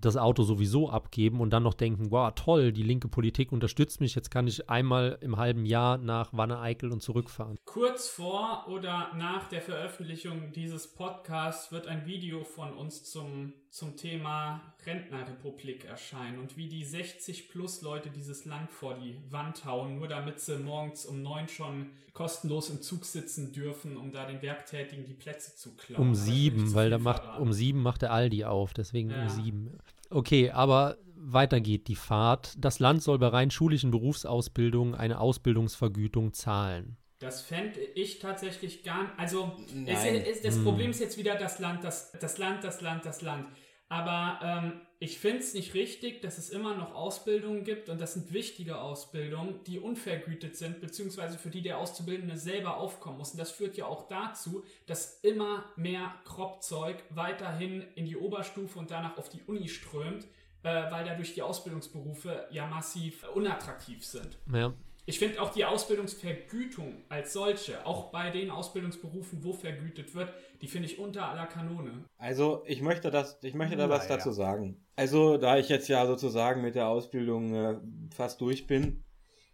das 0.00 0.16
Auto 0.16 0.42
sowieso 0.42 0.90
abgeben 0.90 1.40
und 1.40 1.50
dann 1.50 1.62
noch 1.62 1.74
denken, 1.74 2.10
wow, 2.10 2.32
toll, 2.34 2.72
die 2.72 2.82
linke 2.82 3.08
Politik 3.08 3.52
unterstützt 3.52 4.00
mich, 4.00 4.14
jetzt 4.14 4.30
kann 4.30 4.46
ich 4.46 4.68
einmal 4.68 5.18
im 5.20 5.36
halben 5.36 5.64
Jahr 5.64 5.98
nach 5.98 6.32
Wanne-Eickel 6.32 6.92
und 6.92 7.02
zurückfahren. 7.02 7.56
Kurz 7.64 8.08
vor 8.08 8.66
oder 8.68 9.12
nach 9.14 9.48
der 9.48 9.62
Veröffentlichung 9.62 10.52
dieses 10.52 10.86
Podcasts 10.88 11.72
wird 11.72 11.86
ein 11.86 12.06
Video 12.06 12.44
von 12.44 12.72
uns 12.74 13.04
zum, 13.04 13.52
zum 13.76 13.94
Thema 13.94 14.62
Rentnerrepublik 14.86 15.84
erscheinen 15.84 16.38
und 16.38 16.56
wie 16.56 16.66
die 16.66 16.82
60 16.82 17.50
plus 17.50 17.82
Leute 17.82 18.08
dieses 18.08 18.46
Land 18.46 18.70
vor 18.70 18.94
die 18.94 19.18
Wand 19.28 19.66
hauen, 19.66 19.98
nur 19.98 20.08
damit 20.08 20.40
sie 20.40 20.56
morgens 20.56 21.04
um 21.04 21.20
neun 21.20 21.46
schon 21.46 21.90
kostenlos 22.14 22.70
im 22.70 22.80
Zug 22.80 23.04
sitzen 23.04 23.52
dürfen, 23.52 23.98
um 23.98 24.12
da 24.12 24.24
den 24.24 24.40
Werktätigen 24.40 25.04
die 25.04 25.12
Plätze 25.12 25.56
zu 25.56 25.76
klauen. 25.76 26.08
Um 26.08 26.14
sieben, 26.14 26.72
weil 26.72 26.88
da 26.88 26.96
macht, 26.96 27.38
um 27.38 27.52
sieben 27.52 27.82
macht 27.82 28.00
der 28.00 28.14
Aldi 28.14 28.46
auf, 28.46 28.72
deswegen 28.72 29.10
ja. 29.10 29.24
um 29.24 29.28
sieben. 29.28 29.78
Okay, 30.08 30.50
aber 30.52 30.96
weiter 31.14 31.60
geht 31.60 31.88
die 31.88 31.96
Fahrt. 31.96 32.54
Das 32.56 32.78
Land 32.78 33.02
soll 33.02 33.18
bei 33.18 33.28
rein 33.28 33.50
schulischen 33.50 33.90
Berufsausbildungen 33.90 34.94
eine 34.94 35.20
Ausbildungsvergütung 35.20 36.32
zahlen. 36.32 36.96
Das 37.18 37.42
fände 37.42 37.80
ich 37.94 38.20
tatsächlich 38.20 38.82
gar 38.82 39.02
nicht. 39.02 39.18
Also, 39.18 39.52
es, 39.86 40.04
es, 40.04 40.42
das 40.42 40.54
hm. 40.56 40.64
Problem 40.64 40.90
ist 40.90 41.00
jetzt 41.00 41.18
wieder 41.18 41.34
das 41.34 41.58
Land, 41.58 41.84
das, 41.84 42.12
das 42.12 42.38
Land, 42.38 42.64
das 42.64 42.80
Land, 42.80 43.04
das 43.04 43.20
Land. 43.20 43.46
Aber 43.88 44.40
ähm, 44.42 44.80
ich 44.98 45.18
finde 45.18 45.38
es 45.38 45.54
nicht 45.54 45.74
richtig, 45.74 46.22
dass 46.22 46.38
es 46.38 46.50
immer 46.50 46.74
noch 46.74 46.94
Ausbildungen 46.94 47.64
gibt 47.64 47.88
und 47.88 48.00
das 48.00 48.14
sind 48.14 48.32
wichtige 48.32 48.78
Ausbildungen, 48.78 49.60
die 49.64 49.78
unvergütet 49.78 50.56
sind, 50.56 50.80
beziehungsweise 50.80 51.38
für 51.38 51.50
die 51.50 51.62
der 51.62 51.78
Auszubildende 51.78 52.36
selber 52.36 52.78
aufkommen 52.78 53.18
muss. 53.18 53.32
Und 53.32 53.38
das 53.38 53.50
führt 53.50 53.76
ja 53.76 53.86
auch 53.86 54.08
dazu, 54.08 54.64
dass 54.86 55.20
immer 55.20 55.64
mehr 55.76 56.14
Kropfzeug 56.24 56.96
weiterhin 57.10 57.84
in 57.94 58.06
die 58.06 58.16
Oberstufe 58.16 58.78
und 58.78 58.90
danach 58.90 59.18
auf 59.18 59.28
die 59.28 59.42
Uni 59.46 59.68
strömt, 59.68 60.24
äh, 60.62 60.90
weil 60.90 61.04
dadurch 61.04 61.34
die 61.34 61.42
Ausbildungsberufe 61.42 62.46
ja 62.50 62.66
massiv 62.66 63.24
unattraktiv 63.34 64.04
sind. 64.04 64.38
Ja. 64.52 64.72
Ich 65.08 65.20
finde 65.20 65.40
auch 65.40 65.52
die 65.52 65.64
Ausbildungsvergütung 65.64 67.04
als 67.08 67.32
solche, 67.32 67.86
auch 67.86 68.10
bei 68.10 68.30
den 68.30 68.50
Ausbildungsberufen, 68.50 69.44
wo 69.44 69.52
vergütet 69.52 70.16
wird, 70.16 70.34
die 70.60 70.66
finde 70.66 70.88
ich 70.88 70.98
unter 70.98 71.28
aller 71.28 71.46
Kanone. 71.46 72.04
Also 72.18 72.64
ich 72.66 72.82
möchte 72.82 73.12
das, 73.12 73.38
ich 73.42 73.54
möchte 73.54 73.76
da 73.76 73.88
was 73.88 74.08
dazu 74.08 74.32
sagen. 74.32 74.84
Also 74.96 75.36
da 75.36 75.58
ich 75.58 75.68
jetzt 75.68 75.86
ja 75.86 76.04
sozusagen 76.06 76.60
mit 76.60 76.74
der 76.74 76.88
Ausbildung 76.88 77.54
äh, 77.54 77.80
fast 78.12 78.40
durch 78.40 78.66
bin, 78.66 79.04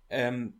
ähm, 0.08 0.58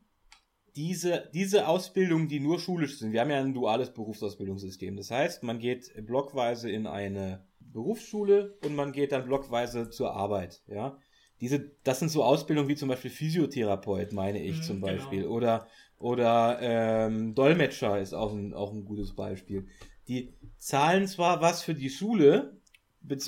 diese, 0.77 1.31
diese 1.33 1.69
Ausbildungen, 1.69 2.29
die 2.29 2.41
nur 2.41 2.61
schulisch 2.61 2.99
sind, 2.99 3.13
wir 3.13 3.23
haben 3.23 3.31
ja 3.31 3.41
ein 3.41 3.55
duales 3.55 3.95
Berufsausbildungssystem. 3.95 4.97
Das 4.97 5.11
heißt, 5.11 5.43
man 5.43 5.59
geht 5.59 5.91
blockweise 6.07 6.71
in 6.71 6.87
eine 6.87 7.47
Berufsschule 7.61 8.59
und 8.63 8.75
man 8.75 8.93
geht 8.93 9.13
dann 9.13 9.25
blockweise 9.25 9.89
zur 9.89 10.13
Arbeit, 10.13 10.63
ja 10.67 10.99
diese, 11.43 11.73
das 11.83 11.99
sind 11.99 12.09
so 12.09 12.23
Ausbildungen 12.23 12.69
wie 12.69 12.77
zum 12.77 12.89
Beispiel 12.89 13.11
Physiotherapeut, 13.11 14.13
meine 14.13 14.41
ich 14.41 14.59
mhm, 14.59 14.63
zum 14.63 14.81
genau. 14.81 14.93
Beispiel. 14.93 15.23
Genau. 15.23 15.35
Oder, 15.35 15.67
oder 15.99 16.59
ähm, 16.63 17.35
Dolmetscher 17.35 18.01
ist 18.01 18.15
auch 18.15 18.33
ein, 18.33 18.55
auch 18.55 18.73
ein 18.73 18.85
gutes 18.85 19.17
Beispiel. 19.17 19.67
Die 20.07 20.33
zahlen 20.59 21.09
zwar 21.09 21.41
was 21.41 21.65
für 21.65 21.75
die 21.75 21.91
Schule 21.91 22.61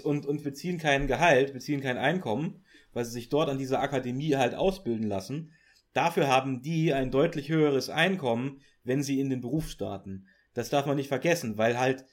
und, 0.04 0.26
und 0.26 0.44
beziehen 0.44 0.78
kein 0.78 1.08
Gehalt, 1.08 1.54
beziehen 1.54 1.80
kein 1.80 1.98
Einkommen, 1.98 2.62
weil 2.92 3.04
sie 3.04 3.10
sich 3.10 3.30
dort 3.30 3.48
an 3.48 3.58
dieser 3.58 3.80
Akademie 3.80 4.36
halt 4.36 4.54
ausbilden 4.54 5.08
lassen. 5.08 5.50
Dafür 5.92 6.28
haben 6.28 6.62
die 6.62 6.92
ein 6.92 7.10
deutlich 7.10 7.48
höheres 7.48 7.90
Einkommen, 7.90 8.60
wenn 8.84 9.02
sie 9.02 9.18
in 9.18 9.28
den 9.28 9.40
Beruf 9.40 9.68
starten. 9.68 10.28
Das 10.52 10.70
darf 10.70 10.86
man 10.86 10.94
nicht 10.94 11.08
vergessen, 11.08 11.58
weil 11.58 11.80
halt 11.80 12.04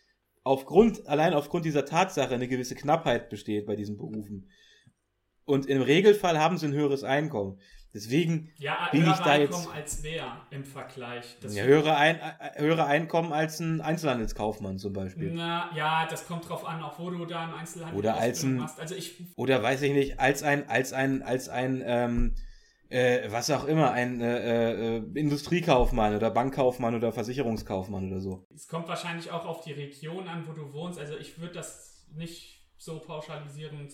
aufgrund, 0.43 1.05
allein 1.05 1.35
aufgrund 1.35 1.65
dieser 1.65 1.85
Tatsache 1.85 2.33
eine 2.33 2.47
gewisse 2.47 2.73
Knappheit 2.73 3.29
besteht 3.29 3.67
bei 3.67 3.75
diesen 3.75 3.97
Berufen. 3.97 4.49
Und 5.45 5.65
im 5.65 5.81
Regelfall 5.81 6.39
haben 6.39 6.57
sie 6.57 6.67
ein 6.67 6.73
höheres 6.73 7.03
Einkommen. 7.03 7.59
Deswegen 7.93 8.49
ja, 8.57 8.87
bin 8.91 9.01
ich 9.01 9.17
da 9.17 9.31
Einkommen 9.31 9.63
jetzt. 9.63 9.75
als 9.75 10.03
wer 10.03 10.41
im 10.49 10.63
Vergleich? 10.63 11.37
Das 11.41 11.53
ja, 11.53 11.63
höhere, 11.63 11.97
ein, 11.97 12.19
äh, 12.19 12.61
höhere 12.61 12.85
Einkommen 12.85 13.33
als 13.33 13.59
ein 13.59 13.81
Einzelhandelskaufmann 13.81 14.77
zum 14.77 14.93
Beispiel. 14.93 15.33
Na, 15.33 15.69
ja, 15.75 16.07
das 16.09 16.25
kommt 16.25 16.47
drauf 16.47 16.65
an, 16.65 16.81
auch 16.81 16.97
wo 16.99 17.09
du 17.09 17.25
da 17.25 17.43
im 17.45 17.53
Einzelhandel 17.53 17.97
oder 17.97 18.15
als 18.15 18.43
ein, 18.43 18.57
machst. 18.57 18.79
Also 18.79 18.95
ich, 18.95 19.15
oder 19.35 19.61
weiß 19.61 19.81
ich 19.81 19.91
nicht, 19.91 20.19
als 20.21 20.41
ein, 20.41 20.69
als 20.69 20.93
ein, 20.93 21.21
als 21.21 21.49
ein, 21.49 21.83
ähm, 21.85 22.35
äh, 22.87 23.29
was 23.29 23.49
auch 23.51 23.65
immer, 23.65 23.91
ein 23.91 24.21
äh, 24.21 24.97
äh, 24.97 25.03
Industriekaufmann 25.15 26.15
oder 26.15 26.31
Bankkaufmann 26.31 26.95
oder 26.95 27.11
Versicherungskaufmann 27.11 28.09
oder 28.09 28.21
so. 28.21 28.45
Es 28.55 28.69
kommt 28.69 28.87
wahrscheinlich 28.87 29.31
auch 29.31 29.45
auf 29.45 29.65
die 29.65 29.73
Region 29.73 30.29
an, 30.29 30.47
wo 30.47 30.53
du 30.53 30.71
wohnst. 30.71 30.97
Also 30.97 31.17
ich 31.17 31.39
würde 31.39 31.55
das 31.55 32.07
nicht 32.13 32.65
so 32.77 32.99
pauschalisierend 32.99 33.93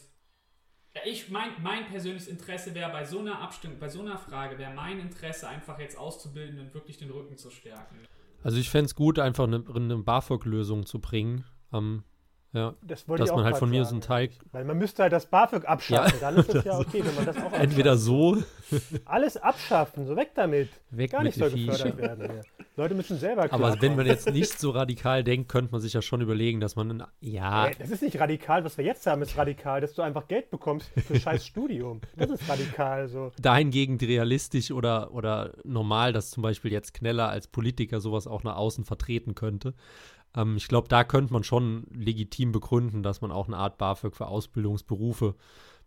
ich, 1.05 1.29
mein, 1.29 1.49
mein 1.61 1.85
persönliches 1.87 2.27
Interesse 2.27 2.73
wäre 2.73 2.91
bei 2.91 3.05
so 3.05 3.19
einer 3.19 3.41
Abstimmung, 3.41 3.79
bei 3.79 3.89
so 3.89 4.01
einer 4.01 4.17
Frage, 4.17 4.57
wäre 4.57 4.73
mein 4.73 4.99
Interesse 4.99 5.47
einfach 5.47 5.79
jetzt 5.79 5.97
auszubilden 5.97 6.59
und 6.59 6.73
wirklich 6.73 6.97
den 6.97 7.09
Rücken 7.09 7.37
zu 7.37 7.49
stärken. 7.49 7.97
Also 8.43 8.57
ich 8.57 8.69
fände 8.69 8.85
es 8.85 8.95
gut, 8.95 9.19
einfach 9.19 9.45
eine, 9.45 9.63
eine 9.73 9.97
BAföG-Lösung 9.97 10.85
zu 10.85 10.99
bringen. 10.99 11.43
Ähm, 11.73 12.03
ja, 12.57 12.73
das 12.81 13.05
dass 13.05 13.31
man 13.31 13.43
halt 13.43 13.57
von 13.57 13.69
mir 13.69 13.85
so 13.85 13.91
einen 13.91 14.01
Teig. 14.01 14.31
Weil 14.51 14.65
man 14.65 14.77
müsste 14.77 15.03
halt 15.03 15.13
das 15.13 15.27
BAföG 15.27 15.65
abschaffen, 15.65 16.19
ja, 16.19 16.31
dann 16.31 16.37
ist 16.37 16.53
es 16.53 16.63
ja 16.63 16.79
okay, 16.79 17.03
wenn 17.05 17.15
man 17.15 17.25
das 17.25 17.37
auch 17.37 17.53
Entweder 17.53 17.97
so. 17.97 18.37
Alles 19.05 19.37
abschaffen, 19.37 20.05
so 20.05 20.15
weg 20.15 20.31
damit. 20.35 20.69
Weg 20.89 21.11
Gar 21.11 21.23
nicht 21.23 21.37
soll 21.37 21.51
gefördert 21.51 21.97
werden. 21.97 22.23
Ja. 22.23 22.41
Leute 22.75 22.95
müssen 22.95 23.17
selber 23.17 23.47
klar 23.47 23.59
Aber 23.59 23.81
wenn 23.81 23.95
man 23.95 24.05
jetzt 24.05 24.29
nicht 24.31 24.59
so 24.59 24.69
radikal 24.71 25.23
denkt, 25.23 25.49
könnte 25.49 25.71
man 25.71 25.81
sich 25.81 25.93
ja 25.93 26.01
schon 26.01 26.21
überlegen, 26.21 26.59
dass 26.59 26.75
man. 26.75 27.03
Ja. 27.21 27.69
Das 27.79 27.89
ist 27.89 28.01
nicht 28.03 28.19
radikal. 28.19 28.63
Was 28.63 28.77
wir 28.77 28.85
jetzt 28.85 29.05
haben, 29.07 29.21
ist 29.21 29.37
radikal, 29.37 29.81
dass 29.81 29.93
du 29.93 30.01
einfach 30.01 30.27
Geld 30.27 30.49
bekommst 30.49 30.89
für 30.95 31.19
scheiß 31.19 31.45
Studium. 31.45 32.01
Das 32.15 32.29
ist 32.29 32.47
radikal 32.47 33.07
so. 33.07 33.31
Dahingegen 33.41 33.97
realistisch 33.97 34.71
oder, 34.71 35.13
oder 35.13 35.53
normal, 35.63 36.13
dass 36.13 36.31
zum 36.31 36.43
Beispiel 36.43 36.71
jetzt 36.71 36.93
Kneller 36.93 37.29
als 37.29 37.47
Politiker 37.47 37.99
sowas 37.99 38.27
auch 38.27 38.43
nach 38.43 38.57
außen 38.57 38.85
vertreten 38.85 39.33
könnte. 39.33 39.73
Ähm, 40.37 40.55
ich 40.55 40.67
glaube, 40.67 40.87
da 40.87 41.03
könnte 41.03 41.33
man 41.33 41.43
schon 41.43 41.87
legitim 41.91 42.51
begründen, 42.53 43.03
dass 43.03 43.21
man 43.21 43.31
auch 43.31 43.47
eine 43.47 43.57
Art 43.57 43.77
BAföG 43.77 44.15
für 44.15 44.27
Ausbildungsberufe 44.27 45.35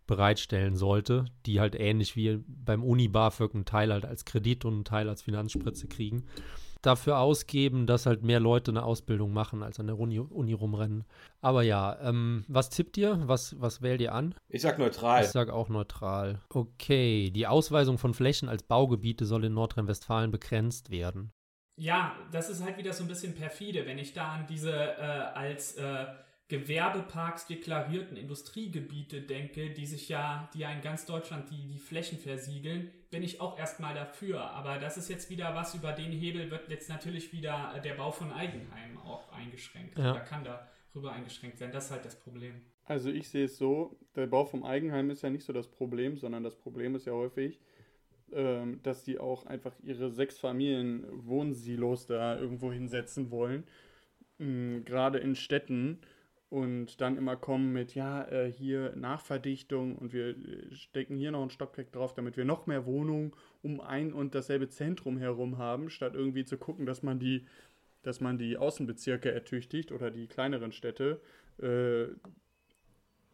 bereitstellen 0.05 0.75
sollte, 0.75 1.25
die 1.45 1.59
halt 1.59 1.79
ähnlich 1.79 2.15
wie 2.15 2.43
beim 2.45 2.83
Uni-BAföG 2.83 3.55
einen 3.55 3.65
Teil 3.65 3.93
halt 3.93 4.05
als 4.05 4.25
Kredit 4.25 4.65
und 4.65 4.73
einen 4.73 4.83
Teil 4.83 5.07
als 5.09 5.21
Finanzspritze 5.21 5.87
kriegen. 5.87 6.25
Dafür 6.81 7.19
ausgeben, 7.19 7.85
dass 7.85 8.07
halt 8.07 8.23
mehr 8.23 8.39
Leute 8.39 8.71
eine 8.71 8.83
Ausbildung 8.83 9.31
machen, 9.31 9.61
als 9.61 9.79
an 9.79 9.85
der 9.85 9.99
Uni, 9.99 10.19
Uni 10.19 10.53
rumrennen. 10.53 11.03
Aber 11.39 11.61
ja, 11.61 11.95
ähm, 12.01 12.43
was 12.47 12.71
tippt 12.71 12.97
ihr? 12.97 13.21
Was, 13.27 13.55
was 13.61 13.83
wählt 13.83 14.01
ihr 14.01 14.15
an? 14.15 14.33
Ich 14.49 14.63
sag 14.63 14.79
neutral. 14.79 15.23
Ich 15.23 15.29
sag 15.29 15.51
auch 15.51 15.69
neutral. 15.69 16.41
Okay, 16.49 17.29
die 17.29 17.45
Ausweisung 17.45 17.99
von 17.99 18.15
Flächen 18.15 18.49
als 18.49 18.63
Baugebiete 18.63 19.25
soll 19.25 19.45
in 19.45 19.53
Nordrhein-Westfalen 19.53 20.31
begrenzt 20.31 20.89
werden. 20.89 21.31
Ja, 21.81 22.15
das 22.31 22.47
ist 22.47 22.63
halt 22.63 22.77
wieder 22.77 22.93
so 22.93 23.03
ein 23.03 23.07
bisschen 23.07 23.33
perfide, 23.33 23.87
wenn 23.87 23.97
ich 23.97 24.13
da 24.13 24.33
an 24.33 24.45
diese 24.47 24.71
äh, 24.71 25.01
als 25.01 25.77
äh, 25.77 26.05
Gewerbeparks 26.47 27.47
deklarierten 27.47 28.17
Industriegebiete 28.17 29.21
denke, 29.21 29.71
die 29.71 29.87
sich 29.87 30.07
ja, 30.07 30.47
die 30.53 30.59
ja 30.59 30.71
in 30.71 30.81
ganz 30.81 31.07
Deutschland 31.07 31.49
die, 31.49 31.65
die 31.65 31.79
Flächen 31.79 32.19
versiegeln, 32.19 32.91
bin 33.09 33.23
ich 33.23 33.41
auch 33.41 33.57
erstmal 33.57 33.95
dafür. 33.95 34.41
Aber 34.51 34.77
das 34.77 34.97
ist 34.97 35.09
jetzt 35.09 35.31
wieder 35.31 35.55
was, 35.55 35.73
über 35.73 35.91
den 35.91 36.11
Hebel 36.11 36.51
wird 36.51 36.69
jetzt 36.69 36.87
natürlich 36.87 37.33
wieder 37.33 37.81
der 37.83 37.95
Bau 37.95 38.11
von 38.11 38.31
Eigenheimen 38.31 38.99
auch 38.99 39.31
eingeschränkt. 39.31 39.97
Ja. 39.97 40.13
Da 40.13 40.19
kann 40.19 40.43
darüber 40.43 41.13
eingeschränkt 41.13 41.59
werden. 41.59 41.71
Das 41.71 41.85
ist 41.85 41.91
halt 41.91 42.05
das 42.05 42.15
Problem. 42.15 42.61
Also 42.85 43.09
ich 43.09 43.27
sehe 43.27 43.45
es 43.45 43.57
so, 43.57 43.97
der 44.15 44.27
Bau 44.27 44.45
vom 44.45 44.63
Eigenheim 44.63 45.09
ist 45.09 45.23
ja 45.23 45.31
nicht 45.31 45.45
so 45.45 45.51
das 45.51 45.67
Problem, 45.67 46.15
sondern 46.15 46.43
das 46.43 46.55
Problem 46.55 46.93
ist 46.93 47.07
ja 47.07 47.13
häufig, 47.13 47.59
ähm, 48.33 48.79
dass 48.83 49.03
die 49.03 49.19
auch 49.19 49.45
einfach 49.45 49.73
ihre 49.83 50.11
sechs 50.11 50.39
Familien 50.39 51.05
Wohnsilos 51.11 52.07
da 52.07 52.37
irgendwo 52.37 52.71
hinsetzen 52.71 53.31
wollen. 53.31 53.63
Ähm, 54.39 54.83
gerade 54.85 55.19
in 55.19 55.35
Städten 55.35 55.99
und 56.51 56.99
dann 56.99 57.15
immer 57.17 57.37
kommen 57.37 57.71
mit, 57.71 57.95
ja, 57.95 58.27
äh, 58.29 58.51
hier 58.51 58.93
Nachverdichtung 58.97 59.95
und 59.95 60.11
wir 60.11 60.29
äh, 60.29 60.75
stecken 60.75 61.15
hier 61.15 61.31
noch 61.31 61.43
ein 61.43 61.49
Stockwerk 61.49 61.93
drauf, 61.93 62.13
damit 62.13 62.35
wir 62.35 62.43
noch 62.43 62.67
mehr 62.67 62.85
Wohnungen 62.85 63.31
um 63.61 63.79
ein 63.79 64.11
und 64.11 64.35
dasselbe 64.35 64.67
Zentrum 64.67 65.17
herum 65.17 65.57
haben, 65.57 65.89
statt 65.89 66.13
irgendwie 66.13 66.43
zu 66.43 66.57
gucken, 66.57 66.85
dass 66.85 67.03
man 67.03 67.19
die, 67.19 67.45
dass 68.03 68.19
man 68.19 68.37
die 68.37 68.57
Außenbezirke 68.57 69.31
ertüchtigt 69.31 69.93
oder 69.93 70.11
die 70.11 70.27
kleineren 70.27 70.73
Städte, 70.73 71.21
äh, 71.61 72.07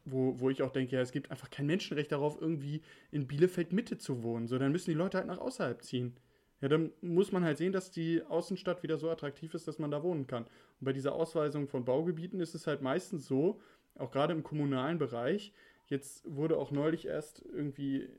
wo, 0.10 0.40
wo 0.40 0.50
ich 0.50 0.62
auch 0.62 0.72
denke, 0.72 0.96
ja, 0.96 1.02
es 1.02 1.12
gibt 1.12 1.32
einfach 1.32 1.50
kein 1.50 1.68
Menschenrecht 1.68 2.12
darauf, 2.12 2.40
irgendwie 2.40 2.82
in 3.12 3.28
Bielefeld 3.28 3.74
Mitte 3.74 3.98
zu 3.98 4.24
wohnen. 4.24 4.48
So, 4.48 4.58
dann 4.58 4.72
müssen 4.72 4.92
die 4.92 4.98
Leute 4.98 5.18
halt 5.18 5.28
nach 5.28 5.40
außerhalb 5.40 5.84
ziehen. 5.84 6.16
Ja, 6.62 6.68
dann 6.68 6.92
muss 7.02 7.32
man 7.32 7.44
halt 7.44 7.58
sehen, 7.58 7.72
dass 7.72 7.92
die 7.92 8.24
Außenstadt 8.24 8.82
wieder 8.82 8.98
so 8.98 9.10
attraktiv 9.10 9.54
ist, 9.54 9.68
dass 9.68 9.78
man 9.78 9.92
da 9.92 10.02
wohnen 10.02 10.26
kann. 10.26 10.44
Und 10.44 10.86
bei 10.86 10.94
dieser 10.94 11.14
Ausweisung 11.14 11.68
von 11.68 11.86
Baugebieten 11.86 12.40
ist 12.40 12.56
es 12.56 12.66
halt 12.66 12.82
meistens 12.82 13.28
so, 13.28 13.62
auch 13.96 14.12
gerade 14.12 14.34
im 14.34 14.44
kommunalen 14.44 14.98
Bereich, 14.98 15.54
jetzt 15.88 16.24
wurde 16.26 16.58
auch 16.58 16.72
neulich 16.72 17.06
erst 17.06 17.44
irgendwie 17.46 18.10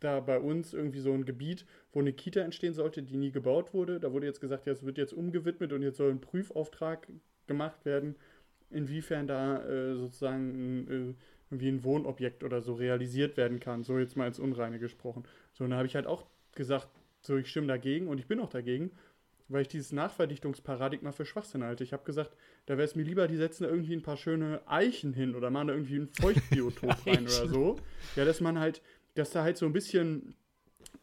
da 0.00 0.20
bei 0.20 0.40
uns 0.40 0.72
irgendwie 0.72 1.00
so 1.00 1.12
ein 1.12 1.24
Gebiet, 1.24 1.66
wo 1.92 2.00
eine 2.00 2.12
Kita 2.12 2.40
entstehen 2.40 2.74
sollte, 2.74 3.02
die 3.02 3.16
nie 3.16 3.30
gebaut 3.30 3.72
wurde. 3.72 4.00
Da 4.00 4.12
wurde 4.12 4.26
jetzt 4.26 4.40
gesagt, 4.40 4.66
ja, 4.66 4.72
es 4.72 4.84
wird 4.84 4.98
jetzt 4.98 5.12
umgewidmet 5.12 5.72
und 5.72 5.82
jetzt 5.82 5.98
soll 5.98 6.10
ein 6.10 6.20
Prüfauftrag 6.20 7.06
gemacht 7.46 7.84
werden, 7.84 8.16
inwiefern 8.72 9.26
da 9.26 9.62
äh, 9.64 9.96
sozusagen 9.96 10.88
äh, 10.88 11.14
irgendwie 11.50 11.68
ein 11.68 11.84
Wohnobjekt 11.84 12.44
oder 12.44 12.62
so 12.62 12.74
realisiert 12.74 13.36
werden 13.36 13.60
kann. 13.60 13.84
So 13.84 13.98
jetzt 13.98 14.16
mal 14.16 14.26
ins 14.26 14.38
Unreine 14.38 14.78
gesprochen. 14.78 15.24
So, 15.52 15.64
und 15.64 15.70
da 15.70 15.76
habe 15.76 15.86
ich 15.86 15.94
halt 15.94 16.06
auch 16.06 16.26
gesagt, 16.54 16.88
so, 17.20 17.36
ich 17.36 17.48
stimme 17.48 17.66
dagegen 17.66 18.08
und 18.08 18.18
ich 18.18 18.26
bin 18.26 18.40
auch 18.40 18.48
dagegen, 18.48 18.90
weil 19.48 19.62
ich 19.62 19.68
dieses 19.68 19.92
Nachverdichtungsparadigma 19.92 21.12
für 21.12 21.26
Schwachsinn 21.26 21.62
halte. 21.62 21.84
Ich 21.84 21.92
habe 21.92 22.04
gesagt, 22.04 22.34
da 22.66 22.76
wäre 22.78 22.86
es 22.86 22.96
mir 22.96 23.02
lieber, 23.02 23.28
die 23.28 23.36
setzen 23.36 23.64
da 23.64 23.68
irgendwie 23.68 23.94
ein 23.94 24.02
paar 24.02 24.16
schöne 24.16 24.62
Eichen 24.66 25.12
hin 25.12 25.34
oder 25.34 25.50
machen 25.50 25.68
da 25.68 25.74
irgendwie 25.74 25.98
ein 25.98 26.08
Feuchtbiotop 26.08 26.96
rein 27.06 27.24
oder 27.24 27.48
so. 27.48 27.76
Ja, 28.16 28.24
dass 28.24 28.40
man 28.40 28.58
halt, 28.58 28.82
dass 29.14 29.30
da 29.30 29.42
halt 29.42 29.58
so 29.58 29.66
ein 29.66 29.72
bisschen, 29.72 30.34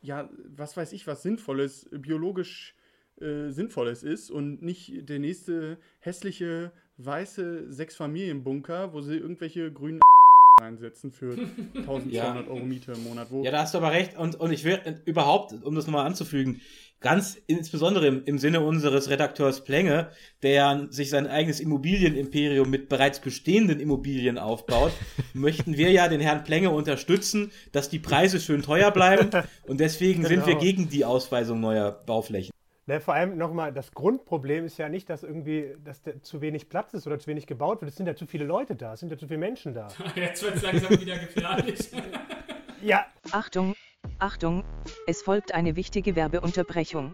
ja, 0.01 0.29
was 0.55 0.75
weiß 0.75 0.93
ich, 0.93 1.05
was 1.05 1.21
Sinnvolles, 1.21 1.89
biologisch 1.91 2.75
äh, 3.21 3.49
Sinnvolles 3.49 4.03
ist 4.03 4.31
und 4.31 4.61
nicht 4.61 5.07
der 5.09 5.19
nächste 5.19 5.77
hässliche, 5.99 6.71
weiße 6.99 7.71
Sechsfamilienbunker, 7.71 8.93
wo 8.93 9.01
sie 9.01 9.15
irgendwelche 9.15 9.71
grünen 9.71 9.99
einsetzen 10.61 11.11
für 11.11 11.31
1200 11.75 12.11
ja. 12.11 12.35
Euro 12.47 12.65
Miete 12.65 12.91
im 12.91 13.03
Monat. 13.03 13.27
Ja, 13.43 13.51
da 13.51 13.61
hast 13.61 13.73
du 13.73 13.77
aber 13.79 13.91
recht. 13.91 14.17
Und, 14.17 14.35
und 14.35 14.51
ich 14.51 14.63
will 14.63 14.79
überhaupt, 15.05 15.53
um 15.63 15.75
das 15.75 15.85
nochmal 15.87 16.05
anzufügen, 16.05 16.61
ganz 17.01 17.37
insbesondere 17.47 18.07
im, 18.07 18.25
im 18.25 18.37
Sinne 18.37 18.59
unseres 18.59 19.09
Redakteurs 19.09 19.63
Plenge, 19.63 20.09
der 20.43 20.87
sich 20.89 21.09
sein 21.09 21.27
eigenes 21.27 21.59
Immobilienimperium 21.61 22.69
mit 22.69 22.89
bereits 22.89 23.19
bestehenden 23.19 23.79
Immobilien 23.79 24.37
aufbaut, 24.37 24.91
möchten 25.33 25.77
wir 25.77 25.91
ja 25.91 26.07
den 26.07 26.19
Herrn 26.19 26.43
Plenge 26.43 26.71
unterstützen, 26.71 27.51
dass 27.71 27.89
die 27.89 27.99
Preise 27.99 28.39
schön 28.39 28.61
teuer 28.61 28.91
bleiben. 28.91 29.29
Und 29.65 29.79
deswegen 29.79 30.23
genau. 30.23 30.29
sind 30.29 30.47
wir 30.47 30.55
gegen 30.55 30.89
die 30.89 31.05
Ausweisung 31.05 31.61
neuer 31.61 31.91
Bauflächen. 31.91 32.51
Ne, 32.89 32.99
vor 32.99 33.13
allem 33.13 33.37
nochmal, 33.37 33.71
das 33.71 33.91
Grundproblem 33.91 34.65
ist 34.65 34.79
ja 34.79 34.89
nicht, 34.89 35.11
dass 35.11 35.21
irgendwie 35.21 35.75
dass 35.83 36.01
zu 36.23 36.41
wenig 36.41 36.69
Platz 36.69 36.95
ist 36.95 37.05
oder 37.05 37.19
zu 37.19 37.27
wenig 37.27 37.45
gebaut 37.45 37.81
wird. 37.81 37.91
Es 37.91 37.97
sind 37.97 38.07
ja 38.07 38.15
zu 38.15 38.25
viele 38.25 38.45
Leute 38.45 38.75
da, 38.75 38.93
es 38.93 39.01
sind 39.01 39.11
ja 39.11 39.17
zu 39.19 39.27
viele 39.27 39.37
Menschen 39.37 39.75
da. 39.75 39.89
Jetzt 40.15 40.41
wird 40.41 40.55
es 40.55 40.63
langsam 40.63 40.99
wieder 40.99 41.19
gefährlich. 41.19 41.91
ja. 42.81 43.05
Achtung, 43.29 43.75
Achtung, 44.17 44.63
es 45.05 45.21
folgt 45.21 45.53
eine 45.53 45.75
wichtige 45.75 46.15
Werbeunterbrechung. 46.15 47.13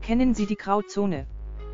Kennen 0.00 0.32
Sie 0.32 0.46
die 0.46 0.56
Grauzone? 0.56 1.26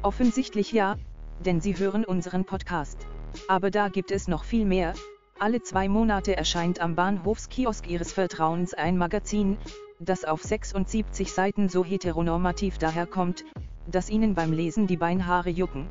Offensichtlich 0.03 0.73
ja, 0.73 0.97
denn 1.39 1.61
Sie 1.61 1.79
hören 1.79 2.05
unseren 2.05 2.47
Podcast. 2.47 3.07
Aber 3.47 3.71
da 3.71 3.91
gibt 3.91 4.11
es 4.11 4.27
noch 4.27 4.43
viel 4.43 4.65
mehr. 4.65 4.93
Alle 5.39 5.63
zwei 5.63 5.89
Monate 5.89 6.37
erscheint 6.37 6.81
am 6.81 6.97
Bahnhofskiosk 6.97 7.89
Ihres 7.89 8.13
Vertrauens 8.13 8.75
ein 8.75 8.99
Magazin, 8.99 9.57
das 9.99 10.25
auf 10.25 10.43
76 10.43 11.33
Seiten 11.33 11.69
so 11.69 11.85
heteronormativ 11.85 12.79
daherkommt, 12.79 13.45
dass 13.87 14.11
Ihnen 14.11 14.35
beim 14.35 14.53
Lesen 14.53 14.87
die 14.87 14.97
Beinhaare 14.97 15.51
jucken. 15.51 15.89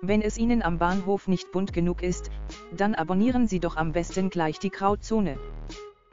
Wenn 0.00 0.22
es 0.22 0.38
Ihnen 0.38 0.62
am 0.62 0.78
Bahnhof 0.78 1.28
nicht 1.28 1.50
bunt 1.52 1.72
genug 1.72 2.02
ist, 2.02 2.30
dann 2.74 2.94
abonnieren 2.94 3.48
Sie 3.48 3.60
doch 3.60 3.76
am 3.76 3.92
besten 3.92 4.30
gleich 4.30 4.58
die 4.58 4.70
Grauzone. 4.70 5.38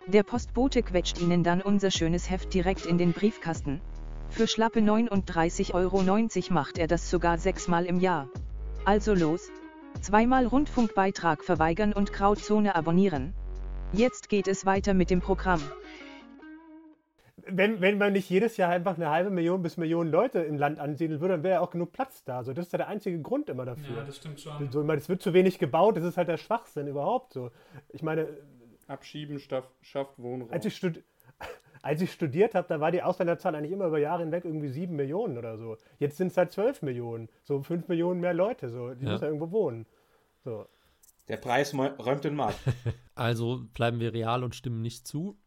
Der 0.08 0.24
Postbote 0.24 0.84
quetscht 0.84 1.22
Ihnen 1.22 1.44
dann 1.44 1.62
unser 1.62 1.92
schönes 1.92 2.30
Heft 2.30 2.54
direkt 2.54 2.86
in 2.86 2.98
den 2.98 3.14
Briefkasten. 3.14 3.82
Für 4.30 4.48
schlappe 4.48 4.80
39,90 4.80 5.74
Euro 5.74 6.54
macht 6.54 6.78
er 6.78 6.88
das 6.88 7.10
sogar 7.10 7.38
sechsmal 7.38 7.86
im 7.86 8.00
Jahr. 8.00 8.28
Also 8.84 9.14
los, 9.14 9.50
zweimal 10.02 10.46
Rundfunkbeitrag 10.48 11.44
verweigern 11.44 11.94
und 11.94 12.12
Grauzone 12.12 12.76
abonnieren. 12.76 13.34
Jetzt 13.94 14.30
geht 14.30 14.48
es 14.48 14.66
weiter 14.66 14.94
mit 14.94 15.10
dem 15.10 15.22
Programm 15.22 15.62
wenn, 17.48 17.82
wenn 17.82 17.98
man 17.98 18.14
nicht 18.14 18.30
jedes 18.30 18.58
Jahr 18.58 18.72
einfach 18.72 18.96
eine 18.96 19.10
halbe 19.10 19.30
Million 19.30 19.62
bis 19.62 19.78
Millionen 19.78 20.12
Leute 20.12 20.40
im 20.40 20.58
Land 20.58 20.80
ansiedeln 20.80 21.22
würde, 21.22 21.36
dann 21.36 21.44
wäre 21.44 21.56
ja 21.56 21.62
auch 21.62 21.72
genug 21.72 21.92
Platz 21.92 22.24
da. 22.24 22.44
So, 22.44 22.54
das 22.54 22.68
ist 22.68 22.72
ja 22.72 22.78
der 22.78 22.88
einzige 22.88 23.22
Grund 23.22 23.50
immer 23.50 23.66
dafür. 23.66 23.98
Ja, 23.98 24.04
das 24.04 24.18
stimmt 24.18 24.40
schon. 24.40 24.72
So, 24.72 24.82
ich 24.82 24.88
meine, 24.88 25.00
es 25.00 25.10
wird 25.10 25.22
zu 25.22 25.34
wenig 25.34 25.60
gebaut, 25.60 25.98
das 25.98 26.04
ist 26.04 26.18
halt 26.18 26.28
der 26.28 26.38
Schwachsinn 26.38 26.88
überhaupt 26.88 27.34
so. 27.34 27.52
Ich 27.90 28.04
meine. 28.04 28.28
Abschieben 28.88 29.40
schafft, 29.40 29.70
schafft 29.82 30.20
Wohnraum. 30.20 30.52
Als 30.52 30.66
ich, 30.66 30.80
als 31.82 32.02
ich 32.02 32.12
studiert 32.12 32.54
habe, 32.54 32.68
da 32.68 32.80
war 32.80 32.92
die 32.92 33.02
Ausländerzahl 33.02 33.56
eigentlich 33.56 33.72
immer 33.72 33.88
über 33.88 33.98
Jahre 33.98 34.22
hinweg 34.22 34.46
irgendwie 34.46 34.70
sieben 34.70 34.96
Millionen 34.96 35.38
oder 35.38 35.58
so. 35.58 35.78
Jetzt 35.98 36.18
sind 36.18 36.28
es 36.28 36.38
halt 36.38 36.52
zwölf 36.52 36.82
Millionen. 36.82 37.30
So 37.44 37.64
fünf 37.64 37.88
Millionen 37.88 38.22
mehr 38.22 38.34
Leute, 38.34 38.70
so. 38.70 38.94
Die 38.94 39.06
ja. 39.06 39.12
müssen 39.12 39.24
ja 39.24 39.30
irgendwo 39.30 39.52
wohnen. 39.52 39.88
So. 40.44 40.68
Der 41.28 41.38
Preis 41.38 41.74
räumt 41.74 42.24
den 42.24 42.36
Markt. 42.36 42.60
Also 43.18 43.62
bleiben 43.74 44.02
wir 44.02 44.14
real 44.14 44.44
und 44.44 44.56
stimmen 44.56 44.82
nicht 44.82 45.08
zu. 45.08 45.38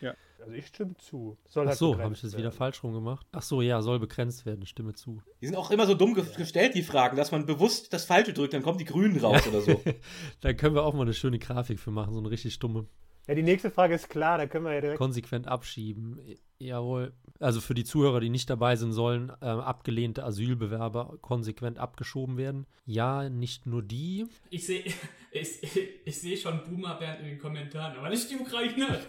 Ja. 0.00 0.14
Also 0.40 0.52
ich 0.52 0.66
stimme 0.66 0.96
zu. 0.96 1.36
Soll 1.48 1.64
Ach 1.64 1.70
halt 1.70 1.78
so, 1.78 1.98
habe 1.98 2.14
ich 2.14 2.20
das 2.20 2.36
wieder 2.36 2.52
falsch 2.52 2.82
rum 2.82 2.92
gemacht? 2.92 3.26
Ach 3.32 3.42
so, 3.42 3.62
ja, 3.62 3.82
soll 3.82 3.98
begrenzt 3.98 4.46
werden, 4.46 4.66
stimme 4.66 4.94
zu. 4.94 5.22
Die 5.40 5.46
sind 5.46 5.56
auch 5.56 5.70
immer 5.70 5.86
so 5.86 5.94
dumm 5.94 6.14
gestellt, 6.14 6.74
die 6.74 6.82
Fragen, 6.82 7.16
dass 7.16 7.30
man 7.30 7.46
bewusst 7.46 7.92
das 7.92 8.04
Falsche 8.04 8.32
drückt, 8.32 8.54
dann 8.54 8.62
kommen 8.62 8.78
die 8.78 8.84
Grünen 8.84 9.16
raus 9.20 9.46
oder 9.46 9.60
so. 9.60 9.82
da 10.40 10.52
können 10.52 10.74
wir 10.74 10.84
auch 10.84 10.94
mal 10.94 11.02
eine 11.02 11.14
schöne 11.14 11.38
Grafik 11.38 11.78
für 11.78 11.90
machen, 11.90 12.14
so 12.14 12.20
eine 12.20 12.30
richtig 12.30 12.54
stumme. 12.54 12.86
Ja, 13.30 13.34
die 13.34 13.42
nächste 13.42 13.70
Frage 13.70 13.94
ist 13.94 14.08
klar, 14.08 14.38
da 14.38 14.46
können 14.46 14.64
wir 14.64 14.74
ja 14.74 14.80
direkt. 14.80 14.98
Konsequent 14.98 15.46
abschieben. 15.46 16.18
Jawohl. 16.58 17.12
Also 17.38 17.60
für 17.60 17.74
die 17.74 17.84
Zuhörer, 17.84 18.20
die 18.20 18.28
nicht 18.28 18.50
dabei 18.50 18.76
sind, 18.76 18.92
sollen 18.92 19.30
äh, 19.40 19.46
abgelehnte 19.46 20.24
Asylbewerber 20.24 21.18
konsequent 21.20 21.78
abgeschoben 21.78 22.36
werden. 22.36 22.66
Ja, 22.86 23.28
nicht 23.28 23.66
nur 23.66 23.82
die. 23.82 24.26
Ich 24.50 24.66
sehe 24.66 24.82
ich, 25.30 25.62
ich 26.04 26.20
seh 26.20 26.36
schon 26.36 26.62
Boomer 26.64 26.96
Bernd 26.96 27.20
in 27.20 27.26
den 27.26 27.38
Kommentaren, 27.38 27.96
aber 27.96 28.10
nicht 28.10 28.30
die 28.30 28.36
Ukraine. 28.36 29.00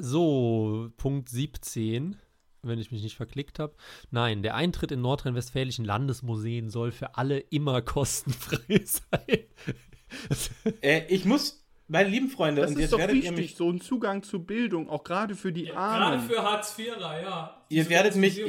So, 0.00 0.90
Punkt 0.96 1.28
17, 1.28 2.16
wenn 2.62 2.78
ich 2.78 2.90
mich 2.90 3.02
nicht 3.02 3.16
verklickt 3.16 3.58
habe. 3.58 3.74
Nein, 4.10 4.42
der 4.42 4.54
Eintritt 4.54 4.92
in 4.92 5.00
nordrhein-westfälischen 5.00 5.84
Landesmuseen 5.84 6.70
soll 6.70 6.92
für 6.92 7.16
alle 7.16 7.38
immer 7.38 7.82
kostenfrei 7.82 8.84
sein. 8.84 9.38
äh, 10.80 11.02
ich 11.08 11.24
muss, 11.24 11.66
meine 11.86 12.08
lieben 12.08 12.28
Freunde, 12.28 12.62
das 12.62 12.70
und 12.70 12.76
ist 12.76 12.82
jetzt 12.82 12.92
doch 12.92 12.98
werdet 12.98 13.16
wichtig, 13.16 13.30
ihr 13.30 13.36
mich, 13.36 13.56
so 13.56 13.70
ein 13.70 13.80
Zugang 13.80 14.22
zu 14.22 14.44
Bildung, 14.44 14.88
auch 14.88 15.04
gerade 15.04 15.34
für 15.34 15.52
die 15.52 15.66
ja, 15.66 15.74
Armen. 15.74 16.26
Gerade 16.26 16.34
für 16.34 16.42
Hartz-IVer, 16.42 17.20
ja. 17.22 17.66
Ihr 17.68 17.88
werdet 17.88 18.16
mich, 18.16 18.42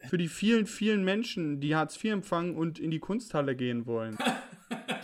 für 0.00 0.18
die 0.18 0.28
vielen, 0.28 0.66
vielen 0.66 1.04
Menschen, 1.04 1.60
die 1.60 1.74
Hartz 1.74 1.96
IV 1.96 2.12
empfangen 2.12 2.56
und 2.56 2.78
in 2.78 2.90
die 2.90 3.00
Kunsthalle 3.00 3.56
gehen 3.56 3.86
wollen. 3.86 4.18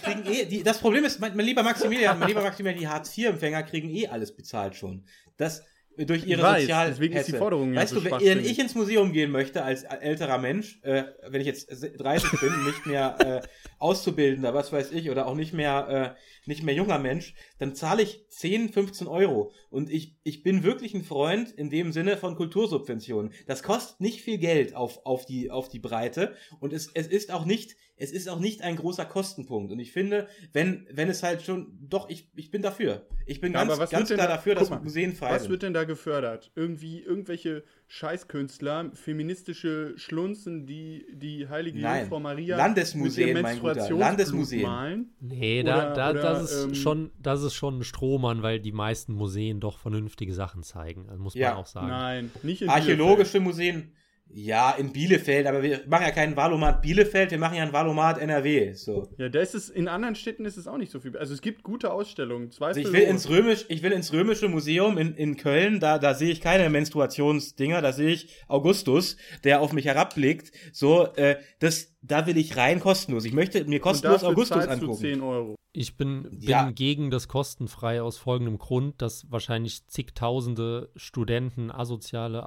kriegen 0.03 0.25
eh, 0.27 0.47
die, 0.47 0.63
das 0.63 0.79
Problem 0.79 1.05
ist, 1.05 1.21
mein, 1.21 1.37
mein 1.37 1.47
lieber 1.47 1.63
Maximilian, 1.63 2.19
mein 2.19 2.29
lieber 2.29 2.43
Maximilian, 2.43 2.79
die 2.79 2.89
Hartz-IV-Empfänger 2.89 3.63
kriegen 3.63 3.91
eh 3.91 4.09
alles 4.09 4.35
bezahlt 4.35 4.75
schon. 4.75 5.05
Das, 5.37 5.65
durch 5.97 6.27
ihre 6.27 6.43
weiß, 6.43 6.63
Sozial 6.63 6.89
deswegen 6.89 7.17
ist 7.17 7.29
die 7.29 7.33
Forderung 7.33 7.75
Weißt 7.75 7.95
so 7.95 8.01
du, 8.01 8.11
wenn 8.11 8.45
ich 8.45 8.59
ins 8.59 8.75
Museum 8.75 9.13
gehen 9.13 9.31
möchte 9.31 9.63
als 9.63 9.83
älterer 9.83 10.39
Mensch, 10.39 10.79
äh, 10.83 11.05
wenn 11.29 11.41
ich 11.41 11.47
jetzt 11.47 11.69
30 11.71 12.41
bin, 12.41 12.65
nicht 12.65 12.87
mehr 12.87 13.17
äh, 13.21 13.49
Auszubildender, 13.79 14.55
was 14.55 14.73
weiß 14.73 14.93
ich, 14.93 15.11
oder 15.11 15.27
auch 15.27 15.35
nicht 15.35 15.53
mehr, 15.53 16.17
äh, 16.17 16.49
nicht 16.49 16.63
mehr 16.63 16.75
junger 16.75 16.99
Mensch, 16.99 17.35
dann 17.63 17.77
zahle 17.77 18.03
ich 18.03 18.27
10, 18.29 18.71
15 18.73 19.07
Euro. 19.07 19.53
Und 19.71 19.89
ich, 19.89 20.17
ich 20.25 20.43
bin 20.43 20.65
wirklich 20.65 20.95
ein 20.95 21.05
Freund 21.05 21.53
in 21.53 21.71
dem 21.71 21.93
Sinne 21.93 22.17
von 22.17 22.35
Kultursubventionen. 22.35 23.33
Das 23.47 23.63
kostet 23.63 24.01
nicht 24.01 24.23
viel 24.23 24.39
Geld 24.39 24.75
auf, 24.75 25.07
auf, 25.07 25.27
die, 25.27 25.51
auf 25.53 25.69
die 25.69 25.79
Breite 25.79 26.35
und 26.59 26.73
es, 26.73 26.91
es 26.93 27.07
ist 27.07 27.31
auch 27.31 27.45
nicht 27.45 27.77
es 27.95 28.11
ist 28.11 28.29
auch 28.29 28.41
nicht 28.41 28.63
ein 28.63 28.75
großer 28.75 29.05
Kostenpunkt. 29.05 29.71
Und 29.71 29.79
ich 29.79 29.93
finde, 29.93 30.27
wenn, 30.53 30.89
wenn 30.91 31.09
es 31.09 31.23
halt 31.23 31.43
schon, 31.43 31.79
doch, 31.89 32.11
ich, 32.11 32.29
ich 32.35 32.51
bin 32.51 32.61
dafür. 32.61 33.07
Ich 33.27 33.41
bin 33.41 33.53
Ja, 33.53 33.65
ganz, 33.65 33.91
ganz 33.91 34.09
klar 34.09 34.27
da- 34.27 34.35
dafür, 34.35 34.57
dass 34.57 34.71
mal, 34.71 34.81
Museen 34.81 35.15
frei 35.15 35.35
Was 35.35 35.43
sind. 35.43 35.53
wird 35.53 35.63
denn 35.63 35.73
da 35.75 35.85
gefördert? 35.85 36.51
Irgendwie 36.57 36.99
irgendwelche 37.01 37.63
Scheißkünstler, 37.87 38.91
feministische 38.95 39.93
Schlunzen, 39.97 40.67
die 40.67 41.07
die 41.13 41.49
heilige 41.49 41.79
Nein. 41.81 42.01
Jungfrau 42.01 42.19
Maria 42.19 42.57
Landesmuseen, 42.57 43.27
mit 43.29 43.35
ihrem 43.37 43.43
mein 43.43 43.55
Guter. 43.61 43.67
Menstruationsblut 43.75 44.01
Landesmuseen. 44.01 44.63
malen. 44.63 45.15
Nee, 45.21 45.63
da, 45.63 45.77
Oder- 45.77 45.95
da, 45.95 46.11
oder, 46.11 46.23
das, 46.23 46.51
ist 46.53 46.65
ähm, 46.65 46.75
schon, 46.75 47.11
das 47.21 47.43
ist 47.45 47.52
schon 47.55 47.79
ein 47.81 47.85
Strohmann, 47.85 48.43
weil 48.43 48.61
die 48.61 48.73
meisten 48.73 49.13
Museen 49.15 49.61
doch 49.61 49.79
vernünftige 49.79 50.35
Sachen 50.35 50.63
zeigen. 50.63 51.09
Also 51.09 51.23
muss 51.23 51.35
Ja. 51.35 51.51
man 51.51 51.59
auch 51.59 51.67
sagen. 51.67 51.89
Nein, 51.89 52.31
nicht 52.43 52.63
in 52.63 52.69
Archäologische 52.69 53.41
Museen, 53.41 53.93
ja, 54.35 54.71
in 54.73 54.93
Bielefeld, 54.93 55.47
aber 55.47 55.63
wir 55.63 55.81
machen 55.87 56.05
ja 56.05 56.11
keinen 56.11 56.37
Valomat 56.37 56.81
Bielefeld, 56.83 57.31
wir 57.31 57.39
machen 57.39 57.57
ja 57.57 57.63
einen 57.63 57.73
Valomat 57.73 58.19
NRW. 58.19 58.73
So. 58.75 59.09
Ja, 59.19 59.29
da 59.29 59.41
ist 59.41 59.55
es, 59.55 59.69
in 59.69 59.89
anderen 59.89 60.15
Städten 60.15 60.45
ist 60.45 60.57
es 60.57 60.67
auch 60.67 60.79
nicht 60.79 60.91
so 60.91 61.01
viel. 61.01 61.17
Also 61.17 61.35
es 61.35 61.43
gibt 61.43 61.63
gute 61.63 61.93
Ausstellungen. 61.93 62.51
Also 62.61 62.81
ich 62.81 62.93
will 62.93 63.03
ins 63.03 63.29
Römisch, 63.29 63.65
ich 63.69 63.83
will 63.83 63.93
ins 63.93 64.13
Römische 64.13 64.49
Museum 64.49 64.99
in, 64.99 65.15
in 65.15 65.37
Köln, 65.37 65.81
da, 65.81 65.99
da 65.99 66.15
sehe 66.15 66.31
ich 66.31 66.41
keine 66.41 66.71
Menstruationsdinger, 66.71 67.83
da 67.83 67.93
sehe 67.93 68.11
ich 68.11 68.29
Augustus, 68.49 69.17
der 69.45 69.61
auf 69.61 69.73
mich 69.73 69.85
herabblickt. 69.85 70.53
So, 70.73 71.07
äh, 71.17 71.37
das, 71.59 71.93
da 72.03 72.27
will 72.27 72.37
ich 72.37 72.57
rein 72.57 72.81
kostenlos. 72.81 73.25
Ich 73.25 73.33
möchte 73.35 73.65
mir 73.65 73.77
Und 73.77 73.83
kostenlos 73.83 74.21
dafür 74.23 74.29
Augustus 74.31 74.65
zahlst 74.65 74.83
du 74.83 74.87
angucken. 74.87 75.01
10 75.01 75.21
Euro. 75.21 75.57
Ich 75.75 75.97
bin, 75.97 76.25
bin 76.25 76.41
Ja. 76.41 76.71
gegen 76.71 77.11
das 77.11 77.29
kostenfrei 77.29 78.03
aus 78.03 78.19
folgendem 78.19 78.59
Grund, 78.59 79.01
dass 79.01 79.31
wahrscheinlich 79.31 79.87
zigtausende 79.87 80.91
Studenten, 80.97 81.71
asoziale 81.71 82.45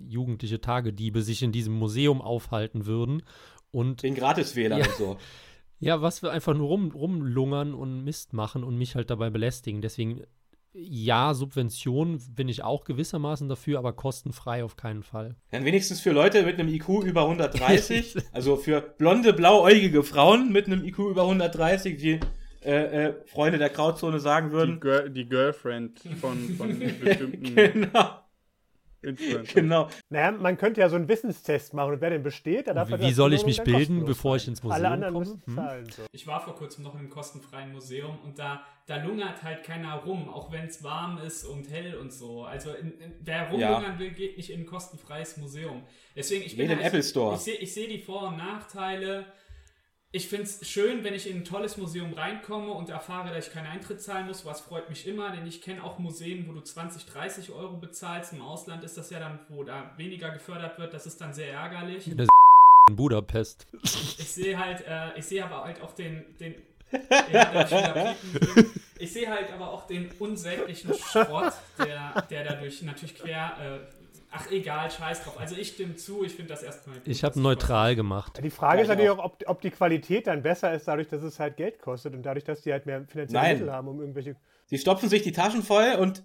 jugendliche 0.00 0.60
Tagediebe 0.60 1.22
sich 1.22 1.42
in 1.42 1.52
diesem 1.52 1.74
Museum 1.74 2.20
aufhalten 2.22 2.86
würden 2.86 3.22
und 3.70 4.02
Den 4.02 4.14
Gratiswählern 4.14 4.80
Ja. 4.80 4.86
und 4.86 4.94
so. 4.96 5.16
ja, 5.78 6.02
was 6.02 6.22
wir 6.22 6.30
einfach 6.30 6.54
nur 6.54 6.68
rum, 6.68 6.90
rumlungern 6.92 7.74
und 7.74 8.04
Mist 8.04 8.32
machen 8.32 8.64
und 8.64 8.76
mich 8.76 8.94
halt 8.94 9.10
dabei 9.10 9.30
belästigen. 9.30 9.80
Deswegen, 9.82 10.22
ja, 10.72 11.34
Subvention 11.34 12.20
bin 12.34 12.48
ich 12.48 12.62
auch 12.62 12.84
gewissermaßen 12.84 13.48
dafür, 13.48 13.78
aber 13.78 13.92
kostenfrei 13.92 14.62
auf 14.64 14.76
keinen 14.76 15.02
Fall. 15.02 15.36
Dann 15.50 15.64
wenigstens 15.64 16.00
für 16.00 16.12
Leute 16.12 16.44
mit 16.44 16.58
einem 16.58 16.68
IQ 16.68 16.88
über 17.04 17.22
130, 17.22 18.16
also 18.32 18.56
für 18.56 18.80
blonde, 18.80 19.32
blauäugige 19.32 20.02
Frauen 20.02 20.52
mit 20.52 20.66
einem 20.66 20.84
IQ 20.84 20.98
über 21.00 21.22
130, 21.22 21.96
die 21.96 22.20
äh, 22.62 23.06
äh, 23.08 23.14
Freunde 23.26 23.58
der 23.58 23.70
Grauzone 23.70 24.20
sagen 24.20 24.48
Die, 24.48 24.52
würden. 24.52 24.80
Girl, 24.80 25.10
die 25.10 25.28
Girlfriend 25.28 25.98
von, 26.20 26.36
von 26.56 26.78
bestimmten 27.00 27.54
Genau, 27.54 28.10
Influencern. 29.02 29.46
genau. 29.54 29.88
Naja, 30.10 30.30
man 30.32 30.56
könnte 30.58 30.80
ja 30.80 30.88
so 30.88 30.96
einen 30.96 31.08
Wissenstest 31.08 31.72
machen 31.74 31.94
und 31.94 32.00
wer 32.00 32.10
den 32.10 32.22
besteht, 32.22 32.66
dann 32.68 32.76
darf 32.76 32.88
Wie 32.88 32.96
das 32.98 33.14
soll 33.14 33.32
ich 33.32 33.46
mich 33.46 33.62
bilden, 33.62 34.04
bevor 34.04 34.36
ich 34.36 34.46
ins 34.46 34.62
Museum 34.62 34.76
Alle 34.84 34.88
anderen 34.92 35.14
komme? 35.14 35.24
müssen 35.26 35.42
Hm? 35.46 35.54
zahlen. 35.56 35.90
So. 35.90 36.02
Ich 36.12 36.26
war 36.26 36.40
vor 36.40 36.54
kurzem 36.54 36.84
noch 36.84 36.94
in 36.94 37.00
einem 37.00 37.10
kostenfreien 37.10 37.72
Museum 37.72 38.18
und 38.24 38.38
da, 38.38 38.62
da 38.86 39.02
lungert 39.02 39.42
halt 39.42 39.62
keiner 39.64 39.94
rum, 39.96 40.28
auch 40.28 40.52
wenn 40.52 40.66
es 40.66 40.82
warm 40.84 41.18
ist 41.18 41.44
und 41.44 41.70
hell 41.70 41.94
und 41.96 42.12
so. 42.12 42.44
Also 42.44 42.72
in, 42.72 42.92
in, 43.00 43.12
wer 43.20 43.50
rumlungern 43.50 43.98
will, 43.98 44.10
geht 44.10 44.36
nicht 44.36 44.50
in 44.50 44.60
ein 44.60 44.66
kostenfreies 44.66 45.36
Museum. 45.38 45.82
Deswegen, 46.14 46.44
ich 46.44 46.56
Geh 46.56 46.62
in 46.62 46.68
den 46.68 46.78
halt- 46.78 46.88
Apple 46.88 47.02
Store. 47.02 47.34
Ich 47.36 47.40
sehe 47.40 47.54
ich 47.56 47.72
seh 47.72 47.86
die 47.86 47.98
Vor- 48.00 48.28
und 48.28 48.36
Nachteile. 48.36 49.24
Ich 50.12 50.28
finde 50.28 50.44
es 50.44 50.68
schön, 50.68 51.04
wenn 51.04 51.14
ich 51.14 51.30
in 51.30 51.38
ein 51.38 51.44
tolles 51.44 51.76
Museum 51.76 52.12
reinkomme 52.12 52.72
und 52.72 52.88
erfahre, 52.88 53.32
dass 53.32 53.46
ich 53.46 53.52
keinen 53.52 53.66
Eintritt 53.66 54.02
zahlen 54.02 54.26
muss. 54.26 54.44
Was 54.44 54.60
freut 54.60 54.88
mich 54.88 55.06
immer, 55.06 55.30
denn 55.30 55.46
ich 55.46 55.62
kenne 55.62 55.84
auch 55.84 56.00
Museen, 56.00 56.48
wo 56.48 56.52
du 56.52 56.60
20, 56.60 57.06
30 57.06 57.52
Euro 57.52 57.76
bezahlst. 57.76 58.32
Im 58.32 58.42
Ausland 58.42 58.82
ist 58.82 58.96
das 58.96 59.10
ja 59.10 59.20
dann, 59.20 59.38
wo 59.48 59.62
da 59.62 59.92
weniger 59.96 60.30
gefördert 60.30 60.78
wird. 60.80 60.94
Das 60.94 61.06
ist 61.06 61.20
dann 61.20 61.32
sehr 61.32 61.52
ärgerlich. 61.52 62.08
in 62.88 62.96
Budapest. 62.96 63.68
Ich 63.82 64.32
sehe 64.32 64.58
halt, 64.58 64.84
äh, 64.84 65.16
ich 65.16 65.26
sehe 65.26 65.44
aber 65.44 65.64
halt 65.64 65.80
auch 65.80 65.92
den, 65.92 66.24
den 66.40 66.56
ja, 67.32 68.16
ich 68.98 69.12
sehe 69.12 69.30
halt 69.30 69.52
aber 69.52 69.70
auch 69.70 69.86
den 69.86 70.10
unsäglichen 70.18 70.92
Schrott, 70.94 71.52
der, 71.78 72.22
der 72.28 72.44
dadurch 72.44 72.82
natürlich 72.82 73.14
quer, 73.14 73.52
äh, 73.60 74.09
ach 74.30 74.50
egal, 74.50 74.90
scheiß 74.90 75.24
drauf. 75.24 75.38
Also 75.38 75.56
ich 75.56 75.68
stimme 75.68 75.96
zu, 75.96 76.24
ich 76.24 76.32
finde 76.34 76.50
das 76.50 76.62
erstmal 76.62 76.96
gut, 76.96 77.08
Ich 77.08 77.24
habe 77.24 77.40
neutral 77.40 77.96
gemacht. 77.96 78.40
Die 78.42 78.50
Frage 78.50 78.76
Ja, 78.76 78.82
ist 78.82 78.84
ich 78.86 78.88
natürlich 78.90 79.10
auch. 79.10 79.18
auch, 79.18 79.24
ob, 79.24 79.42
ob 79.46 79.60
die 79.60 79.70
Qualität 79.70 80.26
dann 80.26 80.42
besser 80.42 80.72
ist, 80.74 80.86
dadurch, 80.88 81.08
dass 81.08 81.22
es 81.22 81.38
halt 81.38 81.56
Geld 81.56 81.80
kostet 81.80 82.14
und 82.14 82.22
dadurch, 82.22 82.44
dass 82.44 82.62
die 82.62 82.72
halt 82.72 82.86
mehr 82.86 83.04
finanzielle 83.06 83.42
Nein. 83.42 83.58
Mittel 83.58 83.72
haben, 83.72 83.88
um 83.88 84.00
irgendwelche. 84.00 84.36
Die 84.70 84.78
stopfen 84.78 85.08
sich 85.08 85.22
die 85.22 85.32
Taschen 85.32 85.62
voll 85.62 85.96
und 85.98 86.22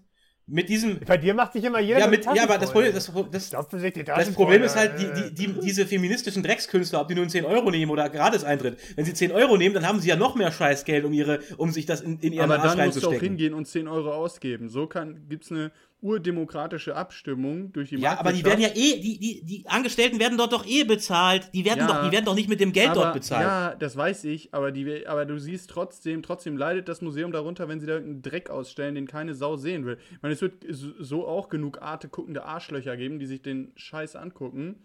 mit 0.47 0.70
diesem. 0.70 0.99
Bei 0.99 1.18
dir 1.18 1.34
macht 1.34 1.53
sich 1.53 1.64
immer 1.64 1.80
jeder. 1.80 1.99
Ja, 2.01 2.08
mit, 2.08 2.20
die 2.20 2.24
Taschen 2.26 2.38
ja 2.38 2.43
aber 2.43 2.60
das. 2.60 2.72
Problem, 2.72 2.93
das, 2.93 3.12
das, 3.32 3.47
Stopfen 3.47 3.80
sich 3.80 3.93
die 3.93 4.03
das 4.03 4.32
Problem 4.32 4.60
voll, 4.60 4.66
ist 4.68 4.76
halt, 4.76 4.99
die, 4.99 5.34
die, 5.34 5.53
die, 5.53 5.60
diese 5.60 5.88
feministischen 5.88 6.43
Dreckskünstler, 6.43 7.01
ob 7.01 7.08
die 7.08 7.16
nun 7.16 7.30
10 7.30 7.45
Euro 7.45 7.72
nehmen 7.72 7.91
oder 7.91 8.10
gratis 8.10 8.43
Eintritt. 8.43 8.78
Wenn 8.95 9.06
sie 9.06 9.16
10 9.16 9.32
Euro 9.32 9.58
nehmen, 9.58 9.74
dann 9.74 9.88
haben 9.88 9.99
sie 9.99 10.10
ja 10.10 10.16
noch 10.16 10.36
mehr 10.36 10.51
Scheißgeld, 10.51 11.03
um, 11.03 11.14
ihre, 11.14 11.39
um 11.58 11.72
sich 11.72 11.88
das 11.88 12.01
in, 12.01 12.20
in 12.20 12.34
ihren 12.34 12.51
Aber 12.51 12.62
Arsch 12.62 12.76
dann 12.76 12.86
musst 12.86 12.97
du 12.97 13.08
auch 13.08 13.12
reinzustecken. 13.14 13.28
hingehen 13.28 13.53
und 13.56 13.66
10 13.66 13.88
Euro 13.88 14.14
ausgeben. 14.14 14.70
So 14.70 14.88
gibt 14.88 15.45
es 15.45 15.51
eine 15.51 15.72
urdemokratische 16.01 16.95
Abstimmung 16.95 17.71
durch 17.73 17.89
die 17.89 17.97
Ja, 17.97 18.19
aber 18.19 18.31
die 18.31 18.45
werden 18.45 18.61
ja 18.61 18.69
eh, 18.69 18.99
die, 18.99 19.17
die, 19.19 19.43
die 19.43 19.67
Angestellten 19.67 20.19
werden 20.19 20.37
dort 20.37 20.53
doch 20.53 20.65
eh 20.65 20.83
bezahlt. 20.83 21.49
Die 21.53 21.65
werden 21.65 21.79
Ja. 21.79 21.87
doch, 21.87 22.05
die 22.05 22.11
werden 22.11 22.25
doch 22.25 22.35
nicht 22.35 22.49
mit 22.49 22.59
dem 22.59 22.73
Geld 22.73 22.89
aber, 22.89 23.01
dort 23.01 23.13
bezahlt. 23.13 23.43
Ja, 23.43 23.75
das 23.75 23.97
weiß 23.97 24.25
ich, 24.25 24.53
aber, 24.53 24.71
die, 24.71 25.07
aber 25.07 25.25
du 25.25 25.39
siehst 25.39 25.69
trotzdem, 25.69 26.21
trotzdem 26.21 26.57
leidet 26.57 26.87
das 26.89 27.01
Museum 27.01 27.31
darunter, 27.31 27.67
wenn 27.67 27.79
sie 27.79 27.87
da 27.87 27.93
irgendeinen 27.93 28.21
Dreck 28.21 28.49
ausstellen, 28.49 28.95
den 28.95 29.07
keine 29.07 29.33
Sau 29.33 29.55
sehen 29.57 29.85
will. 29.85 29.97
Ich 30.11 30.21
meine, 30.21 30.33
es 30.33 30.41
wird 30.41 30.63
so 30.69 30.91
so 30.99 31.27
auch 31.27 31.49
genug 31.49 31.81
Arte 31.81 32.07
guckende 32.07 32.43
Arschlöcher 32.45 32.97
geben, 32.97 33.17
die 33.19 33.25
sich 33.25 33.41
den 33.41 33.71
Scheiß 33.75 34.15
angucken. 34.15 34.75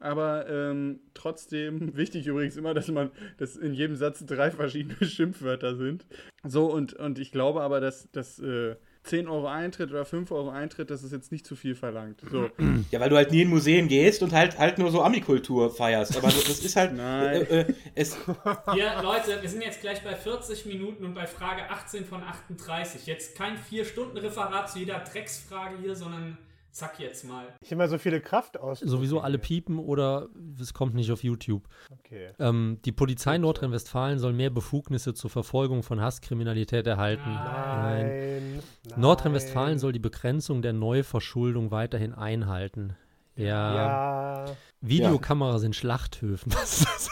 Aber 0.00 0.48
ähm, 0.48 1.00
trotzdem 1.14 1.96
wichtig 1.96 2.26
übrigens 2.26 2.56
immer, 2.56 2.74
dass 2.74 2.88
man, 2.88 3.10
dass 3.38 3.56
in 3.56 3.74
jedem 3.74 3.96
Satz 3.96 4.24
drei 4.26 4.50
verschiedene 4.50 4.96
Schimpfwörter 5.08 5.76
sind. 5.76 6.06
So, 6.44 6.66
und, 6.72 6.92
und 6.94 7.18
ich 7.18 7.32
glaube 7.32 7.62
aber, 7.62 7.80
dass, 7.80 8.10
dass 8.12 8.38
äh, 8.38 8.76
10 9.08 9.28
Euro 9.28 9.46
Eintritt 9.48 9.90
oder 9.90 10.04
5 10.04 10.30
Euro 10.30 10.50
Eintritt, 10.50 10.90
das 10.90 11.02
ist 11.02 11.12
jetzt 11.12 11.32
nicht 11.32 11.46
zu 11.46 11.56
viel 11.56 11.74
verlangt. 11.74 12.20
So. 12.30 12.50
Ja, 12.90 13.00
weil 13.00 13.10
du 13.10 13.16
halt 13.16 13.30
nie 13.30 13.42
in 13.42 13.48
Museen 13.48 13.88
gehst 13.88 14.22
und 14.22 14.32
halt 14.32 14.58
halt 14.58 14.78
nur 14.78 14.90
so 14.90 15.02
Amikultur 15.02 15.70
feierst. 15.70 16.16
Aber 16.16 16.28
das 16.28 16.60
ist 16.60 16.76
halt. 16.76 16.94
Nein. 16.94 17.46
Äh, 17.48 17.60
äh, 17.60 17.74
es, 17.94 18.16
Hier, 18.72 19.02
Leute, 19.02 19.40
wir 19.40 19.48
sind 19.48 19.62
jetzt 19.62 19.80
gleich 19.80 20.02
bei 20.02 20.14
40 20.14 20.66
Minuten 20.66 21.04
und 21.04 21.14
bei 21.14 21.26
Frage 21.26 21.70
18 21.70 22.04
von 22.04 22.22
38. 22.22 23.06
Jetzt 23.06 23.36
kein 23.36 23.56
4-Stunden-Referat 23.56 24.70
zu 24.70 24.78
jeder 24.78 25.00
Drecksfrage 25.00 25.76
hier, 25.80 25.94
sondern 25.94 26.38
zack 26.78 27.00
jetzt 27.00 27.24
mal. 27.24 27.46
Ich 27.60 27.72
immer 27.72 27.88
so 27.88 27.98
viele 27.98 28.20
Kraft 28.20 28.58
aus. 28.58 28.80
Sowieso 28.80 29.20
alle 29.20 29.38
piepen 29.38 29.78
oder 29.78 30.28
es 30.60 30.72
kommt 30.72 30.94
nicht 30.94 31.10
auf 31.10 31.24
YouTube. 31.24 31.68
Okay. 31.90 32.30
Ähm, 32.38 32.78
die 32.84 32.92
Polizei 32.92 33.36
Nordrhein-Westfalen 33.38 34.18
soll 34.18 34.32
mehr 34.32 34.50
Befugnisse 34.50 35.12
zur 35.14 35.30
Verfolgung 35.30 35.82
von 35.82 36.00
Hasskriminalität 36.00 36.86
erhalten. 36.86 37.28
Nein. 37.28 38.06
Nein. 38.06 38.62
nein. 38.90 39.00
Nordrhein-Westfalen 39.00 39.78
soll 39.78 39.92
die 39.92 39.98
Begrenzung 39.98 40.62
der 40.62 40.72
Neuverschuldung 40.72 41.70
weiterhin 41.70 42.14
einhalten. 42.14 42.96
Ja. 43.36 43.74
Ja. 43.74 44.56
Videokameras 44.80 45.62
in 45.64 45.72
Schlachthöfen. 45.72 46.52
Was 46.54 46.80
ist 46.80 46.86
das? 46.86 47.10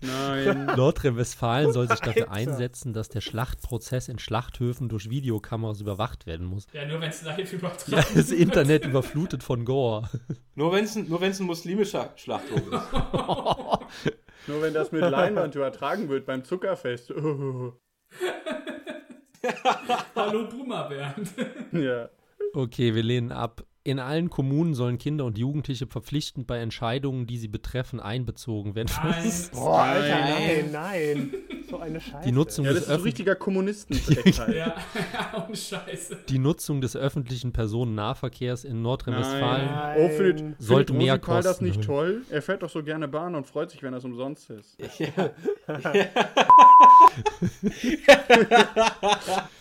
Nein. 0.00 0.66
Nordrhein-Westfalen 0.76 1.72
soll 1.72 1.88
sich 1.88 2.00
dafür 2.00 2.30
einsetzen, 2.30 2.92
dass 2.92 3.08
der 3.08 3.20
Schlachtprozess 3.20 4.08
in 4.08 4.18
Schlachthöfen 4.18 4.88
durch 4.88 5.10
Videokameras 5.10 5.80
überwacht 5.80 6.26
werden 6.26 6.46
muss. 6.46 6.66
Ja, 6.72 6.86
nur 6.86 7.00
wenn 7.00 7.10
es 7.10 7.22
live 7.22 7.52
übertragen 7.52 7.92
Ja, 7.92 8.04
das 8.14 8.30
Internet 8.30 8.84
überflutet 8.84 9.42
von 9.42 9.64
Gore. 9.64 10.08
nur 10.54 10.72
wenn 10.72 10.84
es 10.84 10.96
nur 10.96 11.20
wenn's 11.20 11.40
ein 11.40 11.46
muslimischer 11.46 12.12
Schlachthof 12.16 12.60
ist. 12.60 12.92
Nur 14.46 14.62
wenn 14.62 14.72
das 14.72 14.90
mit 14.90 15.02
Leinwand 15.02 15.54
übertragen 15.54 16.08
wird 16.08 16.24
beim 16.24 16.44
Zuckerfest. 16.44 17.12
Hallo 20.14 20.48
Boomer 20.48 20.88
Bernd. 20.88 21.28
ja. 21.72 22.08
Okay, 22.54 22.94
wir 22.94 23.02
lehnen 23.02 23.32
ab. 23.32 23.62
In 23.82 23.98
allen 23.98 24.28
Kommunen 24.28 24.74
sollen 24.74 24.98
Kinder 24.98 25.24
und 25.24 25.38
Jugendliche 25.38 25.86
verpflichtend 25.86 26.46
bei 26.46 26.58
Entscheidungen, 26.58 27.26
die 27.26 27.38
sie 27.38 27.48
betreffen, 27.48 27.98
einbezogen 27.98 28.74
werden. 28.74 28.90
Nein. 29.02 29.32
Boah, 29.54 29.80
Alter, 29.82 30.20
Nein. 30.20 30.70
nein, 30.70 30.72
nein. 30.72 31.34
So 31.70 31.78
eine 31.78 31.98
Scheiße. 31.98 32.26
Die 32.28 32.32
Nutzung, 32.32 32.66
ja, 32.66 32.72
das 32.74 32.84
des, 32.84 32.90
ist 32.92 32.98
so 32.98 33.04
richtiger 33.04 33.34
Kommunistendreck 33.36 34.34
halt. 34.38 34.54
Ja, 34.56 34.74
ohne 35.46 35.56
Scheiße. 35.56 36.18
die 36.28 36.38
Nutzung 36.38 36.82
des 36.82 36.94
öffentlichen 36.94 37.52
Personennahverkehrs 37.52 38.64
in 38.64 38.82
Nordrhein-Westfalen 38.82 39.66
Nein. 39.66 39.96
Oh, 39.98 40.08
findet, 40.10 40.60
Sollte 40.60 40.92
findet 40.92 41.06
mehr 41.06 41.14
Rosikal 41.14 41.36
das 41.42 41.46
kosten. 41.52 41.64
nicht 41.64 41.82
toll? 41.82 42.22
Er 42.28 42.42
fährt 42.42 42.62
doch 42.62 42.70
so 42.70 42.82
gerne 42.82 43.08
Bahn 43.08 43.34
und 43.34 43.46
freut 43.46 43.70
sich, 43.70 43.82
wenn 43.82 43.92
das 43.92 44.04
umsonst 44.04 44.50
ist. 44.50 44.76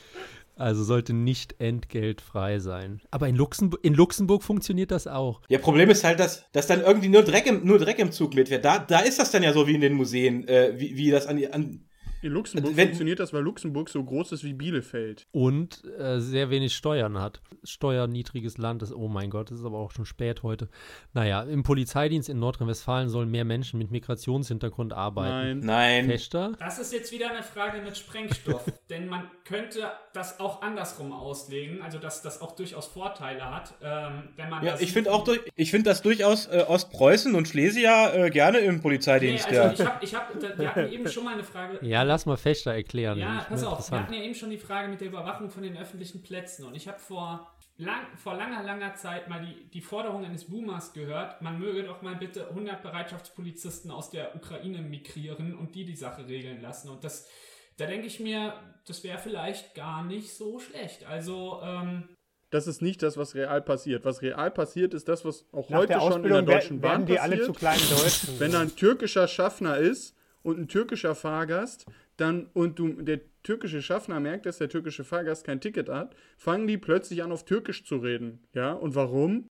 Also 0.59 0.83
sollte 0.83 1.13
nicht 1.13 1.55
entgeltfrei 1.59 2.59
sein. 2.59 3.01
Aber 3.11 3.27
in, 3.29 3.35
Luxemburg, 3.35 3.79
in 3.83 3.93
Luxemburg 3.93 4.43
funktioniert 4.43 4.91
das 4.91 5.07
auch. 5.07 5.41
Ja, 5.47 5.57
Problem 5.59 5.89
ist 5.89 6.03
halt, 6.03 6.19
dass, 6.19 6.43
dass 6.51 6.67
dann 6.67 6.81
irgendwie 6.81 7.07
nur 7.09 7.23
Dreck 7.23 7.47
im, 7.47 7.65
nur 7.65 7.79
Dreck 7.79 7.97
im 7.99 8.11
Zug 8.11 8.35
mit 8.35 8.49
wird. 8.49 8.65
Da, 8.65 8.77
da 8.79 8.99
ist 8.99 9.19
das 9.19 9.31
dann 9.31 9.41
ja 9.41 9.53
so 9.53 9.67
wie 9.67 9.75
in 9.75 9.81
den 9.81 9.93
Museen, 9.93 10.47
äh, 10.47 10.73
wie, 10.75 10.97
wie 10.97 11.11
das 11.11 11.27
an, 11.27 11.37
die- 11.37 11.51
an 11.51 11.85
In 12.21 12.31
Luxemburg 12.33 12.75
Wenn- 12.75 12.87
funktioniert 12.87 13.19
das, 13.19 13.33
weil 13.33 13.41
Luxemburg 13.43 13.89
so 13.89 14.03
groß 14.03 14.31
ist 14.33 14.43
wie 14.43 14.53
Bielefeld. 14.53 15.25
Und 15.31 15.83
äh, 15.97 16.19
sehr 16.19 16.49
wenig 16.49 16.75
Steuern 16.75 17.19
hat. 17.19 17.41
Steuerniedriges 17.63 18.57
Land 18.57 18.83
ist, 18.83 18.93
oh 18.93 19.07
mein 19.07 19.29
Gott, 19.29 19.51
es 19.51 19.59
ist 19.59 19.65
aber 19.65 19.77
auch 19.77 19.91
schon 19.91 20.05
spät 20.05 20.43
heute. 20.43 20.69
Naja, 21.13 21.43
im 21.43 21.63
Polizeidienst 21.63 22.29
in 22.29 22.39
Nordrhein-Westfalen 22.39 23.09
sollen 23.09 23.29
mehr 23.31 23.45
Menschen 23.45 23.77
mit 23.79 23.89
Migrationshintergrund 23.91 24.93
arbeiten. 24.93 25.59
Nein. 25.59 25.59
Nein. 25.59 26.05
Fechter? 26.07 26.53
Das 26.59 26.77
ist 26.79 26.91
jetzt 26.93 27.11
wieder 27.11 27.29
eine 27.31 27.43
Frage 27.43 27.81
mit 27.81 27.97
Sprengstoff, 27.97 28.65
denn 28.89 29.07
man 29.07 29.23
könnte 29.45 29.89
das 30.13 30.39
auch 30.39 30.61
andersrum 30.61 31.11
auslegen, 31.11 31.81
also 31.81 31.97
dass 31.97 32.21
das 32.21 32.41
auch 32.41 32.51
durchaus 32.55 32.85
Vorteile 32.87 33.49
hat, 33.49 33.73
ähm, 33.81 34.23
wenn 34.35 34.49
man 34.49 34.63
Ja, 34.63 34.73
das 34.73 34.81
ich 34.81 34.91
finde 34.91 35.11
auch, 35.11 35.23
durch, 35.23 35.39
ich 35.55 35.71
finde 35.71 35.89
das 35.89 36.01
durchaus 36.01 36.47
äh, 36.47 36.65
Ostpreußen 36.67 37.33
und 37.35 37.47
Schlesier 37.47 38.11
äh, 38.13 38.29
gerne 38.29 38.59
im 38.59 38.75
Nee, 38.75 38.81
Polizeidienst. 38.81 39.47
also 39.47 39.59
ja. 39.61 39.71
ich 39.73 39.85
hab, 39.85 40.03
ich 40.03 40.15
hab, 40.15 40.57
wir 40.59 40.67
hatten 40.75 40.91
eben 40.91 41.07
schon 41.07 41.23
mal 41.23 41.33
eine 41.33 41.43
Frage. 41.43 41.79
Ja, 41.85 42.03
lass 42.09 42.25
mal 42.25 42.37
Fechter 42.37 42.73
erklären. 42.73 43.19
Ja, 43.19 43.45
pass 43.47 43.63
auf, 43.63 43.91
wir 43.91 43.99
hatten 44.01 44.13
ja 44.13 44.21
eben 44.21 44.33
schon 44.33 44.49
die 44.49 44.57
Frage 44.57 44.87
mit 44.89 44.99
der 44.99 45.09
Überwachung 45.09 45.49
von 45.51 45.61
den 45.61 45.77
öffentlichen 45.77 46.23
Plätzen 46.23 46.65
und 46.65 46.75
ich 46.75 46.87
habe 46.87 46.97
vor, 46.99 47.47
lang, 47.77 48.01
vor 48.17 48.33
langer, 48.35 48.63
langer 48.63 48.95
Zeit 48.95 49.29
mal 49.29 49.39
die, 49.45 49.69
die 49.69 49.81
Forderung 49.81 50.25
eines 50.25 50.45
Boomers 50.45 50.93
gehört, 50.93 51.41
man 51.43 51.59
möge 51.59 51.83
doch 51.83 52.01
mal 52.01 52.15
bitte 52.15 52.49
100 52.49 52.81
Bereitschaftspolizisten 52.81 53.91
aus 53.91 54.09
der 54.09 54.35
Ukraine 54.35 54.81
migrieren 54.81 55.55
und 55.55 55.75
die 55.75 55.85
die 55.85 55.95
Sache 55.95 56.27
regeln 56.27 56.61
lassen 56.61 56.89
und 56.89 57.03
das, 57.03 57.29
da 57.77 57.85
denke 57.85 58.07
ich 58.07 58.19
mir, 58.19 58.53
das 58.87 59.03
wäre 59.03 59.19
vielleicht 59.19 59.75
gar 59.75 60.03
nicht 60.03 60.33
so 60.33 60.59
schlecht. 60.59 61.05
Also, 61.05 61.61
ähm, 61.63 62.09
Das 62.49 62.65
ist 62.65 62.81
nicht 62.81 63.03
das, 63.03 63.17
was 63.17 63.35
real 63.35 63.61
passiert. 63.61 64.03
Was 64.03 64.23
real 64.23 64.49
passiert, 64.49 64.95
ist 64.95 65.07
das, 65.07 65.23
was 65.23 65.45
auch 65.53 65.69
Nach 65.69 65.77
heute 65.77 65.93
schon 65.93 66.25
in 66.25 66.31
der 66.33 66.41
Deutschen 66.41 66.81
werden 66.81 67.01
Bahn 67.01 67.05
die 67.05 67.13
passiert. 67.13 67.37
alle 67.37 67.45
zu 67.45 67.53
kleinen 67.53 67.87
Deutschen. 67.87 68.39
Wenn 68.39 68.51
da 68.51 68.61
ein 68.61 68.75
türkischer 68.75 69.27
Schaffner 69.27 69.77
ist 69.77 70.15
und 70.43 70.59
ein 70.59 70.67
türkischer 70.67 71.15
Fahrgast, 71.15 71.85
dann 72.17 72.47
und 72.53 72.79
du 72.79 72.89
der 73.01 73.21
türkische 73.43 73.81
Schaffner 73.81 74.19
merkt, 74.19 74.45
dass 74.45 74.57
der 74.57 74.69
türkische 74.69 75.03
Fahrgast 75.03 75.45
kein 75.45 75.61
Ticket 75.61 75.89
hat, 75.89 76.15
fangen 76.37 76.67
die 76.67 76.77
plötzlich 76.77 77.23
an 77.23 77.31
auf 77.31 77.45
Türkisch 77.45 77.85
zu 77.85 77.97
reden. 77.97 78.39
Ja, 78.53 78.73
und 78.73 78.95
warum? 78.95 79.47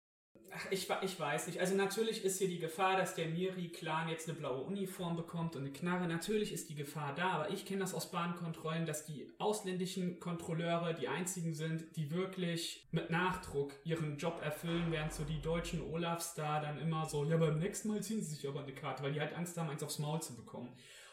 Ach, 0.55 0.65
ich, 0.69 0.87
ich 1.01 1.19
weiß 1.19 1.47
nicht. 1.47 1.59
Also 1.59 1.73
natürlich 1.75 2.23
ist 2.23 2.37
hier 2.37 2.47
die 2.47 2.59
Gefahr, 2.59 2.95
dass 2.95 3.15
der 3.15 3.27
Miri-Clan 3.27 4.07
jetzt 4.09 4.29
eine 4.29 4.37
blaue 4.37 4.61
Uniform 4.61 5.15
bekommt 5.15 5.55
und 5.55 5.63
eine 5.63 5.73
Knarre. 5.73 6.07
Natürlich 6.07 6.53
ist 6.53 6.69
die 6.69 6.75
Gefahr 6.75 7.15
da, 7.15 7.31
aber 7.31 7.49
ich 7.49 7.65
kenne 7.65 7.79
das 7.79 7.95
aus 7.95 8.11
Bahnkontrollen, 8.11 8.85
dass 8.85 9.05
die 9.05 9.27
ausländischen 9.39 10.19
Kontrolleure 10.19 10.93
die 10.93 11.07
einzigen 11.07 11.55
sind, 11.55 11.85
die 11.95 12.11
wirklich 12.11 12.87
mit 12.91 13.09
Nachdruck 13.09 13.73
ihren 13.83 14.17
Job 14.17 14.41
erfüllen, 14.43 14.91
während 14.91 15.11
so 15.13 15.23
die 15.23 15.41
deutschen 15.41 15.81
Olafs 15.81 16.35
da 16.35 16.59
dann 16.59 16.79
immer 16.79 17.05
so, 17.05 17.25
ja, 17.25 17.37
beim 17.37 17.57
nächsten 17.57 17.87
Mal 17.87 18.03
ziehen 18.03 18.21
sie 18.21 18.35
sich 18.35 18.47
aber 18.47 18.61
eine 18.61 18.73
Karte, 18.73 19.01
weil 19.01 19.13
die 19.13 19.21
halt 19.21 19.35
Angst 19.35 19.57
haben, 19.57 19.69
eins 19.69 19.81
aufs 19.81 19.97
Maul 19.97 20.21
zu 20.21 20.35
bekommen. 20.35 20.69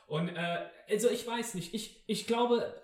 Und 0.06 0.28
äh, 0.28 0.66
also 0.90 1.08
ich 1.08 1.26
weiß 1.26 1.54
nicht, 1.54 1.72
ich, 1.72 2.02
ich 2.06 2.26
glaube, 2.26 2.74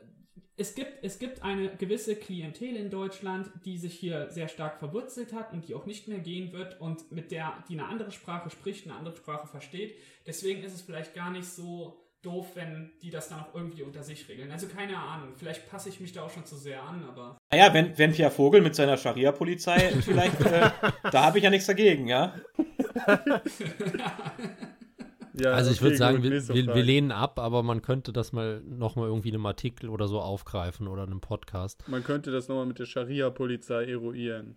es 0.58 0.74
gibt, 0.74 1.04
es 1.04 1.18
gibt 1.18 1.42
eine 1.42 1.68
gewisse 1.76 2.16
Klientel 2.16 2.76
in 2.76 2.90
Deutschland, 2.90 3.50
die 3.64 3.76
sich 3.76 3.94
hier 3.94 4.30
sehr 4.30 4.48
stark 4.48 4.78
verwurzelt 4.78 5.34
hat 5.34 5.52
und 5.52 5.68
die 5.68 5.74
auch 5.74 5.84
nicht 5.84 6.08
mehr 6.08 6.18
gehen 6.18 6.52
wird 6.52 6.80
und 6.80 7.12
mit 7.12 7.30
der, 7.30 7.52
die 7.68 7.74
eine 7.74 7.88
andere 7.88 8.10
Sprache 8.10 8.48
spricht, 8.48 8.86
eine 8.86 8.96
andere 8.96 9.14
Sprache 9.16 9.46
versteht. 9.46 9.96
Deswegen 10.26 10.62
ist 10.62 10.74
es 10.74 10.80
vielleicht 10.80 11.14
gar 11.14 11.30
nicht 11.30 11.46
so 11.46 12.00
doof, 12.22 12.46
wenn 12.54 12.90
die 13.02 13.10
das 13.10 13.28
dann 13.28 13.40
auch 13.40 13.54
irgendwie 13.54 13.82
unter 13.82 14.02
sich 14.02 14.28
regeln. 14.28 14.50
Also 14.50 14.66
keine 14.66 14.96
Ahnung, 14.96 15.34
vielleicht 15.36 15.68
passe 15.68 15.90
ich 15.90 16.00
mich 16.00 16.12
da 16.12 16.22
auch 16.24 16.30
schon 16.30 16.46
zu 16.46 16.56
sehr 16.56 16.82
an, 16.82 17.04
aber 17.04 17.36
Naja, 17.52 17.72
wenn, 17.74 17.96
wenn 17.98 18.12
Pierre 18.12 18.30
Vogel 18.32 18.62
mit 18.62 18.74
seiner 18.74 18.96
Scharia-Polizei 18.96 19.92
vielleicht, 20.00 20.40
äh, 20.40 20.70
da 21.12 21.24
habe 21.24 21.38
ich 21.38 21.44
ja 21.44 21.50
nichts 21.50 21.66
dagegen, 21.66 22.08
ja. 22.08 22.34
Ja, 25.38 25.52
Also 25.52 25.70
ich 25.70 25.76
okay, 25.78 25.84
würde 25.84 25.96
sagen, 25.96 26.22
gut, 26.22 26.30
wir, 26.30 26.74
wir, 26.74 26.82
lehnen 26.82 27.12
ab, 27.12 27.38
aber 27.38 27.62
man 27.62 27.82
könnte 27.82 28.12
das 28.12 28.32
mal 28.32 28.62
nochmal 28.62 29.08
irgendwie 29.08 29.28
in 29.28 29.34
einem 29.34 29.46
Artikel 29.46 29.90
oder 29.90 30.08
so 30.08 30.20
aufgreifen 30.20 30.88
oder 30.88 31.04
in 31.04 31.10
einem 31.10 31.20
Podcast. 31.20 31.84
Man 31.88 32.02
könnte 32.04 32.30
das 32.30 32.48
nochmal 32.48 32.66
mit 32.66 32.78
der 32.78 32.86
Scharia-Polizei 32.86 33.84
eruieren. 33.84 34.56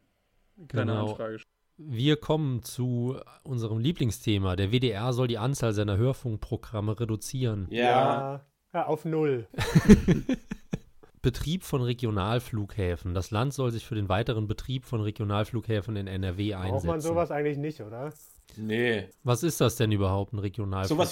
Keine 0.68 0.92
Genau. 0.92 1.10
Anfrage. 1.12 1.40
Wir 1.78 2.18
kommen 2.18 2.62
zu 2.64 3.18
unserem 3.44 3.80
Lieblingsthema. 3.80 4.56
Der 4.58 4.72
WDR 4.72 5.14
soll 5.14 5.28
die 5.28 5.38
Anzahl 5.38 5.72
seiner 5.74 5.96
Hörfunkprogramme 5.98 7.00
reduzieren. 7.00 7.68
Ja. 7.72 8.46
ja, 8.74 8.86
auf 8.86 9.06
null. 9.06 9.48
Betrieb 11.22 11.64
von 11.64 11.82
Regionalflughäfen. 11.82 13.14
Das 13.14 13.32
Land 13.32 13.54
soll 13.54 13.72
sich 13.72 13.86
für 13.86 13.96
den 13.96 14.08
weiteren 14.08 14.48
Betrieb 14.48 14.86
von 14.86 15.02
Regionalflughäfen 15.02 15.96
in 15.98 16.08
NRW 16.08 16.52
Braucht 16.52 16.64
einsetzen. 16.64 16.88
man 16.88 17.02
sowas 17.02 17.32
eigentlich 17.32 17.58
nicht, 17.58 17.82
oder? 17.82 18.14
Nee. 18.56 19.08
Was 19.24 19.44
ist 19.44 19.62
das 19.62 19.76
denn 19.76 19.92
überhaupt, 19.92 20.34
ein 20.34 20.38
Sowas 20.38 20.44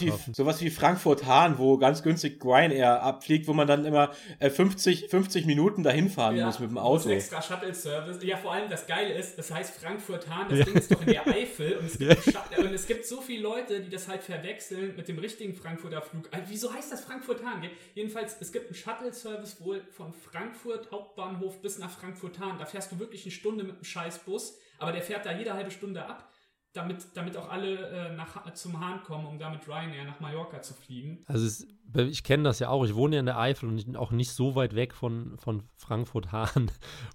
wie, 0.01 0.05
Regionalflughafen? 0.05 0.33
sowas 0.33 0.61
wie 0.61 0.69
Frankfurt-Hahn, 0.69 1.57
wo 1.57 1.77
ganz 1.77 2.03
günstig 2.03 2.43
Ryanair 2.43 3.01
abfliegt, 3.01 3.47
wo 3.47 3.53
man 3.53 3.67
dann 3.67 3.85
immer 3.85 4.11
äh, 4.39 4.49
50, 4.49 5.09
50 5.09 5.45
Minuten 5.45 5.83
dahin 5.83 6.09
fahren 6.09 6.39
muss 6.41 6.59
mit 6.59 6.69
dem 6.69 6.75
das 6.75 6.83
Auto. 6.83 7.09
extra 7.09 7.41
Shuttle-Service. 7.41 8.23
Ja, 8.23 8.37
vor 8.37 8.53
allem 8.53 8.69
das 8.69 8.87
Geile 8.87 9.13
ist, 9.13 9.37
das 9.37 9.51
heißt 9.51 9.75
Frankfurt-Hahn, 9.79 10.47
das 10.49 10.65
Ding 10.65 10.75
ist 10.75 10.91
doch 10.91 11.01
in 11.01 11.07
der 11.07 11.27
Eifel 11.27 11.77
und 11.77 11.85
es, 11.85 12.23
Shut- 12.23 12.57
und 12.57 12.73
es 12.73 12.87
gibt 12.87 13.05
so 13.05 13.21
viele 13.21 13.43
Leute, 13.43 13.81
die 13.81 13.89
das 13.89 14.07
halt 14.07 14.23
verwechseln 14.23 14.95
mit 14.95 15.07
dem 15.07 15.19
richtigen 15.19 15.53
Frankfurter 15.53 16.01
Flug. 16.01 16.27
Also, 16.31 16.45
wieso 16.49 16.73
heißt 16.73 16.91
das 16.91 17.01
Frankfurt-Hahn? 17.01 17.63
Jedenfalls, 17.95 18.37
es 18.39 18.51
gibt 18.51 18.67
einen 18.67 18.75
Shuttle-Service 18.75 19.61
wohl 19.63 19.81
von 19.91 20.13
Frankfurt 20.13 20.91
Hauptbahnhof 20.91 21.61
bis 21.61 21.79
nach 21.79 21.91
Frankfurt-Hahn. 21.91 22.57
Da 22.59 22.65
fährst 22.65 22.91
du 22.91 22.99
wirklich 22.99 23.23
eine 23.23 23.31
Stunde 23.31 23.63
mit 23.63 23.75
einem 23.75 23.83
Scheißbus, 23.83 24.57
aber 24.79 24.91
der 24.91 25.01
fährt 25.01 25.25
da 25.25 25.31
jede 25.31 25.53
halbe 25.53 25.71
Stunde 25.71 26.05
ab. 26.05 26.31
Damit, 26.77 27.07
damit 27.15 27.35
auch 27.35 27.49
alle 27.49 27.75
äh, 27.89 28.15
nach, 28.15 28.53
zum 28.53 28.79
Hahn 28.79 29.03
kommen, 29.03 29.25
um 29.25 29.39
da 29.39 29.49
mit 29.49 29.67
Ryanair 29.67 30.05
nach 30.05 30.19
Mallorca 30.19 30.61
zu 30.61 30.75
fliegen. 30.75 31.23
Also 31.25 31.45
es, 31.45 31.67
ich 31.93 32.23
kenne 32.23 32.43
das 32.43 32.59
ja 32.59 32.69
auch. 32.69 32.85
Ich 32.85 32.95
wohne 32.95 33.15
ja 33.15 33.19
in 33.21 33.25
der 33.25 33.39
Eifel 33.39 33.69
und 33.69 33.97
auch 33.97 34.11
nicht 34.11 34.31
so 34.31 34.55
weit 34.55 34.75
weg 34.75 34.93
von, 34.93 35.37
von 35.37 35.63
Frankfurt-Hahn. 35.75 36.69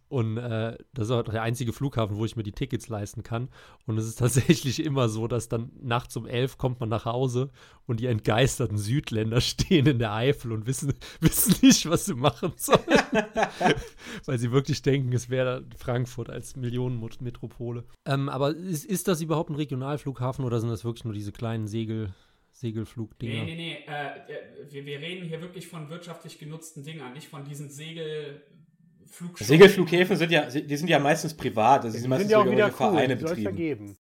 Und 0.09 0.37
äh, 0.39 0.77
das 0.93 1.07
ist 1.07 1.11
auch 1.11 1.23
der 1.23 1.43
einzige 1.43 1.73
Flughafen, 1.73 2.17
wo 2.17 2.25
ich 2.25 2.37
mir 2.37 2.43
die 2.43 2.53
Tickets 2.53 2.89
leisten 2.89 3.23
kann. 3.23 3.49
Und 3.87 3.99
es 3.99 4.07
ist 4.07 4.19
tatsächlich 4.19 4.85
immer 4.85 5.09
so, 5.09 5.29
dass 5.29 5.49
dann 5.49 5.71
nachts 5.81 6.17
um 6.17 6.27
elf 6.27 6.59
kommt 6.59 6.81
man 6.81 6.89
nach 6.89 7.05
Hause 7.05 7.51
und 7.87 8.01
die 8.01 8.07
entgeisterten 8.07 8.79
Südländer 8.79 9.41
stehen 9.41 9.87
in 9.87 9.99
der 9.99 10.13
Eifel 10.13 10.53
und 10.53 10.67
wissen, 10.67 10.95
wissen 11.21 11.55
nicht, 11.63 11.89
was 11.89 12.07
sie 12.07 12.15
machen 12.15 12.53
sollen. 12.57 12.81
Weil 14.25 14.39
sie 14.39 14.53
wirklich 14.53 14.83
denken, 14.83 15.13
es 15.13 15.29
wäre 15.29 15.65
Frankfurt 15.77 16.31
als 16.31 16.57
Millionenmetropole. 16.57 17.85
Ähm, 18.07 18.29
aber 18.29 18.55
ist, 18.55 18.85
ist 18.85 19.09
das 19.09 19.21
überhaupt 19.21 19.51
ein 19.51 19.57
Regionalflughafen 19.57 20.45
oder 20.45 20.61
sind 20.61 20.71
das 20.71 20.85
wirklich 20.85 21.05
nur 21.05 21.15
diese 21.15 21.33
kleinen 21.33 21.69
Segel, 21.69 22.15
Segelflugdinger? 22.63 23.45
Nee, 23.45 23.55
nee, 23.57 23.57
nee. 23.57 23.93
Äh, 23.93 24.73
wir, 24.73 24.87
wir 24.87 25.01
reden 25.01 25.27
hier 25.27 25.41
wirklich 25.41 25.67
von 25.67 25.91
wirtschaftlich 25.91 26.39
genutzten 26.39 26.85
Dingern, 26.85 27.13
nicht 27.13 27.27
von 27.27 27.45
diesen 27.45 27.69
Segelflugschiffen. 27.69 29.47
Segelflughäfen 29.47 30.17
sind 30.17 30.31
ja, 30.31 30.47
die 30.47 30.77
sind 30.77 30.89
ja 30.89 31.01
meistens 31.01 31.35
privat. 31.35 31.85
Also 31.85 31.97
die 31.97 32.01
sind 32.01 32.11
meistens 32.11 32.31
sind 32.31 32.39
ja 32.39 32.45
auch 32.45 32.51
wieder 32.51 32.67
cool. 32.67 32.73
Vereine 32.73 33.17
betrieben. 33.17 33.43
vergeben. 33.43 33.97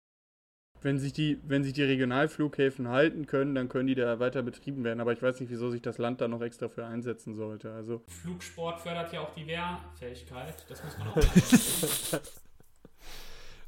Wenn 0.83 0.99
sich, 0.99 1.13
die, 1.13 1.39
wenn 1.43 1.63
sich 1.63 1.73
die 1.73 1.83
Regionalflughäfen 1.83 2.87
halten 2.87 3.25
können, 3.27 3.53
dann 3.55 3.67
können 3.67 3.87
die 3.87 3.95
da 3.95 4.19
weiter 4.19 4.41
betrieben 4.43 4.83
werden. 4.83 4.99
Aber 4.99 5.13
ich 5.13 5.21
weiß 5.21 5.39
nicht, 5.39 5.49
wieso 5.51 5.69
sich 5.69 5.81
das 5.81 5.97
Land 5.97 6.21
da 6.21 6.27
noch 6.27 6.41
extra 6.41 6.69
für 6.69 6.85
einsetzen 6.85 7.35
sollte. 7.35 7.71
Also 7.71 8.03
Flugsport 8.07 8.79
fördert 8.79 9.11
ja 9.13 9.21
auch 9.21 9.33
die 9.33 9.45
Wehrfähigkeit. 9.45 10.65
Das 10.69 10.83
muss 10.83 10.97
man 10.97 11.07
auch 11.07 11.21
sagen. 11.45 12.23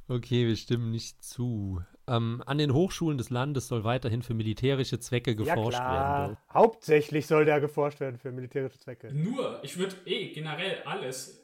Okay, 0.07 0.47
wir 0.47 0.55
stimmen 0.57 0.91
nicht 0.91 1.23
zu. 1.23 1.81
Ähm, 2.07 2.43
an 2.45 2.57
den 2.57 2.73
Hochschulen 2.73 3.17
des 3.17 3.29
Landes 3.29 3.69
soll 3.69 3.85
weiterhin 3.85 4.21
für 4.21 4.33
militärische 4.33 4.99
Zwecke 4.99 5.31
Ja 5.31 5.37
geforscht 5.37 5.77
klar. 5.77 6.21
werden. 6.21 6.37
Hauptsächlich 6.53 7.25
soll 7.27 7.45
da 7.45 7.59
geforscht 7.59 8.01
werden 8.01 8.17
für 8.17 8.31
militärische 8.31 8.77
Zwecke. 8.79 9.13
Nur, 9.13 9.63
ich 9.63 9.77
würde 9.77 9.95
eh 10.05 10.33
generell 10.33 10.83
alles. 10.83 11.43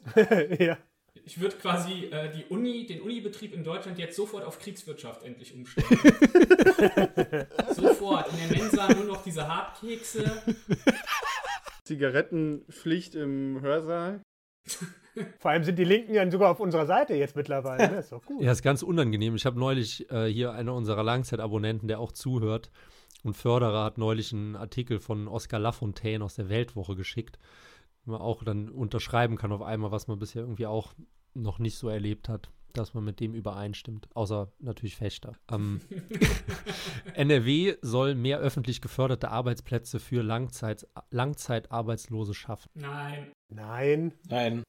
ja. 0.58 0.76
Ich 1.24 1.40
würde 1.40 1.56
quasi 1.56 2.04
äh, 2.06 2.30
die 2.32 2.44
Uni, 2.46 2.86
den 2.86 3.00
Unibetrieb 3.00 3.52
in 3.54 3.64
Deutschland 3.64 3.98
jetzt 3.98 4.16
sofort 4.16 4.44
auf 4.44 4.58
Kriegswirtschaft 4.58 5.22
endlich 5.22 5.54
umstellen. 5.54 5.86
sofort. 7.74 8.28
In 8.32 8.48
der 8.48 8.58
Mensa 8.58 8.92
nur 8.94 9.04
noch 9.04 9.22
diese 9.22 9.46
Hartkekse. 9.48 10.42
Zigarettenpflicht 11.84 13.14
im 13.16 13.60
Hörsaal. 13.60 14.20
Vor 15.38 15.50
allem 15.50 15.64
sind 15.64 15.78
die 15.78 15.84
Linken 15.84 16.14
ja 16.14 16.30
sogar 16.30 16.50
auf 16.50 16.60
unserer 16.60 16.86
Seite 16.86 17.14
jetzt 17.14 17.36
mittlerweile. 17.36 17.90
ne? 17.90 17.98
ist 17.98 18.12
doch 18.12 18.24
gut. 18.24 18.42
Ja, 18.42 18.52
ist 18.52 18.62
ganz 18.62 18.82
unangenehm. 18.82 19.34
Ich 19.34 19.46
habe 19.46 19.58
neulich 19.58 20.10
äh, 20.10 20.26
hier 20.26 20.52
einer 20.52 20.74
unserer 20.74 21.02
Langzeitabonnenten, 21.02 21.88
der 21.88 22.00
auch 22.00 22.12
zuhört 22.12 22.70
und 23.22 23.36
Förderer, 23.36 23.84
hat 23.84 23.98
neulich 23.98 24.32
einen 24.32 24.56
Artikel 24.56 24.98
von 25.00 25.28
Oskar 25.28 25.60
Lafontaine 25.60 26.24
aus 26.24 26.36
der 26.36 26.48
Weltwoche 26.48 26.94
geschickt, 26.96 27.38
wo 28.04 28.12
man 28.12 28.20
auch 28.20 28.44
dann 28.44 28.68
unterschreiben 28.70 29.36
kann 29.36 29.52
auf 29.52 29.62
einmal, 29.62 29.90
was 29.90 30.08
man 30.08 30.18
bisher 30.18 30.42
irgendwie 30.42 30.66
auch 30.66 30.94
noch 31.34 31.58
nicht 31.58 31.76
so 31.76 31.88
erlebt 31.88 32.28
hat, 32.28 32.50
dass 32.72 32.94
man 32.94 33.04
mit 33.04 33.20
dem 33.20 33.34
übereinstimmt. 33.34 34.08
Außer 34.14 34.52
natürlich 34.58 34.96
Fechter. 34.96 35.32
Ähm, 35.50 35.80
NRW 37.14 37.76
soll 37.82 38.14
mehr 38.14 38.38
öffentlich 38.38 38.80
geförderte 38.80 39.30
Arbeitsplätze 39.30 40.00
für 40.00 40.22
Langzeit, 40.22 40.86
Langzeitarbeitslose 41.10 42.34
schaffen. 42.34 42.70
Nein. 42.74 43.32
Nein. 43.48 44.14
Nein. 44.28 44.62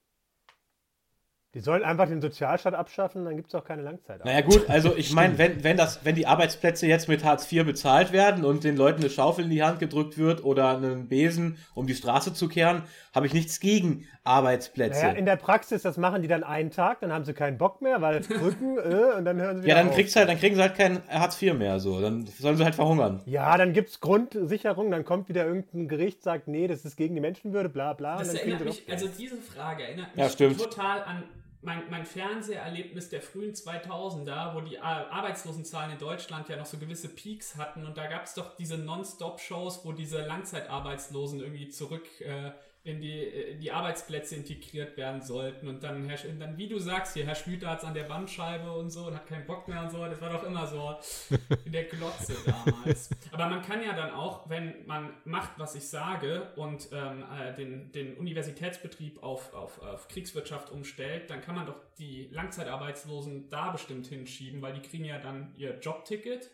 Die 1.54 1.60
sollen 1.60 1.84
einfach 1.84 2.08
den 2.08 2.22
Sozialstaat 2.22 2.74
abschaffen, 2.74 3.26
dann 3.26 3.36
gibt 3.36 3.50
es 3.50 3.56
auch 3.56 3.66
keine 3.66 3.82
Langzeit. 3.82 4.24
Naja 4.24 4.40
gut, 4.40 4.70
also 4.70 4.96
ich 4.96 5.12
meine, 5.12 5.38
wenn, 5.38 5.66
wenn, 5.66 5.76
das, 5.76 6.06
wenn 6.06 6.16
die 6.16 6.26
Arbeitsplätze 6.26 6.88
jetzt 6.88 7.10
mit 7.10 7.26
Hartz 7.26 7.52
IV 7.52 7.66
bezahlt 7.66 8.14
werden 8.14 8.46
und 8.46 8.64
den 8.64 8.78
Leuten 8.78 9.02
eine 9.02 9.10
Schaufel 9.10 9.44
in 9.44 9.52
die 9.52 9.62
Hand 9.62 9.80
gedrückt 9.80 10.18
wird 10.18 10.46
oder 10.46 10.78
einen 10.78 11.10
Besen, 11.10 11.58
um 11.74 11.88
die 11.88 11.94
Straße 11.96 12.34
zu 12.34 12.48
kehren, 12.48 12.84
habe 13.14 13.26
ich 13.26 13.34
nichts 13.34 13.60
gegen 13.60 14.08
Arbeitsplätze. 14.24 15.02
Naja, 15.02 15.14
in 15.14 15.26
der 15.26 15.36
Praxis, 15.36 15.82
das 15.82 15.98
machen 15.98 16.22
die 16.22 16.30
dann 16.30 16.46
einen 16.46 16.72
Tag, 16.72 17.02
dann 17.02 17.12
haben 17.12 17.26
sie 17.26 17.34
keinen 17.34 17.58
Bock 17.58 17.82
mehr, 17.82 18.02
weil 18.02 18.18
Rücken, 18.42 18.78
äh, 18.78 19.18
und 19.18 19.26
dann 19.26 19.42
hören 19.42 19.58
sie 19.58 19.64
wieder 19.64 19.76
ja, 19.76 19.82
dann, 19.82 19.90
auf. 19.90 19.96
kriegst 19.96 20.16
halt, 20.16 20.30
dann 20.30 20.38
kriegen 20.40 20.56
sie 20.56 20.62
halt 20.62 20.76
kein 20.76 21.02
Hartz 21.10 21.42
IV 21.42 21.54
mehr, 21.56 21.82
so. 21.82 22.00
Dann 22.00 22.26
sollen 22.28 22.56
sie 22.56 22.64
halt 22.64 22.76
verhungern. 22.76 23.22
Ja, 23.26 23.58
dann 23.58 23.74
gibt 23.74 23.90
es 23.90 24.00
Grundsicherung, 24.00 24.90
dann 24.90 25.04
kommt 25.04 25.28
wieder 25.28 25.46
irgendein 25.46 25.90
Gericht, 25.90 26.24
sagt, 26.24 26.48
nee, 26.48 26.68
das 26.68 26.86
ist 26.86 26.96
gegen 26.96 27.16
die 27.16 27.22
Menschenwürde, 27.22 27.68
bla 27.68 27.92
bla. 27.92 28.20
Das 28.20 28.30
und 28.30 28.36
dann 28.36 28.42
kriegen 28.44 28.56
erinnert 28.58 28.88
mich, 28.88 28.90
also 28.90 29.10
diese 29.20 29.36
Frage 29.36 29.84
erinnert 29.84 30.08
Ja, 30.16 30.24
mich 30.24 30.34
stimmt. 30.34 30.58
total 30.60 31.04
an 31.04 31.24
mein, 31.62 31.90
mein 31.90 32.06
Fernseherlebnis 32.06 33.10
der 33.10 33.22
frühen 33.22 33.54
2000er, 33.54 34.56
wo 34.56 34.62
die 34.62 34.80
Ar- 34.80 35.12
Arbeitslosenzahlen 35.12 35.92
in 35.94 36.00
Deutschland 36.00 36.50
ja 36.50 36.56
noch 36.58 36.66
so 36.66 36.78
gewisse 36.78 37.10
Peaks 37.10 37.56
hatten. 37.56 37.86
Und 37.86 37.98
da 37.98 38.08
gab 38.08 38.24
es 38.24 38.34
doch 38.34 38.56
diese 38.56 38.78
Non-Stop-Shows, 38.78 39.86
wo 39.86 39.92
diese 39.92 40.26
Langzeitarbeitslosen 40.26 41.40
irgendwie 41.40 41.70
zurück 41.70 42.08
äh, 42.22 42.52
in 42.84 43.00
die, 43.00 43.20
äh, 43.20 43.56
die 43.56 43.72
Arbeitsplätze 43.72 44.36
integriert 44.36 44.98
werden 44.98 45.22
sollten 45.22 45.68
und 45.68 45.84
dann, 45.84 46.06
Herr, 46.06 46.18
dann 46.40 46.58
wie 46.58 46.68
du 46.68 46.80
sagst 46.80 47.14
hier, 47.14 47.26
Herr 47.26 47.36
Schlüter 47.36 47.70
hat 47.70 47.80
es 47.80 47.86
an 47.86 47.94
der 47.94 48.06
Bandscheibe 48.06 48.72
und 48.72 48.90
so 48.90 49.06
und 49.06 49.16
hat 49.16 49.28
keinen 49.28 49.46
Bock 49.46 49.68
mehr 49.68 49.84
und 49.84 49.92
so, 49.92 50.04
das 50.04 50.20
war 50.20 50.32
doch 50.32 50.44
immer 50.44 50.66
so 50.66 50.98
in 51.66 51.72
der 51.72 51.84
Glotze 51.84 52.36
damals. 52.46 53.12
Aber 53.32 53.48
man 53.48 53.62
kann 53.62 53.84
ja 53.84 53.94
dann 53.94 54.12
auch, 54.12 54.50
wenn 54.50 54.86
man 54.88 55.14
macht, 55.26 55.52
was 55.58 55.76
ich 55.76 55.88
sage 55.88 56.54
und 56.56 56.90
ähm, 56.92 57.24
äh, 57.40 57.54
den, 57.54 57.92
den 57.92 58.18
Universitätsbetrieb 58.18 59.22
auf, 59.22 59.54
auf, 59.54 59.80
auf 59.84 60.08
Kriegswirtschaft 60.08 60.72
umstellt, 60.72 61.30
dann 61.30 61.42
kann 61.42 61.54
man 61.54 61.68
doch 61.68 61.78
die 62.00 62.30
Langzeitarbeitslosen 62.32 63.50
da 63.50 63.72
bestimmt 63.72 64.08
hinschieben, 64.08 64.62
weil 64.64 64.74
die 64.74 64.82
kriegen 64.82 65.06
ja 65.06 65.20
dann 65.20 65.54
ihr 65.56 65.78
Jobticket, 65.80 66.50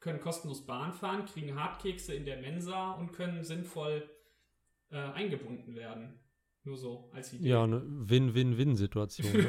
können 0.00 0.20
kostenlos 0.20 0.66
Bahn 0.66 0.92
fahren, 0.92 1.24
kriegen 1.24 1.60
Hartkekse 1.60 2.14
in 2.14 2.24
der 2.24 2.38
Mensa 2.38 2.92
und 2.92 3.12
können 3.12 3.44
sinnvoll 3.44 4.08
äh, 4.90 4.96
eingebunden 4.96 5.74
werden. 5.74 6.20
Nur 6.64 6.76
so 6.76 7.10
als 7.14 7.32
Idee. 7.32 7.48
Ja, 7.48 7.64
eine 7.64 7.82
Win-Win-Win-Situation. 7.84 9.32
Ne? 9.32 9.48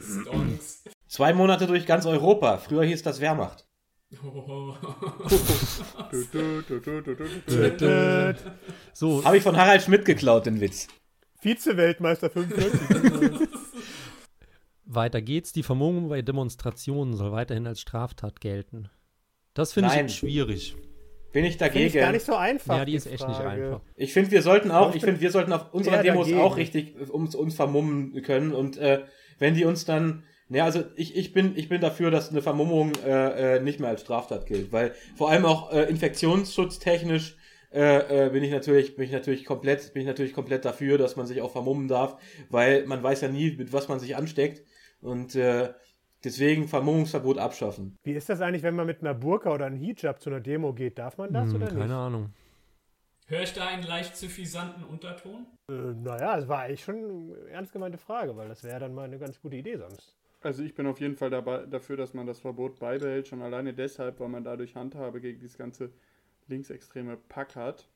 Zwei 1.06 1.32
Monate 1.32 1.66
durch 1.66 1.86
ganz 1.86 2.06
Europa. 2.06 2.58
Früher 2.58 2.84
hieß 2.84 3.02
das 3.02 3.20
Wehrmacht. 3.20 3.66
Äh, 4.12 4.16
So, 8.92 9.24
Habe 9.24 9.36
ich 9.36 9.42
von 9.42 9.56
Harald 9.56 9.82
Schmidt 9.82 10.04
geklaut, 10.04 10.46
den 10.46 10.60
Witz. 10.60 10.88
Vize-Weltmeister 11.40 12.30
45. 12.30 13.48
weiter 14.84 15.22
geht's. 15.22 15.52
Die 15.52 15.62
Vermummung 15.62 16.08
bei 16.08 16.22
Demonstrationen 16.22 17.14
soll 17.14 17.32
weiterhin 17.32 17.66
als 17.66 17.80
Straftat 17.80 18.40
gelten. 18.40 18.88
Das 19.52 19.72
finde 19.72 19.90
ich 19.94 20.14
schwierig. 20.14 20.76
Bin 21.34 21.44
ich 21.44 21.56
Finde 21.58 21.64
dagegen. 21.70 21.86
ich 21.88 21.94
gar 21.94 22.12
nicht 22.12 22.24
so 22.24 22.34
einfach. 22.36 22.78
Ja, 22.78 22.84
die 22.86 22.94
ist 22.94 23.06
echt 23.06 23.26
nicht 23.28 23.36
Frage. 23.36 23.64
einfach. 23.66 23.80
Ich 23.96 24.12
finde, 24.14 24.30
wir 24.30 24.40
sollten 24.40 24.70
auch, 24.70 24.94
Ich 24.94 25.02
finde, 25.04 25.20
wir 25.20 25.30
sollten 25.30 25.52
auf 25.52 25.74
unseren 25.74 25.94
eher 25.96 26.02
Demos 26.04 26.26
dagegen. 26.28 26.40
auch 26.40 26.56
richtig 26.56 26.94
äh, 26.98 27.10
uns, 27.10 27.34
uns 27.34 27.54
vermummen 27.54 28.22
können. 28.22 28.52
Und 28.54 28.78
äh, 28.78 29.00
wenn 29.40 29.54
die 29.54 29.64
uns 29.64 29.84
dann, 29.84 30.22
ja, 30.48 30.64
also 30.64 30.84
ich, 30.94 31.16
ich 31.16 31.32
bin, 31.32 31.54
ich 31.56 31.68
bin 31.68 31.80
dafür, 31.80 32.10
dass 32.10 32.30
eine 32.30 32.40
Vermummung 32.40 32.92
äh, 33.04 33.56
äh, 33.56 33.60
nicht 33.60 33.80
mehr 33.80 33.90
als 33.90 34.02
Straftat 34.02 34.46
gilt, 34.46 34.72
weil 34.72 34.94
vor 35.16 35.28
allem 35.28 35.44
auch 35.44 35.72
äh, 35.72 35.82
infektionsschutztechnisch 35.90 37.36
äh, 37.72 38.26
äh, 38.26 38.30
bin 38.30 38.44
ich 38.44 38.52
natürlich, 38.52 38.94
bin 38.94 39.04
ich 39.04 39.10
natürlich 39.12 39.44
komplett, 39.44 39.92
bin 39.92 40.02
ich 40.02 40.06
natürlich 40.06 40.32
komplett 40.34 40.64
dafür, 40.64 40.98
dass 40.98 41.16
man 41.16 41.26
sich 41.26 41.40
auch 41.42 41.50
vermummen 41.50 41.88
darf, 41.88 42.16
weil 42.48 42.86
man 42.86 43.02
weiß 43.02 43.22
ja 43.22 43.28
nie, 43.28 43.50
mit 43.58 43.72
was 43.72 43.88
man 43.88 43.98
sich 43.98 44.14
ansteckt. 44.16 44.62
Und 45.00 45.34
äh, 45.34 45.70
deswegen 46.24 46.68
Vermummungsverbot 46.68 47.38
abschaffen. 47.38 47.96
Wie 48.02 48.12
ist 48.12 48.28
das 48.28 48.40
eigentlich, 48.40 48.62
wenn 48.62 48.74
man 48.74 48.86
mit 48.86 49.00
einer 49.00 49.14
Burka 49.14 49.52
oder 49.52 49.66
einem 49.66 49.76
Hijab 49.78 50.20
zu 50.20 50.30
einer 50.30 50.40
Demo 50.40 50.72
geht? 50.72 50.98
Darf 50.98 51.18
man 51.18 51.32
das 51.32 51.50
Hm, 51.50 51.56
oder 51.56 51.66
keine 51.66 51.84
nicht? 51.84 51.90
Ahnung. 51.92 52.30
Höre 53.26 53.42
ich 53.42 53.52
da 53.54 53.66
einen 53.68 53.82
leicht 53.84 54.16
suffisanten 54.16 54.84
Unterton? 54.84 55.46
Äh, 55.70 55.72
naja, 55.72 56.36
es 56.38 56.46
war 56.48 56.60
eigentlich 56.60 56.84
schon 56.84 56.96
eine 56.96 57.48
ernst 57.50 57.72
gemeinte 57.72 57.96
Frage, 57.98 58.36
weil 58.36 58.48
das 58.48 58.62
wäre 58.64 58.80
dann 58.80 58.94
mal 58.94 59.04
eine 59.04 59.18
ganz 59.18 59.40
gute 59.40 59.56
Idee 59.56 59.76
sonst. 59.78 60.16
Also 60.42 60.62
ich 60.62 60.74
bin 60.74 60.86
auf 60.86 61.00
jeden 61.00 61.16
Fall 61.16 61.30
dabei, 61.30 61.64
dafür, 61.64 61.96
dass 61.96 62.12
man 62.12 62.26
das 62.26 62.38
Verbot 62.40 62.78
beibehält, 62.78 63.28
schon 63.28 63.40
alleine 63.40 63.72
deshalb, 63.72 64.20
weil 64.20 64.28
man 64.28 64.44
dadurch 64.44 64.74
Handhabe 64.76 65.20
gegen 65.22 65.38
dieses 65.40 65.56
ganze 65.56 65.90
linksextreme 66.48 67.16
Pack 67.16 67.56
hat. 67.56 67.88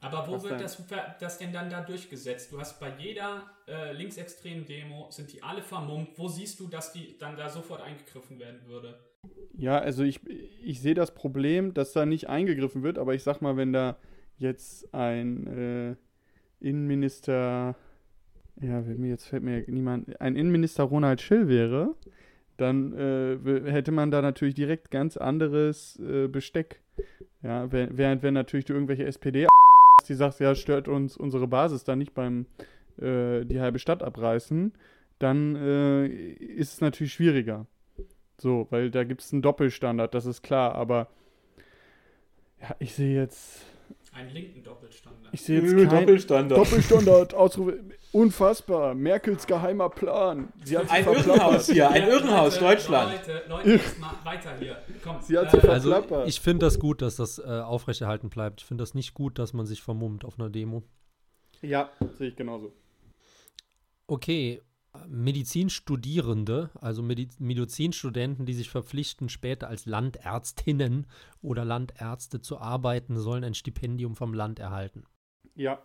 Aber 0.00 0.26
wo 0.26 0.32
Was 0.32 0.44
wird 0.44 0.60
das, 0.60 0.82
das 1.20 1.38
denn 1.38 1.52
dann 1.52 1.68
da 1.68 1.82
durchgesetzt? 1.82 2.50
Du 2.50 2.58
hast 2.58 2.80
bei 2.80 2.92
jeder 2.98 3.50
äh, 3.68 3.92
linksextremen 3.92 4.64
Demo, 4.64 5.08
sind 5.10 5.32
die 5.32 5.42
alle 5.42 5.62
vermummt. 5.62 6.10
Wo 6.16 6.26
siehst 6.28 6.58
du, 6.58 6.68
dass 6.68 6.92
die 6.92 7.16
dann 7.18 7.36
da 7.36 7.50
sofort 7.50 7.82
eingegriffen 7.82 8.38
werden 8.38 8.60
würde? 8.66 8.98
Ja, 9.56 9.78
also 9.78 10.02
ich, 10.02 10.20
ich 10.64 10.80
sehe 10.80 10.94
das 10.94 11.14
Problem, 11.14 11.74
dass 11.74 11.92
da 11.92 12.06
nicht 12.06 12.28
eingegriffen 12.30 12.82
wird, 12.82 12.98
aber 12.98 13.14
ich 13.14 13.22
sag 13.22 13.42
mal, 13.42 13.58
wenn 13.58 13.74
da 13.74 13.98
jetzt 14.38 14.94
ein 14.94 15.46
äh, 15.46 16.66
Innenminister, 16.66 17.76
ja, 18.60 18.80
mir 18.80 19.10
jetzt 19.10 19.26
fällt 19.26 19.42
mir 19.42 19.64
niemand, 19.66 20.18
ein 20.18 20.34
Innenminister 20.34 20.84
Ronald 20.84 21.20
Schill 21.20 21.46
wäre, 21.48 21.94
dann 22.56 22.94
äh, 22.94 23.70
hätte 23.70 23.92
man 23.92 24.10
da 24.10 24.22
natürlich 24.22 24.54
direkt 24.54 24.90
ganz 24.90 25.18
anderes 25.18 25.98
äh, 26.00 26.26
Besteck. 26.28 26.80
Ja, 27.42 27.70
während 27.70 28.22
wenn 28.22 28.34
natürlich 28.34 28.66
du 28.66 28.74
irgendwelche 28.74 29.06
SPD 29.06 29.46
die 30.02 30.14
sagst, 30.14 30.40
ja, 30.40 30.54
stört 30.54 30.88
uns 30.88 31.16
unsere 31.16 31.46
Basis 31.46 31.84
da 31.84 31.96
nicht 31.96 32.14
beim 32.14 32.46
äh, 33.00 33.44
die 33.44 33.60
halbe 33.60 33.78
Stadt 33.78 34.02
abreißen, 34.02 34.72
dann 35.18 35.56
äh, 35.56 36.06
ist 36.06 36.74
es 36.74 36.80
natürlich 36.80 37.12
schwieriger. 37.12 37.66
So, 38.38 38.66
weil 38.70 38.90
da 38.90 39.04
gibt 39.04 39.20
es 39.20 39.32
einen 39.32 39.42
Doppelstandard, 39.42 40.14
das 40.14 40.26
ist 40.26 40.42
klar, 40.42 40.74
aber 40.74 41.08
ja, 42.60 42.74
ich 42.78 42.94
sehe 42.94 43.14
jetzt. 43.14 43.64
Einen 44.12 44.30
linken 44.30 44.62
Doppelstandard. 44.64 45.32
Ich 45.32 45.42
sehe 45.42 45.60
jetzt 45.60 45.88
kein 45.88 46.00
Doppelstandard. 46.00 46.60
Doppelstandard, 46.60 47.34
Ausrufe. 47.34 47.78
Unfassbar. 48.12 48.94
Merkels 48.94 49.46
geheimer 49.46 49.88
Plan. 49.88 50.52
Sie 50.64 50.76
hat 50.76 50.88
sich 50.88 50.92
Ein. 50.92 51.06
Irrenhaus 51.06 51.66
hier, 51.70 51.90
ein 51.90 52.08
Irrenhaus, 52.08 52.60
Leute, 52.60 52.74
Deutschland. 52.74 53.12
Leute, 53.12 53.42
Leute, 53.48 53.80
weiter 54.24 54.58
hier. 54.58 54.76
Komm, 55.04 55.20
Sie 55.20 55.38
hat 55.38 55.52
sich 55.52 55.62
äh, 55.62 55.68
Also 55.68 56.24
ich 56.26 56.40
finde 56.40 56.66
das 56.66 56.80
gut, 56.80 57.02
dass 57.02 57.16
das 57.16 57.38
äh, 57.38 57.42
aufrechterhalten 57.42 58.30
bleibt. 58.30 58.62
Ich 58.62 58.66
finde 58.66 58.82
das 58.82 58.94
nicht 58.94 59.14
gut, 59.14 59.38
dass 59.38 59.52
man 59.52 59.66
sich 59.66 59.80
vermummt 59.80 60.24
auf 60.24 60.40
einer 60.40 60.50
Demo. 60.50 60.82
Ja, 61.62 61.90
sehe 62.14 62.28
ich 62.28 62.36
genauso. 62.36 62.72
Okay, 64.08 64.60
Medizinstudierende, 65.06 66.70
also 66.80 67.02
Medi 67.02 67.28
Medizinstudenten, 67.38 68.46
die 68.46 68.54
sich 68.54 68.70
verpflichten, 68.70 69.28
später 69.28 69.68
als 69.68 69.86
Landärztinnen 69.86 71.06
oder 71.42 71.64
Landärzte 71.64 72.40
zu 72.40 72.58
arbeiten, 72.58 73.18
sollen 73.18 73.44
ein 73.44 73.54
Stipendium 73.54 74.16
vom 74.16 74.34
Land 74.34 74.58
erhalten. 74.58 75.04
Ja. 75.54 75.82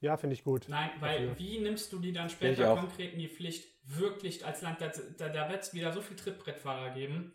Ja, 0.00 0.16
finde 0.16 0.34
ich 0.34 0.44
gut. 0.44 0.66
Nein, 0.68 0.90
weil 1.00 1.26
Dafür. 1.26 1.38
wie 1.44 1.58
nimmst 1.58 1.92
du 1.92 1.98
die 1.98 2.12
dann 2.12 2.30
später 2.30 2.76
konkret 2.76 3.14
in 3.14 3.18
die 3.18 3.28
Pflicht, 3.28 3.66
wirklich 3.82 4.46
als 4.46 4.62
Land, 4.62 4.80
da, 4.80 4.92
da, 5.16 5.28
da 5.28 5.48
wird 5.48 5.62
es 5.62 5.74
wieder 5.74 5.92
so 5.92 6.00
viel 6.00 6.16
Trittbrettfahrer 6.16 6.90
geben. 6.90 7.32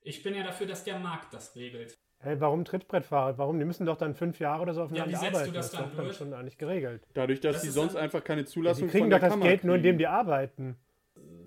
Ich 0.00 0.22
bin 0.22 0.34
ja 0.34 0.42
dafür, 0.42 0.66
dass 0.66 0.84
der 0.84 0.98
Markt 0.98 1.34
das 1.34 1.54
regelt. 1.56 1.98
Hey, 2.20 2.40
warum 2.40 2.64
Trittbrettfahrer? 2.64 3.38
Warum? 3.38 3.58
Die 3.58 3.64
müssen 3.64 3.86
doch 3.86 3.96
dann 3.96 4.14
fünf 4.14 4.40
Jahre 4.40 4.62
oder 4.62 4.74
so 4.74 4.80
Ja, 4.80 4.86
aufeinander 4.86 5.12
wie 5.12 5.16
setzt 5.16 5.32
du 5.32 5.36
arbeiten. 5.36 5.54
das 5.54 5.66
ist 5.66 5.74
dann 5.74 5.84
doch 5.84 5.96
dann 5.96 6.04
durch? 6.06 6.16
schon 6.16 6.34
eigentlich 6.34 6.58
geregelt. 6.58 7.02
Dadurch, 7.14 7.40
dass 7.40 7.54
Das 7.54 7.62
sie 7.62 7.68
ist 7.68 7.74
sonst 7.74 7.96
einfach 7.96 8.24
keine 8.24 8.40
Ja, 8.42 8.46
Zulassung 8.46 8.86
die 8.86 8.92
kriegen 8.92 9.04
von 9.04 9.10
doch 9.10 9.20
das 9.20 9.30
Kammer 9.30 9.46
Geld 9.46 9.64
nur, 9.64 9.76
indem 9.76 9.90
kriegen. 9.92 9.98
die 9.98 10.06
arbeiten. 10.08 10.76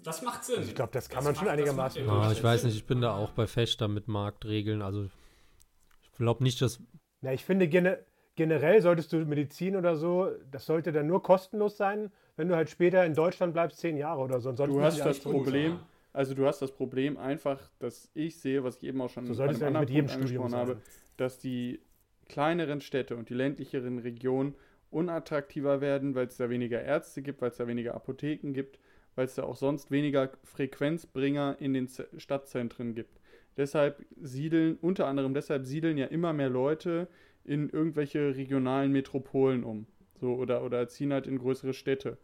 Das 0.03 0.21
macht 0.21 0.43
Sinn. 0.45 0.57
Also 0.57 0.69
ich 0.69 0.75
glaube, 0.75 0.91
das 0.93 1.09
kann 1.09 1.17
Das 1.17 1.25
man 1.25 1.35
schon 1.35 1.45
macht- 1.45 1.47
das 1.47 1.59
einigermaßen. 1.59 2.05
ja 2.05 2.11
Ah, 2.13 2.31
ich 2.31 2.43
weiß 2.43 2.63
nicht, 2.63 2.75
ich 2.75 2.85
bin 2.85 3.01
da 3.01 3.15
auch 3.15 3.29
bei 3.31 3.47
Fechter 3.47 3.87
mit 3.87 4.07
Marktregeln. 4.07 4.81
Also 4.81 5.03
ich 5.03 6.11
glaube 6.17 6.43
nicht, 6.43 6.61
dass 6.61 6.79
Na, 7.21 7.33
ich 7.33 7.43
finde 7.45 7.67
gene 7.67 7.99
generell 8.35 8.81
solltest 8.81 9.11
du 9.13 9.17
Medizin 9.25 9.75
oder 9.75 9.95
so, 9.97 10.29
das 10.49 10.65
sollte 10.65 10.91
dann 10.91 11.05
nur 11.05 11.21
kostenlos 11.21 11.77
sein, 11.77 12.11
wenn 12.37 12.47
du 12.47 12.55
halt 12.55 12.69
später 12.69 13.05
in 13.05 13.13
Deutschland 13.13 13.53
bleibst, 13.53 13.79
zehn 13.79 13.97
Jahre 13.97 14.21
oder 14.21 14.39
so. 14.39 14.49
Und 14.49 14.55
sonst 14.57 14.73
Du 14.73 14.81
hast 14.81 14.97
das 14.99 15.05
alles 15.05 15.23
tun. 15.23 15.79
Also 16.13 16.33
du 16.33 16.45
hast 16.45 16.61
das 16.61 16.71
Problem 16.71 17.17
einfach, 17.17 17.69
dass 17.79 18.09
ich 18.13 18.39
sehe, 18.39 18.63
was 18.63 18.77
ich 18.77 18.83
eben 18.83 19.01
auch 19.01 19.09
schon 19.09 19.25
So 19.25 19.41
eigentlich 19.41 19.63
anderen 19.63 19.81
mit 19.81 19.89
jedem 19.89 20.07
Punkt 20.07 20.21
angesprochen 20.21 20.55
habe, 20.55 20.81
dass 21.17 21.37
die 21.37 21.79
kleineren 22.27 22.81
Städte 22.81 23.15
und 23.15 23.29
die 23.29 23.33
ländlicheren 23.33 23.99
Regionen 23.99 24.55
unattraktiver 24.89 25.79
werden, 25.79 26.15
weil 26.15 26.27
es 26.27 26.37
da 26.37 26.49
weniger 26.49 26.81
Ärzte 26.81 27.21
gibt, 27.21 27.41
weil 27.41 27.49
es 27.49 27.57
da 27.57 27.67
weniger 27.67 27.95
Apotheken 27.95 28.53
gibt, 28.53 28.79
weil 29.15 29.25
es 29.25 29.35
da 29.35 29.43
auch 29.43 29.55
sonst 29.55 29.89
weniger 29.89 30.31
Frequenzbringer 30.43 31.57
in 31.59 31.73
den 31.73 31.87
Z 31.87 32.09
Stadtzentren 32.17 32.93
gibt. 32.93 33.19
Deshalb 33.57 34.05
siedeln, 34.21 34.77
unter 34.81 35.07
anderem 35.07 35.33
deshalb 35.33 35.65
siedeln 35.65 35.97
ja 35.97 36.07
immer 36.07 36.33
mehr 36.33 36.49
Leute 36.49 37.07
in 37.43 37.69
irgendwelche 37.69 38.35
regionalen 38.35 38.91
Metropolen 38.91 39.63
um. 39.63 39.87
So, 40.19 40.35
oder, 40.35 40.63
oder 40.63 40.87
ziehen 40.87 41.11
halt 41.11 41.27
in 41.27 41.39
größere 41.39 41.73
Städte. 41.73 42.17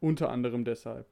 Unter 0.00 0.30
anderem 0.30 0.64
deshalb. 0.64 1.06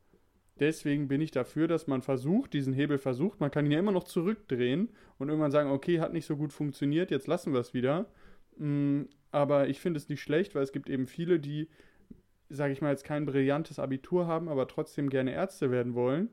Deswegen 0.61 1.09
bin 1.09 1.21
ich 1.21 1.33
dafür, 1.33 1.67
dass 1.67 1.87
man 1.87 2.03
versucht, 2.03 2.53
diesen 2.53 2.73
Hebel 2.73 2.99
versucht. 2.99 3.41
Man 3.41 3.51
kann 3.51 3.67
ihn 3.67 3.73
ja 3.73 3.79
immer 3.79 3.93
noch 3.93 4.05
zurückdrehen 4.05 4.91
und 5.19 5.29
irgendwann 5.29 5.51
sagen, 5.51 5.71
okay, 5.71 6.01
hat 6.01 6.13
nicht 6.13 6.27
so 6.27 6.37
gut 6.37 6.53
funktioniert, 6.53 7.11
jetzt 7.11 7.27
lassen 7.27 7.53
wir 7.53 7.61
es 7.61 7.75
wieder. 7.75 8.07
Mm, 8.57 9.03
Aber 9.33 9.69
ich 9.69 9.81
finde 9.81 9.99
es 9.99 10.09
nicht 10.09 10.23
schlecht, 10.23 10.55
weil 10.55 10.63
es 10.63 10.73
gibt 10.73 10.89
eben 10.89 11.07
viele, 11.07 11.41
die 11.41 11.69
sage 12.49 12.73
ich 12.73 12.81
mal, 12.81 12.91
jetzt 12.91 13.05
kein 13.05 13.27
brillantes 13.27 13.79
Abitur 13.79 14.27
haben, 14.27 14.49
aber 14.49 14.69
trotzdem 14.69 15.11
gerne 15.11 15.33
Ärzte 15.33 15.71
werden 15.71 15.95
wollen, 15.95 16.31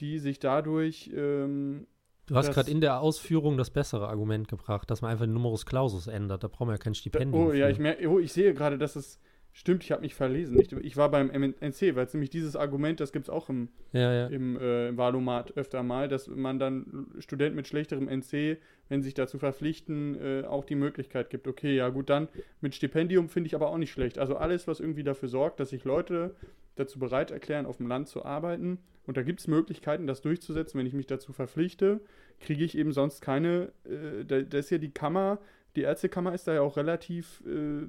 die 0.00 0.18
sich 0.18 0.38
dadurch. 0.38 1.10
Ähm, 1.14 1.86
Du 2.26 2.36
hast 2.36 2.52
gerade 2.52 2.70
in 2.70 2.82
der 2.82 3.00
Ausführung 3.00 3.56
das 3.56 3.70
bessere 3.70 4.06
Argument 4.08 4.48
gebracht, 4.48 4.90
dass 4.90 5.00
man 5.00 5.10
einfach 5.10 5.24
den 5.24 5.32
Numerus 5.32 5.64
Clausus 5.64 6.08
ändert. 6.08 6.44
Da 6.44 6.48
brauchen 6.48 6.68
wir 6.68 6.72
ja 6.72 6.78
kein 6.78 6.94
Stipendium. 6.94 7.46
oh 7.46 7.52
ja, 7.52 7.66
für. 7.66 7.72
ich, 7.72 7.78
mer 7.78 7.96
oh, 8.06 8.18
ich 8.18 8.32
sehe 8.32 8.52
gerade, 8.52 8.76
dass 8.76 8.96
es. 8.96 9.18
Stimmt, 9.52 9.82
ich 9.82 9.90
habe 9.90 10.02
mich 10.02 10.14
verlesen. 10.14 10.58
Ich, 10.60 10.70
ich 10.72 10.96
war 10.96 11.10
beim 11.10 11.28
MNC, 11.28 11.96
weil 11.96 12.06
es 12.06 12.14
nämlich 12.14 12.30
dieses 12.30 12.54
Argument, 12.54 13.00
das 13.00 13.12
gibt 13.12 13.24
es 13.24 13.30
auch 13.30 13.48
im, 13.48 13.68
ja, 13.92 14.12
ja. 14.12 14.26
im, 14.28 14.56
äh, 14.56 14.88
im 14.88 14.96
Valomat 14.96 15.56
öfter 15.56 15.82
mal, 15.82 16.08
dass 16.08 16.28
man 16.28 16.60
dann 16.60 17.08
Studenten 17.18 17.56
mit 17.56 17.66
schlechterem 17.66 18.08
NC, 18.08 18.58
wenn 18.88 19.02
sie 19.02 19.06
sich 19.06 19.14
dazu 19.14 19.38
verpflichten, 19.38 20.14
äh, 20.20 20.44
auch 20.46 20.64
die 20.64 20.76
Möglichkeit 20.76 21.30
gibt. 21.30 21.48
Okay, 21.48 21.74
ja 21.74 21.88
gut, 21.88 22.08
dann 22.08 22.28
mit 22.60 22.74
Stipendium 22.74 23.28
finde 23.28 23.48
ich 23.48 23.54
aber 23.56 23.70
auch 23.70 23.78
nicht 23.78 23.90
schlecht. 23.90 24.18
Also 24.18 24.36
alles, 24.36 24.68
was 24.68 24.78
irgendwie 24.78 25.02
dafür 25.02 25.28
sorgt, 25.28 25.58
dass 25.58 25.70
sich 25.70 25.84
Leute 25.84 26.36
dazu 26.76 26.98
bereit 26.98 27.30
erklären, 27.30 27.66
auf 27.66 27.78
dem 27.78 27.88
Land 27.88 28.08
zu 28.08 28.24
arbeiten. 28.24 28.78
Und 29.06 29.16
da 29.16 29.22
gibt 29.22 29.40
es 29.40 29.48
Möglichkeiten, 29.48 30.06
das 30.06 30.20
durchzusetzen. 30.20 30.78
Wenn 30.78 30.86
ich 30.86 30.92
mich 30.92 31.06
dazu 31.06 31.32
verpflichte, 31.32 32.00
kriege 32.40 32.64
ich 32.64 32.76
eben 32.76 32.92
sonst 32.92 33.22
keine, 33.22 33.72
äh, 33.84 34.24
da, 34.24 34.42
da 34.42 34.58
ist 34.58 34.70
ja 34.70 34.78
die 34.78 34.92
Kammer, 34.92 35.38
die 35.76 35.82
Ärztekammer 35.82 36.34
ist 36.34 36.46
da 36.48 36.54
ja 36.54 36.60
auch 36.62 36.76
relativ, 36.76 37.42
äh, 37.46 37.86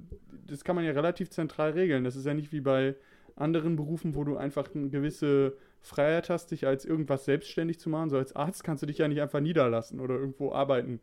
das 0.47 0.63
kann 0.63 0.75
man 0.75 0.85
ja 0.85 0.91
relativ 0.91 1.29
zentral 1.29 1.71
regeln. 1.71 2.03
Das 2.03 2.15
ist 2.15 2.25
ja 2.25 2.33
nicht 2.33 2.51
wie 2.51 2.61
bei 2.61 2.95
anderen 3.35 3.75
Berufen, 3.75 4.15
wo 4.15 4.23
du 4.23 4.37
einfach 4.37 4.73
eine 4.75 4.89
gewisse 4.89 5.55
Freiheit 5.81 6.29
hast, 6.29 6.51
dich 6.51 6.67
als 6.67 6.85
irgendwas 6.85 7.25
selbstständig 7.25 7.79
zu 7.79 7.89
machen. 7.89 8.09
So 8.09 8.17
als 8.17 8.35
Arzt 8.35 8.63
kannst 8.63 8.83
du 8.83 8.87
dich 8.87 8.97
ja 8.97 9.07
nicht 9.07 9.21
einfach 9.21 9.39
niederlassen 9.39 9.99
oder 9.99 10.15
irgendwo 10.15 10.51
arbeiten. 10.51 10.99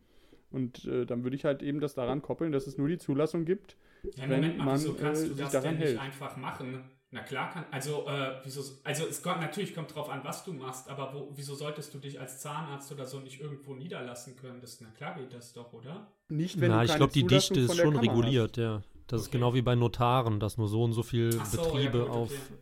Und 0.51 0.85
äh, 0.85 1.07
dann 1.07 1.25
würde 1.25 1.37
ich 1.37 1.45
halt 1.45 1.63
eben 1.63 1.81
das 1.81 1.95
daran 1.95 2.23
koppeln, 2.23 2.53
dass 2.53 2.67
es 2.67 2.79
nur 2.79 2.89
die 2.89 2.99
Zulassung 2.99 3.45
gibt. 3.45 3.77
Ja, 4.15 4.29
wenn 4.29 4.41
Moment 4.41 4.59
mal, 4.59 4.65
man, 4.65 4.75
wieso 4.77 4.95
kannst 4.95 5.25
äh, 5.25 5.29
du 5.29 5.35
sich 5.35 5.43
das 5.45 5.53
daran 5.53 5.71
denn 5.71 5.79
nicht 5.79 5.89
hält. 5.89 6.01
einfach 6.01 6.37
machen? 6.37 6.85
Na 7.13 7.23
klar 7.23 7.51
kann, 7.51 7.65
also, 7.71 8.07
äh, 8.09 8.41
wieso, 8.43 8.63
also 8.83 9.05
es 9.07 9.23
kommt, 9.23 9.41
natürlich 9.41 9.75
kommt 9.75 9.95
drauf 9.95 10.11
an, 10.11 10.25
was 10.25 10.45
du 10.45 10.53
machst, 10.53 10.89
aber 10.89 11.15
wo, 11.15 11.29
wieso 11.37 11.55
solltest 11.55 11.95
du 11.95 11.99
dich 11.99 12.19
als 12.21 12.41
Zahnarzt 12.41 12.91
oder 12.91 13.07
so 13.07 13.21
nicht 13.21 13.41
irgendwo 13.41 13.75
niederlassen 13.75 14.37
können? 14.37 14.61
Das, 14.61 14.81
na 14.81 14.89
klar 14.91 15.15
geht 15.15 15.33
das 15.33 15.53
doch, 15.53 15.73
oder? 15.73 16.09
Nicht, 16.29 16.61
wenn 16.61 16.73
Na, 16.73 16.79
du 16.81 16.87
ich 16.87 16.97
glaube, 16.97 17.13
die 17.13 17.27
Dichte 17.27 17.61
ist 17.61 17.77
schon 17.77 17.95
Kammer 17.95 18.03
reguliert, 18.03 18.57
ja. 18.57 18.83
Das 19.07 19.21
ist 19.21 19.29
Okay. 19.29 19.39
genau 19.39 19.55
wie 19.55 19.63
bei 19.63 19.77
Notaren, 19.77 20.41
dass 20.41 20.59
nur 20.59 20.67
so 20.69 20.83
und 20.83 20.93
so 20.93 21.05
viel 21.05 21.39
Ach 21.41 21.47
so, 21.47 21.63
Betriebe 21.63 21.99
ja, 21.99 22.05
gut, 22.05 22.13
auf. 22.13 22.33
okay. 22.33 22.59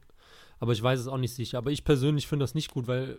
Aber 0.61 0.73
ich 0.73 0.83
weiß 0.83 1.01
es 1.01 1.09
auch 1.09 1.17
nicht 1.17 1.35
sicher. 1.35 1.57
Aber 1.57 1.71
ich 1.71 1.83
persönlich 1.85 2.27
finde 2.27 2.43
das 2.43 2.55
nicht 2.55 2.71
gut, 2.71 2.87
weil, 2.87 3.19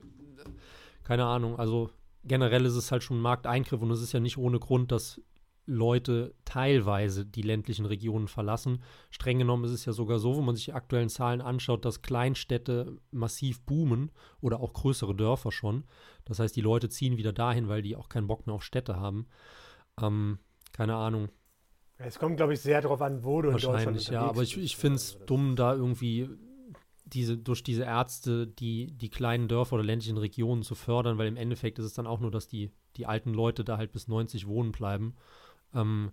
keine 1.04 1.26
Ahnung, 1.26 1.58
also 1.58 1.90
generell 2.24 2.66
ist 2.66 2.76
es 2.76 2.92
halt 2.92 3.02
schon 3.02 3.18
ein 3.18 3.22
Markteingriff 3.22 3.82
und 3.82 3.90
es 3.90 4.02
ist 4.02 4.12
ja 4.14 4.20
nicht 4.20 4.38
ohne 4.38 4.60
Grund, 4.60 4.92
dass 4.92 5.20
Leute 5.66 6.36
teilweise 6.46 7.26
die 7.26 7.42
ländlichen 7.42 7.86
Regionen 7.86 8.28
verlassen. 8.28 8.84
Streng 9.10 9.40
genommen 9.40 9.66
ist 9.66 9.72
es 9.72 9.86
ja 9.86 9.94
sogar 9.94 10.20
so, 10.20 10.38
wenn 10.38 10.46
man 10.46 10.56
sich 10.56 10.66
die 10.66 10.74
aktuellen 10.74 11.10
Zahlen 11.10 11.42
anschaut, 11.42 11.86
dass 11.86 12.02
Kleinstädte 12.02 12.98
massiv 13.12 13.62
boomen 13.62 14.12
oder 14.42 14.60
auch 14.60 14.74
größere 14.74 15.16
Dörfer 15.16 15.52
schon. 15.52 15.86
Das 16.26 16.40
heißt, 16.40 16.56
die 16.56 16.62
Leute 16.62 16.90
ziehen 16.90 17.18
wieder 17.18 17.34
dahin, 17.34 17.68
weil 17.68 17.82
die 17.82 17.96
auch 17.96 18.10
keinen 18.10 18.28
Bock 18.28 18.46
mehr 18.46 18.56
auf 18.56 18.64
Städte 18.64 19.00
haben. 19.00 19.28
Ähm, 20.02 20.40
keine 20.72 20.96
Ahnung. 20.96 21.30
Es 21.98 22.20
kommt, 22.20 22.38
glaube 22.38 22.54
ich, 22.54 22.62
sehr 22.62 22.82
darauf 22.82 23.02
an, 23.02 23.24
wo 23.24 23.42
du 23.42 23.50
in 23.50 23.54
Deutschland 23.54 23.76
Wahrscheinlich, 23.76 24.08
ja. 24.10 24.22
Aber 24.22 24.44
ich, 24.44 24.56
bist. 24.56 24.66
ich 24.66 24.78
finde 24.78 24.98
es 24.98 25.18
dumm, 25.26 25.56
da 25.56 25.74
irgendwie 25.74 26.30
diese, 27.06 27.38
durch 27.38 27.64
diese 27.64 27.84
Ärzte 27.84 28.48
die, 28.48 28.88
die 28.88 29.10
kleinen 29.10 29.48
Dörfer 29.48 29.76
oder 29.76 29.84
ländlichen 29.84 30.18
Regionen 30.18 30.64
zu 30.64 30.76
fördern, 30.76 31.18
weil 31.18 31.28
im 31.28 31.38
Endeffekt 31.38 31.80
ist 31.80 31.86
es 31.86 31.94
dann 31.94 32.08
auch 32.08 32.20
nur, 32.20 32.32
dass 32.32 32.48
die, 32.48 32.72
die 32.98 33.06
alten 33.06 33.34
Leute 33.34 33.64
da 33.64 33.78
halt 33.78 33.92
bis 33.92 34.08
90 34.08 34.48
wohnen 34.48 34.72
bleiben. 34.72 35.16
Ähm, 35.76 36.12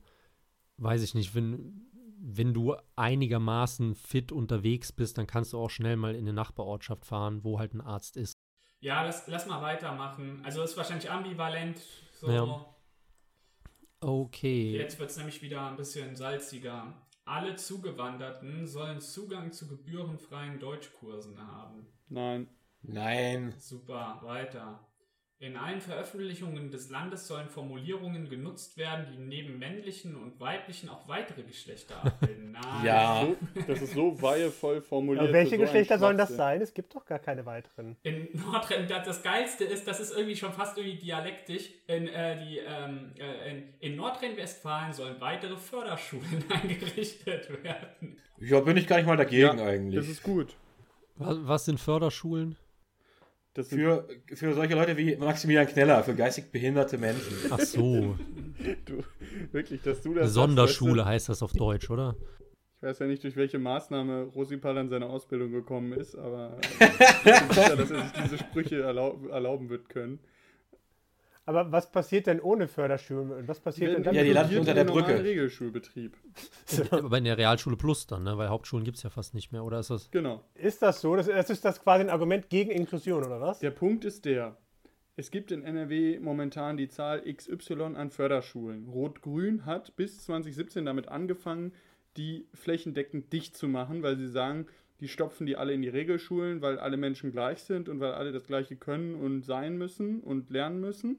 weiß 0.76 1.02
ich 1.02 1.14
nicht, 1.14 1.34
wenn, 1.34 1.90
wenn 2.18 2.52
du 2.52 2.76
einigermaßen 2.96 3.94
fit 3.94 4.32
unterwegs 4.32 4.92
bist, 4.92 5.18
dann 5.18 5.26
kannst 5.26 5.52
du 5.52 5.58
auch 5.58 5.70
schnell 5.70 5.96
mal 5.96 6.14
in 6.14 6.22
eine 6.22 6.32
Nachbarortschaft 6.32 7.04
fahren, 7.04 7.44
wo 7.44 7.58
halt 7.58 7.74
ein 7.74 7.80
Arzt 7.80 8.16
ist. 8.16 8.34
Ja, 8.80 9.04
lass, 9.04 9.26
lass 9.28 9.46
mal 9.46 9.62
weitermachen. 9.62 10.40
Also 10.44 10.62
ist 10.62 10.76
wahrscheinlich 10.76 11.10
ambivalent. 11.10 11.80
So. 12.20 12.30
Ja. 12.30 12.66
Okay. 14.00 14.76
Jetzt 14.76 14.98
wird 14.98 15.10
es 15.10 15.16
nämlich 15.16 15.40
wieder 15.42 15.66
ein 15.68 15.76
bisschen 15.76 16.16
salziger. 16.16 16.92
Alle 17.24 17.54
Zugewanderten 17.54 18.66
sollen 18.66 19.00
Zugang 19.00 19.52
zu 19.52 19.68
gebührenfreien 19.68 20.58
Deutschkursen 20.58 21.38
haben. 21.38 21.86
Nein. 22.08 22.48
Nein. 22.82 23.54
Super, 23.58 24.18
weiter. 24.22 24.80
In 25.42 25.56
allen 25.56 25.80
Veröffentlichungen 25.80 26.70
des 26.70 26.88
Landes 26.90 27.26
sollen 27.26 27.48
Formulierungen 27.48 28.28
genutzt 28.28 28.76
werden, 28.76 29.06
die 29.10 29.18
neben 29.18 29.58
männlichen 29.58 30.14
und 30.14 30.38
weiblichen 30.38 30.88
auch 30.88 31.08
weitere 31.08 31.42
Geschlechter 31.42 31.96
abbilden. 32.04 32.52
Nein. 32.62 32.84
Ja. 32.84 33.26
Das 33.66 33.82
ist 33.82 33.94
so 33.94 34.22
weihevoll 34.22 34.80
formuliert. 34.80 35.24
Aber 35.24 35.32
welche 35.32 35.56
so 35.56 35.62
Geschlechter 35.62 35.98
sollen 35.98 36.16
das 36.16 36.36
sein? 36.36 36.60
Es 36.60 36.72
gibt 36.72 36.94
doch 36.94 37.04
gar 37.04 37.18
keine 37.18 37.44
weiteren. 37.44 37.96
In 38.04 38.28
Nordrhein, 38.34 38.86
das, 38.86 39.04
das 39.04 39.22
Geilste 39.24 39.64
ist, 39.64 39.88
das 39.88 39.98
ist 39.98 40.16
irgendwie 40.16 40.36
schon 40.36 40.52
fast 40.52 40.78
irgendwie 40.78 40.98
dialektisch. 40.98 41.70
In, 41.88 42.06
äh, 42.06 42.38
die, 42.38 42.58
ähm, 42.58 43.10
äh, 43.18 43.50
in, 43.50 43.64
in 43.80 43.96
Nordrhein-Westfalen 43.96 44.92
sollen 44.92 45.20
weitere 45.20 45.56
Förderschulen 45.56 46.44
eingerichtet 46.50 47.64
werden. 47.64 48.16
Ja, 48.38 48.60
bin 48.60 48.76
ich 48.76 48.86
gar 48.86 48.98
nicht 48.98 49.06
mal 49.06 49.16
dagegen 49.16 49.58
Ja, 49.58 49.64
eigentlich. 49.64 49.96
Das 49.96 50.08
ist 50.08 50.22
gut. 50.22 50.54
Was, 51.16 51.36
was 51.40 51.64
sind 51.64 51.80
Förderschulen? 51.80 52.56
Für, 53.54 54.08
für 54.32 54.54
solche 54.54 54.74
Leute 54.74 54.96
wie 54.96 55.14
Maximilian 55.16 55.66
Kneller, 55.66 56.02
für 56.02 56.14
geistig 56.14 56.50
behinderte 56.50 56.96
Menschen. 56.96 57.36
Ach 57.50 57.60
so, 57.60 58.16
du, 58.86 59.04
wirklich, 59.52 59.82
dass 59.82 60.00
du 60.00 60.14
das 60.14 60.32
Sonderschule 60.32 61.02
weißt 61.02 61.08
heißt 61.08 61.28
das 61.28 61.42
auf 61.42 61.52
Deutsch, 61.52 61.90
oder? 61.90 62.16
Ich 62.76 62.82
weiß 62.82 63.00
ja 63.00 63.06
nicht, 63.06 63.22
durch 63.22 63.36
welche 63.36 63.58
Maßnahme 63.58 64.22
Rosipal 64.34 64.78
an 64.78 64.88
seine 64.88 65.06
Ausbildung 65.06 65.52
gekommen 65.52 65.92
ist, 65.92 66.16
aber 66.16 66.58
ich 66.80 67.38
bin 67.38 67.50
sicher, 67.50 67.76
dass 67.76 67.90
er 67.90 68.02
sich 68.02 68.12
diese 68.24 68.38
Sprüche 68.38 68.80
erlaub, 68.80 69.28
erlauben 69.28 69.68
wird 69.68 69.90
können. 69.90 70.18
Aber 71.44 71.72
was 71.72 71.90
passiert 71.90 72.28
denn 72.28 72.40
ohne 72.40 72.68
Förderschulen? 72.68 73.32
Und 73.32 73.48
was 73.48 73.58
passiert 73.58 73.94
denn 73.94 74.04
dann? 74.04 74.14
Ja, 74.14 74.22
die 74.22 74.32
landen 74.32 74.58
unter 74.58 74.70
in 74.70 74.76
der 74.76 74.84
Brücke. 74.84 75.24
Regelschulbetrieb. 75.24 76.16
Aber 76.90 77.18
in 77.18 77.24
der 77.24 77.36
Realschule 77.36 77.76
Plus 77.76 78.06
dann, 78.06 78.22
ne? 78.22 78.38
Weil 78.38 78.48
Hauptschulen 78.48 78.84
gibt 78.84 78.98
es 78.98 79.02
ja 79.02 79.10
fast 79.10 79.34
nicht 79.34 79.50
mehr, 79.50 79.64
oder 79.64 79.80
ist 79.80 79.90
das? 79.90 80.10
Genau. 80.12 80.44
Ist 80.54 80.82
das 80.82 81.00
so? 81.00 81.16
Das, 81.16 81.26
das 81.26 81.50
ist 81.50 81.64
das 81.64 81.82
quasi 81.82 82.04
ein 82.04 82.10
Argument 82.10 82.48
gegen 82.48 82.70
Inklusion, 82.70 83.24
oder 83.24 83.40
was? 83.40 83.58
Der 83.58 83.72
Punkt 83.72 84.04
ist 84.04 84.24
der, 84.24 84.56
es 85.16 85.30
gibt 85.32 85.50
in 85.50 85.62
NRW 85.62 86.20
momentan 86.20 86.76
die 86.76 86.88
Zahl 86.88 87.22
XY 87.22 87.96
an 87.96 88.10
Förderschulen. 88.10 88.88
Rot-Grün 88.88 89.66
hat 89.66 89.96
bis 89.96 90.24
2017 90.24 90.86
damit 90.86 91.08
angefangen, 91.08 91.72
die 92.16 92.46
flächendeckend 92.54 93.32
dicht 93.32 93.56
zu 93.56 93.68
machen, 93.68 94.02
weil 94.02 94.16
sie 94.16 94.28
sagen, 94.28 94.66
die 95.00 95.08
stopfen 95.08 95.46
die 95.46 95.56
alle 95.56 95.72
in 95.72 95.82
die 95.82 95.88
Regelschulen, 95.88 96.62
weil 96.62 96.78
alle 96.78 96.96
Menschen 96.96 97.32
gleich 97.32 97.64
sind 97.64 97.88
und 97.88 97.98
weil 98.00 98.12
alle 98.12 98.30
das 98.30 98.46
Gleiche 98.46 98.76
können 98.76 99.16
und 99.16 99.42
sein 99.42 99.76
müssen 99.76 100.20
und 100.20 100.48
lernen 100.50 100.80
müssen. 100.80 101.18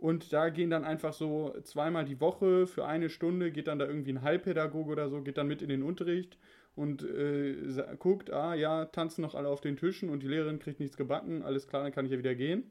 Und 0.00 0.32
da 0.32 0.48
gehen 0.48 0.70
dann 0.70 0.84
einfach 0.84 1.12
so 1.12 1.54
zweimal 1.62 2.06
die 2.06 2.20
Woche 2.20 2.66
für 2.66 2.86
eine 2.86 3.10
Stunde, 3.10 3.52
geht 3.52 3.66
dann 3.66 3.78
da 3.78 3.86
irgendwie 3.86 4.14
ein 4.14 4.22
Heilpädagoge 4.22 4.90
oder 4.90 5.10
so, 5.10 5.20
geht 5.20 5.36
dann 5.36 5.46
mit 5.46 5.60
in 5.60 5.68
den 5.68 5.82
Unterricht 5.82 6.38
und 6.74 7.02
äh, 7.02 7.54
guckt, 7.98 8.32
ah 8.32 8.54
ja, 8.54 8.86
tanzen 8.86 9.20
noch 9.20 9.34
alle 9.34 9.48
auf 9.48 9.60
den 9.60 9.76
Tischen 9.76 10.08
und 10.08 10.22
die 10.22 10.28
Lehrerin 10.28 10.58
kriegt 10.58 10.80
nichts 10.80 10.96
gebacken, 10.96 11.42
alles 11.42 11.68
klar, 11.68 11.82
dann 11.82 11.92
kann 11.92 12.06
ich 12.06 12.12
ja 12.12 12.18
wieder 12.18 12.34
gehen. 12.34 12.70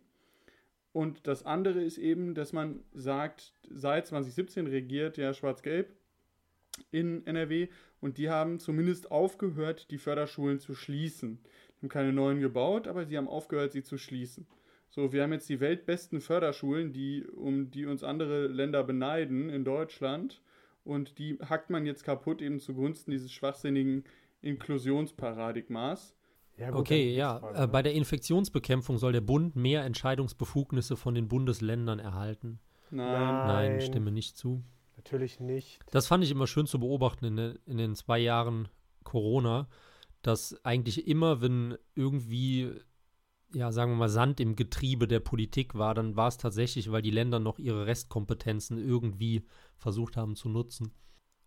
Und 0.92 1.28
das 1.28 1.46
andere 1.46 1.84
ist 1.84 2.00
eben, 2.00 2.34
dass 2.34 2.52
man 2.52 2.80
sagt, 2.94 3.54
seit 3.70 4.08
2017 4.08 4.66
regiert 4.66 5.18
ja 5.18 5.32
Schwarz-Gelb 5.32 5.94
in 6.90 7.28
NRW 7.28 7.68
und 8.02 8.18
die 8.18 8.32
haben 8.32 8.58
zumindest 8.58 9.12
aufgehört, 9.12 9.92
die 9.92 10.00
Förderschulen 10.00 10.60
zu 10.60 10.74
schließen. 10.74 11.38
Die 11.78 11.84
haben 11.84 11.90
keine 11.90 12.12
neuen 12.12 12.40
gebaut, 12.40 12.88
aber 12.88 13.06
sie 13.06 13.18
haben 13.18 13.28
aufgehört, 13.28 13.72
sie 13.74 13.84
zu 13.84 14.00
schließen. 14.00 14.48
So, 14.90 15.14
wir 15.14 15.22
haben 15.24 15.32
jetzt 15.34 15.48
die 15.50 15.60
weltbesten 15.60 16.20
Förderschulen, 16.20 16.92
die, 16.94 17.24
um 17.26 17.70
die 17.72 17.86
uns 17.86 18.04
andere 18.04 18.48
Länder 18.48 18.84
beneiden 18.84 19.50
in 19.50 19.64
Deutschland. 19.64 20.42
Und 20.84 21.20
die 21.20 21.38
hackt 21.48 21.70
man 21.70 21.86
jetzt 21.86 22.04
kaputt, 22.04 22.42
eben 22.42 22.60
zugunsten 22.60 23.12
dieses 23.12 23.32
schwachsinnigen 23.32 24.04
Inklusionsparadigmas. 24.42 26.16
Ja, 26.58 26.72
gut, 26.72 26.80
Okay, 26.82 27.14
ja. 27.16 27.40
Frage, 27.40 27.58
Äh, 27.58 27.62
ne? 27.62 27.68
bei 27.68 27.82
der 27.84 27.94
Infektionsbekämpfung 27.94 28.98
soll 28.98 29.14
der 29.14 29.22
Bund 29.22 29.56
mehr 29.56 29.84
Entscheidungsbefugnisse 29.86 30.96
von 30.98 31.16
den 31.16 31.28
Bundesländern 31.28 32.00
erhalten. 32.00 32.60
Nein. 32.92 33.06
Nein, 33.14 33.72
Nein. 33.74 33.82
stimme 33.82 34.12
nicht 34.12 34.38
zu. 34.38 34.64
Natürlich 34.98 35.40
nicht. 35.40 35.80
Das 35.92 36.08
fand 36.08 36.24
ich 36.24 36.32
immer 36.32 36.48
schön 36.48 36.66
zu 36.66 36.80
beobachten 36.80 37.26
in, 37.26 37.36
den- 37.38 37.60
in 37.66 37.78
den 37.78 37.96
zwei 37.96 38.20
Jahren 38.20 38.68
Corona, 39.04 39.68
dass 40.22 40.60
eigentlich 40.66 41.08
immer, 41.08 41.42
wenn 41.42 41.78
irgendwie, 41.96 42.72
ja, 43.54 43.72
sagen 43.72 43.92
wir 43.92 43.96
mal, 43.98 44.10
Sand 44.10 44.40
im 44.40 44.56
Getriebe 44.56 45.08
der 45.08 45.20
Politik 45.20 45.76
war, 45.76 45.94
dann 45.96 46.16
war 46.16 46.28
es 46.28 46.38
tatsächlich, 46.38 46.92
weil 46.92 47.02
die 47.02 47.12
Länder 47.12 47.40
noch 47.40 47.60
ihre 47.60 47.86
Restkompetenzen 47.88 48.78
irgendwie 48.78 49.44
versucht 49.78 50.18
haben 50.18 50.36
zu 50.36 50.50
nutzen. 50.50 50.92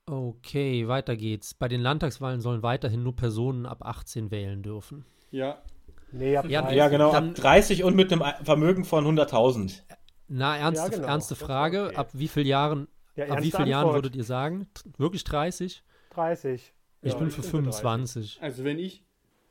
Okay, 0.06 0.88
weiter 0.88 1.16
geht's. 1.16 1.54
Bei 1.54 1.68
den 1.68 1.80
Landtagswahlen 1.80 2.40
sollen 2.40 2.62
weiterhin 2.62 3.02
nur 3.04 3.14
Personen 3.14 3.66
ab 3.66 3.84
18 3.86 4.30
wählen 4.30 4.62
dürfen. 4.62 5.04
Ja, 5.30 5.62
Nee, 6.14 6.36
ab 6.36 6.44
Ja, 6.46 6.60
30. 6.60 6.76
Ja, 6.76 6.88
genau, 6.88 7.10
Dann- 7.12 7.30
ab 7.30 7.34
30 7.36 7.84
und 7.84 7.96
mit 7.96 8.12
einem 8.12 8.22
Vermögen 8.44 8.84
von 8.84 9.06
100.000. 9.06 9.82
Na, 10.28 10.56
ernste, 10.58 10.84
Ja, 10.90 10.90
genau. 10.96 11.06
ernste 11.08 11.34
Frage. 11.36 11.86
okay. 11.86 11.96
Ab 11.96 12.10
wie 12.12 12.28
vielen 12.28 12.46
Jahren, 12.46 12.88
Ja, 13.16 13.28
ab 13.28 13.42
wie 13.42 13.50
vielen 13.50 13.66
Jahren 13.68 13.94
würdet 13.94 14.14
ihr 14.14 14.24
sagen? 14.24 14.66
Wirklich 14.98 15.24
30? 15.24 15.82
30. 16.10 16.74
Ich 17.00 17.12
Ja, 17.12 17.18
bin 17.18 17.28
ich 17.28 17.34
für 17.34 17.40
bin 17.40 17.44
für 17.50 17.56
25. 17.56 18.38
Also 18.42 18.62
wenn 18.62 18.78
ich, 18.78 19.02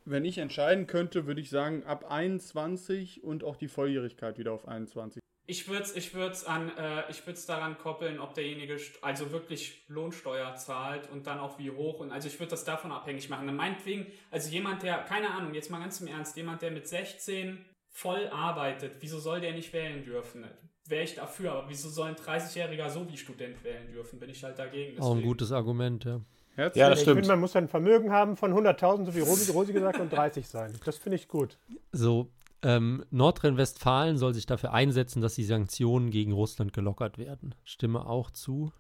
wenn 0.06 0.26
ich 0.26 0.38
entscheiden 0.38 0.88
könnte, 0.88 1.28
würde 1.28 1.42
ich 1.42 1.50
sagen, 1.50 1.84
ab 1.84 2.10
21 2.10 3.24
und 3.24 3.44
auch 3.44 3.56
die 3.56 3.68
Volljährigkeit 3.68 4.38
wieder 4.38 4.54
auf 4.54 4.68
21. 4.68 5.22
Ich 5.48 5.68
würde 5.68 5.84
es 5.84 5.96
ich 5.96 6.14
würd's 6.14 6.46
an, 6.46 6.72
äh, 6.78 7.10
ich 7.10 7.26
würd's 7.26 7.46
daran 7.46 7.78
koppeln, 7.78 8.20
ob 8.20 8.34
derjenige 8.36 8.78
also 9.02 9.32
wirklich 9.32 9.84
Lohnsteuer 9.90 10.56
zahlt 10.56 11.10
und 11.12 11.28
dann 11.28 11.40
auch 11.40 11.60
wie 11.60 11.72
hoch. 11.72 12.00
Und 12.00 12.12
also 12.12 12.28
ich 12.28 12.40
würde 12.40 12.52
das 12.52 12.64
davon 12.64 12.92
abhängig 12.92 13.28
machen. 13.30 13.48
Dann 13.48 13.56
meinetwegen, 13.56 14.06
also 14.30 14.50
jemand, 14.50 14.84
der, 14.84 15.00
keine 15.00 15.32
Ahnung, 15.32 15.54
jetzt 15.54 15.70
mal 15.70 15.80
ganz 15.80 16.00
im 16.00 16.08
Ernst, 16.08 16.38
jemand, 16.38 16.62
der 16.62 16.72
mit 16.72 16.88
16 16.88 17.66
voll 17.90 18.28
arbeitet, 18.30 18.94
wieso 19.02 19.20
soll 19.20 19.42
der 19.42 19.54
nicht 19.54 19.74
wählen 19.74 20.04
dürfen? 20.06 20.46
Wäre 20.88 21.04
ich 21.04 21.16
dafür, 21.16 21.52
aber 21.52 21.70
wieso 21.70 21.90
soll 21.90 22.10
ein 22.10 22.16
30-Jähriger 22.16 22.90
so 22.90 23.10
wie 23.10 23.18
Student 23.18 23.64
wählen 23.64 23.92
dürfen? 23.92 24.20
Bin 24.20 24.30
ich 24.30 24.44
halt 24.44 24.58
dagegen. 24.58 25.00
Auch 25.00 25.12
ein 25.12 25.18
deswegen. 25.18 25.28
gutes 25.28 25.52
Argument, 25.52 26.06
ja. 26.06 26.22
Herzlich 26.56 26.80
Ja, 26.82 26.90
das 26.90 27.00
ich 27.00 27.04
stimmt. 27.04 27.18
finde, 27.20 27.30
man 27.30 27.40
muss 27.40 27.56
ein 27.56 27.68
Vermögen 27.68 28.12
haben 28.12 28.36
von 28.36 28.54
100.000, 28.54 29.06
so 29.06 29.16
wie 29.16 29.22
Rosi, 29.22 29.52
Rosi 29.52 29.74
gesagt, 29.74 30.00
und 30.00 30.12
30 30.12 30.48
sein. 30.48 30.74
Das 30.86 30.98
finde 30.98 31.16
ich 31.16 31.28
gut. 31.28 31.58
So, 31.92 32.30
ähm, 32.62 33.04
Nordrhein-Westfalen 33.10 34.18
soll 34.18 34.34
sich 34.34 34.46
dafür 34.46 34.74
einsetzen, 34.74 35.22
dass 35.22 35.36
die 35.36 35.44
Sanktionen 35.46 36.12
gegen 36.12 36.32
Russland 36.34 36.74
gelockert 36.74 37.18
werden. 37.18 37.56
Stimme 37.64 38.06
auch 38.06 38.32
zu. 38.32 38.72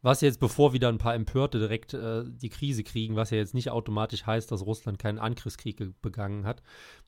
Was 0.00 0.20
jetzt, 0.20 0.38
bevor 0.40 0.72
wieder 0.72 0.88
ein 0.88 0.98
paar 0.98 1.14
Empörte 1.14 1.58
direkt 1.58 1.92
äh, 1.92 2.22
die 2.26 2.48
Krise 2.50 2.84
kriegen, 2.84 3.16
was 3.16 3.30
ja 3.30 3.36
jetzt 3.38 3.52
nicht 3.54 3.70
automatisch 3.70 4.26
heißt, 4.26 4.50
dass 4.50 4.64
Russland 4.64 4.98
keinen 4.98 5.18
Angriffskrieg 5.18 5.76
ge- 5.76 5.92
begangen 6.02 6.46
hat, 6.46 6.62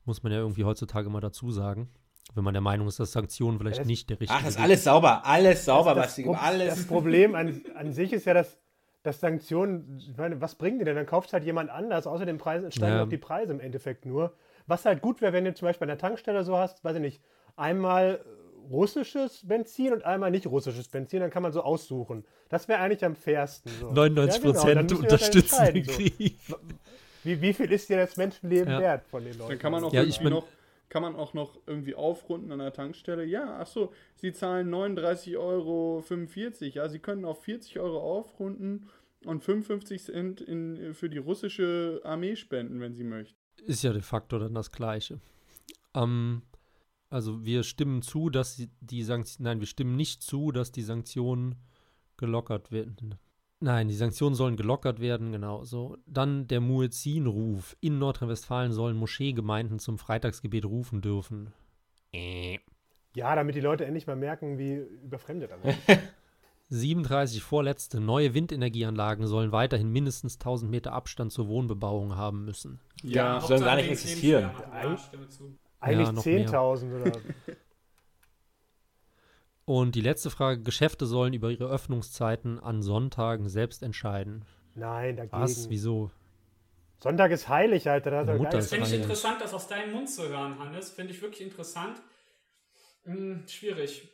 muss 0.05 0.23
man 0.23 0.31
ja 0.33 0.39
irgendwie 0.39 0.65
heutzutage 0.65 1.09
mal 1.09 1.21
dazu 1.21 1.51
sagen. 1.51 1.89
Wenn 2.35 2.43
man 2.43 2.53
der 2.53 2.61
Meinung 2.61 2.87
ist, 2.87 2.99
dass 2.99 3.13
Sanktionen 3.13 3.57
vielleicht 3.59 3.79
das- 3.79 3.87
nicht 3.87 4.09
der 4.09 4.19
richtige 4.19 4.39
Ach, 4.41 4.45
ist 4.47 4.57
Weg 4.57 4.63
alles 4.63 4.83
sauber, 4.83 5.25
alles 5.25 5.65
sauber, 5.65 5.95
das, 5.95 6.07
Basti, 6.07 6.23
Pro- 6.23 6.33
alles. 6.33 6.75
das 6.75 6.85
Problem 6.87 7.33
an, 7.35 7.61
an 7.75 7.93
sich 7.93 8.11
ist 8.13 8.25
ja, 8.25 8.33
dass, 8.33 8.57
dass 9.03 9.19
Sanktionen, 9.19 9.97
ich 9.99 10.15
meine, 10.17 10.41
was 10.41 10.55
bringen 10.55 10.79
die 10.79 10.85
denn? 10.85 10.95
Dann 10.95 11.05
kauft 11.05 11.33
halt 11.33 11.43
jemand 11.43 11.69
anders, 11.69 12.05
außer 12.07 12.25
den 12.25 12.37
Preisen 12.37 12.71
steigen 12.71 12.95
Ja. 12.97 13.03
auch 13.03 13.09
die 13.09 13.17
Preise 13.17 13.51
im 13.51 13.59
Endeffekt 13.59 14.05
nur. 14.05 14.33
Was 14.67 14.85
halt 14.85 15.01
gut 15.01 15.21
wäre, 15.21 15.33
wenn 15.33 15.45
du 15.45 15.53
zum 15.53 15.67
Beispiel 15.67 15.85
an 15.85 15.89
der 15.89 15.97
Tankstelle 15.97 16.43
so 16.43 16.55
hast, 16.57 16.83
weiß 16.83 16.95
ich 16.95 17.01
nicht, 17.01 17.21
einmal 17.55 18.23
russisches 18.69 19.45
Benzin 19.47 19.91
und 19.91 20.05
einmal 20.05 20.29
nicht 20.31 20.45
russisches 20.47 20.87
Benzin, 20.87 21.19
dann 21.21 21.31
kann 21.31 21.41
man 21.43 21.51
so 21.51 21.61
aussuchen. 21.63 22.23
Das 22.49 22.67
wäre 22.67 22.79
eigentlich 22.79 23.03
am 23.03 23.15
fairsten. 23.15 23.71
So. 23.79 23.91
99 23.91 24.43
Ja, 24.43 24.51
genau, 24.51 24.61
Prozent 24.61 24.91
das 24.91 24.99
unterstützen 24.99 25.73
den 25.73 25.85
Krieg. 25.87 26.39
So. 26.47 26.55
Wie, 27.23 27.41
wie 27.41 27.53
viel 27.53 27.71
ist 27.71 27.89
dir 27.89 27.97
das 27.97 28.17
Menschenleben 28.17 28.71
Ja. 28.71 28.79
wert 28.79 29.05
von 29.07 29.23
den 29.23 29.37
Leuten? 29.37 29.49
Dann 29.49 29.59
kann 29.59 29.71
man 29.71 29.83
auch 29.83 29.93
Ja, 29.93 30.01
irgendwie 30.01 30.09
ich 30.17 30.19
bin- 30.23 30.33
noch, 30.33 30.45
kann 30.91 31.03
man 31.03 31.15
auch 31.15 31.33
noch 31.33 31.57
irgendwie 31.65 31.95
aufrunden 31.95 32.51
an 32.51 32.59
der 32.59 32.73
Tankstelle. 32.73 33.23
Ja, 33.23 33.59
ach 33.61 33.65
so, 33.67 33.93
Sie 34.17 34.33
zahlen 34.33 34.69
39,45 34.69 35.37
Euro. 35.39 36.03
Ja, 36.73 36.89
Sie 36.89 36.99
können 36.99 37.23
auf 37.23 37.43
40 37.43 37.79
Euro 37.79 37.99
aufrunden 37.99 38.89
und 39.23 39.41
55 39.41 40.03
Cent 40.03 40.41
in, 40.41 40.93
für 40.93 41.09
die 41.09 41.17
russische 41.17 42.01
Armee 42.03 42.35
spenden, 42.35 42.81
wenn 42.81 42.93
Sie 42.93 43.05
möchten. 43.05 43.37
Ist 43.65 43.83
ja 43.83 43.93
de 43.93 44.01
facto 44.01 44.37
dann 44.37 44.53
das 44.53 44.69
Gleiche. 44.73 45.21
Ähm, 45.95 46.41
also 47.09 47.45
wir 47.45 47.63
stimmen 47.63 48.01
zu, 48.01 48.29
dass 48.29 48.57
die- 48.81 49.03
Sanktionen, 49.03 49.45
nein, 49.45 49.59
wir 49.61 49.67
stimmen 49.67 49.95
nicht 49.95 50.21
zu, 50.23 50.51
dass 50.51 50.73
die 50.73 50.81
Sanktionen 50.81 51.55
gelockert 52.17 52.73
werden. 52.73 53.15
Nein, 53.63 53.87
die 53.87 53.93
Sanktionen 53.93 54.33
sollen 54.33 54.57
gelockert 54.57 54.99
werden, 54.99 55.31
genau 55.31 55.63
so. 55.63 55.95
Dann 56.07 56.47
der 56.47 56.61
Muezzinruf. 56.61 57.77
In 57.79 57.99
Nordrhein-Westfalen 57.99 58.71
sollen 58.71 58.97
Moscheegemeinden 58.97 59.77
zum 59.77 59.99
Freitagsgebet 59.99 60.65
rufen 60.65 61.01
dürfen. 61.01 61.53
Äh. 62.11 62.57
Ja, 63.15 63.35
damit 63.35 63.55
die 63.55 63.59
Leute 63.61 63.85
endlich 63.85 64.07
mal 64.07 64.15
merken, 64.15 64.57
wie 64.57 64.73
überfremdet 65.03 65.51
das 65.51 65.75
ist. 65.75 65.99
37 66.69 67.43
vorletzte. 67.43 67.99
Neue 67.99 68.33
Windenergieanlagen 68.33 69.27
sollen 69.27 69.51
weiterhin 69.51 69.91
mindestens 69.91 70.35
1000 70.35 70.71
Meter 70.71 70.93
Abstand 70.93 71.31
zur 71.31 71.47
Wohnbebauung 71.47 72.15
haben 72.15 72.45
müssen. 72.45 72.79
Ja, 73.03 73.41
sollen 73.41 73.63
gar 73.63 73.75
nicht 73.75 73.91
existieren. 73.91 74.51
Ja. 74.71 74.97
Eigentlich 75.81 76.11
noch 76.11 76.25
mehr. 76.25 76.47
10.000 76.47 77.01
oder. 77.01 77.11
Und 79.65 79.95
die 79.95 80.01
letzte 80.01 80.29
Frage: 80.29 80.61
Geschäfte 80.61 81.05
sollen 81.05 81.33
über 81.33 81.51
ihre 81.51 81.67
Öffnungszeiten 81.67 82.59
an 82.59 82.81
Sonntagen 82.81 83.49
selbst 83.49 83.83
entscheiden. 83.83 84.45
Nein, 84.75 85.17
dagegen. 85.17 85.41
Was? 85.41 85.69
Wieso? 85.69 86.11
Sonntag 86.99 87.31
ist 87.31 87.49
heilig, 87.49 87.89
Alter. 87.89 88.11
Da 88.11 88.17
hat 88.17 88.25
Meine 88.27 88.37
er 88.37 88.37
Mutter 88.39 88.51
gar 88.51 88.59
ist 88.59 88.69
Finde 88.69 88.87
ich 88.87 88.93
interessant, 88.93 89.41
das 89.41 89.53
aus 89.53 89.67
deinem 89.67 89.93
Mund 89.93 90.09
zu 90.09 90.27
hören, 90.27 90.59
Hannes. 90.59 90.91
Finde 90.91 91.13
ich 91.13 91.21
wirklich 91.21 91.41
interessant. 91.41 92.01
Hm, 93.03 93.43
schwierig. 93.47 94.07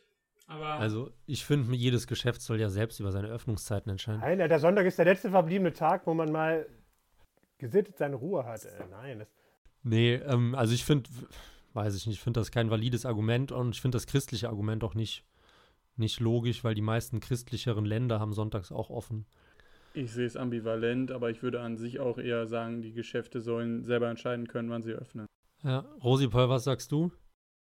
Aber 0.48 0.76
Also, 0.76 1.12
ich 1.26 1.46
finde, 1.46 1.76
jedes 1.76 2.08
Geschäft 2.08 2.42
soll 2.42 2.62
ja 2.62 2.70
selbst 2.70 3.02
über 3.02 3.12
seine 3.12 3.28
Öffnungszeiten 3.28 3.90
entscheiden. 3.92 4.22
Nein, 4.22 4.38
der 4.38 4.60
Sonntag 4.60 4.86
ist 4.86 4.98
der 4.98 5.06
letzte 5.06 5.30
verbliebene 5.30 5.74
Tag, 5.74 6.08
wo 6.08 6.14
man 6.14 6.32
mal 6.32 6.66
gesittet 7.58 7.98
seine 7.98 8.16
Ruhe 8.16 8.46
hat. 8.46 8.64
Äh, 8.64 8.86
nein, 8.90 9.20
das, 9.20 9.28
Nee, 9.84 10.16
ähm, 10.16 10.54
also 10.56 10.74
ich 10.74 10.84
finde, 10.84 11.10
weiß 11.74 11.96
ich 11.96 12.08
nicht, 12.08 12.18
ich 12.18 12.22
finde 12.22 12.40
das 12.40 12.52
kein 12.52 12.70
valides 12.70 13.06
Argument 13.06 13.52
und 13.52 13.76
ich 13.76 13.82
finde 13.82 13.96
das 13.96 14.08
christliche 14.08 14.50
Argument 14.50 14.84
auch 14.84 14.96
nicht, 14.96 15.24
nicht 16.00 16.20
logisch, 16.20 16.64
weil 16.64 16.76
die 16.76 16.82
meisten 16.82 17.20
christlicheren 17.20 17.86
Länder 17.86 18.20
haben 18.20 18.34
sonntags 18.34 18.72
auch 18.72 18.90
offen. 18.90 19.26
Ich 19.94 20.12
sehe 20.12 20.26
es 20.26 20.38
ambivalent, 20.38 21.12
aber 21.12 21.32
ich 21.32 21.42
würde 21.42 21.62
an 21.62 21.78
sich 21.78 22.00
auch 22.00 22.18
eher 22.18 22.46
sagen, 22.46 22.82
die 22.82 22.94
Geschäfte 22.94 23.42
sollen 23.42 23.84
selber 23.84 24.10
entscheiden 24.10 24.48
können, 24.48 24.70
wann 24.70 24.84
sie 24.84 24.92
öffnen. 24.92 25.26
Ja, 25.64 25.80
Rosi 26.04 26.28
Paul, 26.28 26.50
was 26.50 26.66
sagst 26.66 26.92
du? 26.92 27.12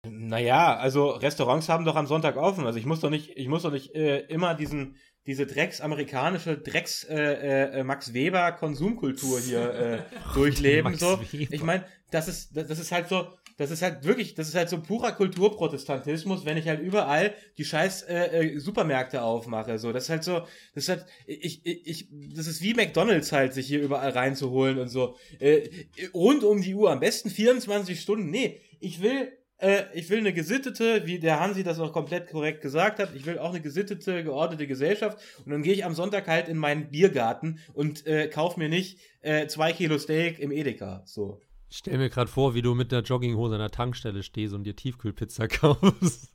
Naja, 0.09 0.77
also 0.77 1.11
Restaurants 1.11 1.69
haben 1.69 1.85
doch 1.85 1.97
am 1.97 2.07
Sonntag 2.07 2.37
offen. 2.37 2.67
Also 2.67 2.79
ich 2.79 2.87
muss 2.87 3.01
doch 3.01 3.11
nicht, 3.11 3.37
ich 3.37 3.49
muss 3.49 3.63
doch 3.63 3.71
nicht 3.71 3.95
äh, 3.95 4.21
immer 4.27 4.55
diesen, 4.55 4.97
diese 5.27 5.47
Drecks, 5.47 5.81
amerikanische 5.81 6.59
Drecks 6.59 7.05
äh, 7.05 7.81
äh, 7.81 7.85
Max 7.85 8.13
Weber 8.13 8.53
Konsumkultur 8.53 9.41
hier 9.41 9.75
äh, 9.75 9.99
durchleben. 10.35 10.91
Max 10.91 11.01
so. 11.01 11.21
Weber. 11.21 11.55
Ich 11.55 11.63
meine, 11.63 11.85
das 12.15 12.29
ist, 12.29 12.57
das, 12.57 12.69
das 12.69 12.79
ist 12.79 12.93
halt 12.93 13.09
so, 13.09 13.27
das 13.57 13.71
ist 13.73 13.83
halt 13.83 14.05
wirklich, 14.05 14.35
das 14.35 14.49
ist 14.49 14.55
halt 14.55 14.69
so 14.69 14.81
purer 14.81 15.13
Kulturprotestantismus, 15.13 16.45
wenn 16.45 16.57
ich 16.57 16.69
halt 16.69 16.81
überall 16.81 17.35
die 17.59 17.65
scheiß 17.65 18.03
äh, 18.03 18.55
äh, 18.55 18.59
Supermärkte 18.59 19.23
aufmache. 19.23 19.79
So, 19.79 19.93
das 19.93 20.05
ist 20.05 20.11
halt 20.11 20.25
so, 20.25 20.41
das 20.75 20.85
ist 20.85 20.89
halt, 20.89 21.07
ich, 21.27 21.67
ich, 21.67 21.87
ich, 21.87 22.09
das 22.35 22.47
ist 22.47 22.63
wie 22.63 22.75
McDonalds 22.75 23.33
halt, 23.33 23.53
sich 23.53 23.67
hier 23.67 23.83
überall 23.83 24.11
reinzuholen 24.11 24.79
und 24.79 24.89
so. 24.89 25.17
Äh, 25.41 25.69
rund 26.15 26.45
um 26.45 26.63
die 26.63 26.75
Uhr, 26.75 26.93
am 26.93 27.01
besten 27.01 27.31
24 27.31 28.01
Stunden. 28.01 28.31
Nee, 28.31 28.61
ich 28.79 29.03
will 29.03 29.33
äh, 29.59 29.85
ich 29.93 30.09
will 30.11 30.19
eine 30.19 30.33
gesittete, 30.33 31.07
wie 31.07 31.19
der 31.19 31.41
Hansi 31.41 31.65
das 31.65 31.81
auch 31.81 31.93
komplett 31.93 32.31
korrekt 32.31 32.61
gesagt 32.61 33.01
hat, 33.01 33.15
ich 33.15 33.27
will 33.27 33.39
auch 33.39 33.51
eine 33.51 33.61
gesittete, 33.61 34.23
geordnete 34.23 34.67
Gesellschaft 34.69 35.19
und 35.45 35.51
dann 35.51 35.63
gehe 35.63 35.73
ich 35.73 35.85
am 35.85 35.95
Sonntag 35.95 36.29
halt 36.29 36.49
in 36.49 36.59
meinen 36.59 36.91
Biergarten 36.91 37.59
und 37.73 38.07
äh, 38.07 38.29
kauf 38.29 38.57
mir 38.57 38.69
nicht 38.69 38.99
äh, 39.23 39.47
zwei 39.49 39.73
Kilo 39.73 39.99
Steak 39.99 40.39
im 40.39 40.53
Edeka. 40.53 41.03
So. 41.07 41.41
Ich 41.75 41.79
stell 41.79 41.99
mir 41.99 42.09
gerade 42.09 42.31
vor, 42.31 42.55
wie 42.55 42.63
du 42.63 42.73
mit 42.77 42.93
einer 42.93 43.03
Jogginghose 43.03 43.57
an 43.57 43.61
der 43.61 43.73
Tankstelle 43.73 44.23
stehst 44.23 44.55
und 44.55 44.63
dir 44.63 44.77
Tiefkühlpizza 44.77 45.49
kaufst. 45.49 46.31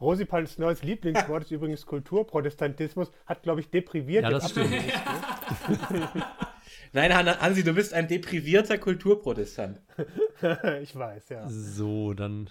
Rosi 0.00 0.24
Pals 0.24 0.58
neues 0.58 0.82
Lieblingswort 0.82 1.44
ist 1.44 1.52
übrigens 1.52 1.86
Kulturprotestantismus, 1.86 3.12
hat, 3.24 3.44
glaube 3.44 3.60
ich, 3.60 3.70
depriviert. 3.70 4.24
Ja, 4.24 4.30
das 4.30 4.50
stimmt. 4.50 4.72
Nein, 6.92 7.14
Han- 7.14 7.40
Hansi, 7.40 7.62
du 7.62 7.72
bist 7.72 7.94
ein 7.94 8.08
deprivierter 8.08 8.76
Kulturprotestant. 8.78 9.80
ich 10.82 10.96
weiß, 10.96 11.28
ja. 11.28 11.48
So, 11.48 12.12
dann. 12.12 12.50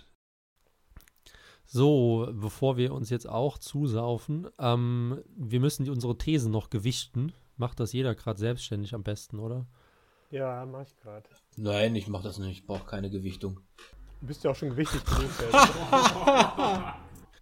So, 1.66 2.30
bevor 2.32 2.78
wir 2.78 2.94
uns 2.94 3.10
jetzt 3.10 3.28
auch 3.28 3.58
zusaufen, 3.58 4.48
ähm, 4.60 5.22
wir 5.36 5.60
müssen 5.60 5.90
unsere 5.90 6.18
Thesen 6.18 6.54
noch 6.54 6.70
gewichten. 6.70 7.34
Macht 7.58 7.82
das 7.82 7.92
jeder 7.92 8.16
gerade 8.16 8.40
selbstständig 8.40 8.96
am 8.96 9.04
besten, 9.04 9.40
oder? 9.40 9.68
Ja, 10.34 10.66
mach 10.66 10.82
ich 10.82 10.96
gerade. 10.98 11.30
Nein, 11.58 11.96
ich 11.96 12.08
mach 12.08 12.24
das 12.24 12.40
nicht. 12.40 12.58
Ich 12.62 12.66
brauche 12.66 12.88
keine 12.88 13.12
Gewichtung. 13.12 13.60
Du 14.20 14.28
bist 14.28 14.44
ja 14.44 14.50
auch 14.50 14.56
schon 14.56 14.72
gewichtig 14.72 15.00
genug. 15.06 15.30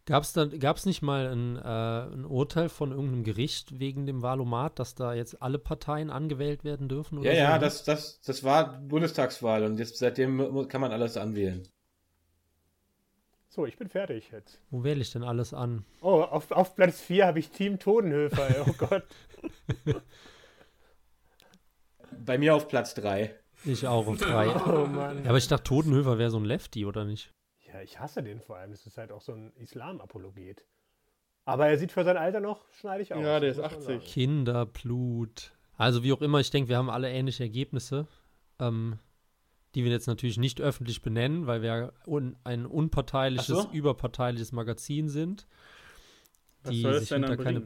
Gab 0.08 0.24
es 0.24 0.34
gab's 0.60 0.86
nicht 0.86 1.02
mal 1.02 1.28
ein, 1.28 1.56
äh, 1.58 2.14
ein 2.14 2.26
Urteil 2.26 2.68
von 2.68 2.92
irgendeinem 2.92 3.24
Gericht 3.24 3.80
wegen 3.80 4.06
dem 4.08 4.22
Valomat, 4.22 4.78
dass 4.80 4.94
da 4.96 5.14
jetzt 5.14 5.42
alle 5.42 5.58
Parteien 5.58 6.10
angewählt 6.10 6.66
werden 6.66 6.89
dürfen? 6.89 7.20
Oder 7.20 7.30
Ja, 7.32 7.36
so? 7.36 7.39
ja, 7.39 7.60
das, 7.60 7.84
das, 7.86 8.20
das 8.22 8.44
war 8.44 8.80
Bundestagswahl 8.82 9.64
und 9.64 9.78
jetzt, 9.78 10.00
seitdem 10.00 10.68
kann 10.68 10.82
man 10.82 10.92
alles 10.92 11.16
anwählen. 11.16 11.64
So, 13.48 13.66
ich 13.66 13.78
bin 13.78 13.88
fertig 13.88 14.32
jetzt. 14.32 14.60
Wo 14.70 14.84
wähle 14.84 15.02
ich 15.02 15.12
denn 15.14 15.24
alles 15.24 15.54
an? 15.54 15.86
Oh, 16.02 16.22
auf, 16.24 16.52
auf 16.52 16.76
Platz 16.76 17.00
4 17.00 17.28
habe 17.28 17.39
ich 17.39 17.52
Team 17.52 17.80
Todenhöfer. 17.80 18.66
Oh 18.68 18.74
Gott. 18.78 19.06
Bei 22.20 22.38
mir 22.38 22.55
auf 22.55 22.68
Platz 22.68 22.93
3. 22.95 23.36
Ich 23.66 23.88
auch 23.88 24.07
auf 24.07 24.18
drei. 24.18 24.47
Oh 24.66 24.88
Mann. 24.88 25.24
Ja, 25.24 25.30
aber 25.30 25.38
ich 25.38 25.47
dachte, 25.47 25.64
Totenhöfer 25.64 26.18
wäre 26.18 26.32
so 26.32 26.38
ein 26.38 26.45
Lefty, 26.45 26.86
oder 26.86 27.05
nicht? 27.05 27.32
Ja, 27.68 27.82
ich 27.82 27.99
hasse 27.99 28.24
den 28.24 28.41
vor 28.41 28.57
allem. 28.57 28.72
Das 28.72 28.86
ist 28.86 28.97
halt 28.97 29.12
auch 29.12 29.22
so 29.22 29.34
ein 29.34 29.53
Islam-Apologet. 29.55 30.66
Aber 31.45 31.68
er 31.68 31.78
sieht 31.78 31.91
für 31.91 32.03
sein 32.03 32.18
Alter 32.18 32.39
noch 32.39 32.72
schneidig 32.72 33.14
aus. 33.14 33.24
Ja, 33.24 33.39
der 33.39 33.51
ist 33.51 33.57
muss 33.57 33.66
man 33.66 33.74
80. 33.74 33.86
sagen. 33.86 33.99
Kinderblut. 34.01 35.53
Also 35.76 36.03
wie 36.03 36.14
auch 36.14 36.22
immer, 36.22 36.39
ich 36.39 36.51
denke, 36.51 36.70
wir 36.70 36.78
haben 36.78 36.89
alle 36.89 37.12
ähnliche 37.12 37.43
Ergebnisse, 37.43 38.07
ähm, 38.59 38.99
die 39.74 39.84
wir 39.84 39.91
jetzt 39.91 40.07
natürlich 40.07 40.38
nicht 40.38 40.62
öffentlich 40.62 41.01
benennen, 41.01 41.47
weil 41.47 41.62
wir 41.62 41.93
un 42.05 42.36
ein 42.43 42.66
unparteiliches, 42.66 43.47
so. 43.47 43.70
überparteiliches 43.72 44.51
Magazin 44.51 45.09
sind. 45.09 45.47
Was 46.64 46.76
soll 46.76 46.93
das 46.93 47.05
denn 47.05 47.24
dann 47.24 47.32
hinter 47.32 47.43
keine? 47.43 47.64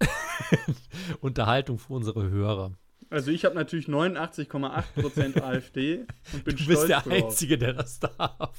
Unterhaltung 1.20 1.78
für 1.78 1.92
unsere 1.92 2.28
Hörer. 2.28 2.72
Also 3.14 3.30
ich 3.30 3.44
habe 3.44 3.54
natürlich 3.54 3.86
89,8% 3.86 5.40
AfD 5.40 5.98
und 6.32 6.44
bin 6.44 6.56
Du 6.56 6.62
stolz 6.64 6.80
bist 6.80 6.88
der 6.88 7.00
drauf. 7.00 7.12
Einzige, 7.12 7.58
der 7.58 7.72
das 7.74 8.00
darf. 8.00 8.58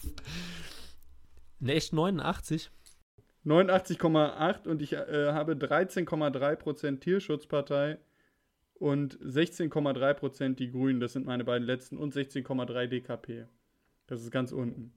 Ne, 1.59 1.73
echt 1.73 1.91
89? 1.91 2.71
89,8 3.45 4.67
und 4.69 4.81
ich 4.81 4.93
äh, 4.93 5.31
habe 5.33 5.53
13,3% 5.55 6.99
Tierschutzpartei 7.01 7.97
und 8.75 9.19
16,3% 9.19 10.55
die 10.55 10.71
Grünen. 10.71 11.01
Das 11.01 11.11
sind 11.11 11.25
meine 11.25 11.43
beiden 11.43 11.67
letzten 11.67 11.97
und 11.97 12.13
16,3 12.15 12.87
DKP. 12.87 13.47
Das 14.07 14.21
ist 14.21 14.31
ganz 14.31 14.53
unten. 14.53 14.93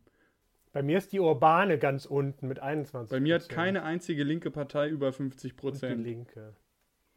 Bei 0.72 0.84
mir 0.84 0.98
ist 0.98 1.12
die 1.12 1.18
Urbane 1.18 1.78
ganz 1.78 2.06
unten 2.06 2.46
mit 2.46 2.60
21. 2.60 3.10
Bei 3.10 3.18
mir 3.18 3.34
hat 3.34 3.48
keine 3.48 3.82
einzige 3.82 4.22
linke 4.22 4.52
Partei 4.52 4.88
über 4.88 5.08
50% 5.08 5.42
Die 5.42 5.52
Prozent. 5.52 6.04
Linke. 6.04 6.54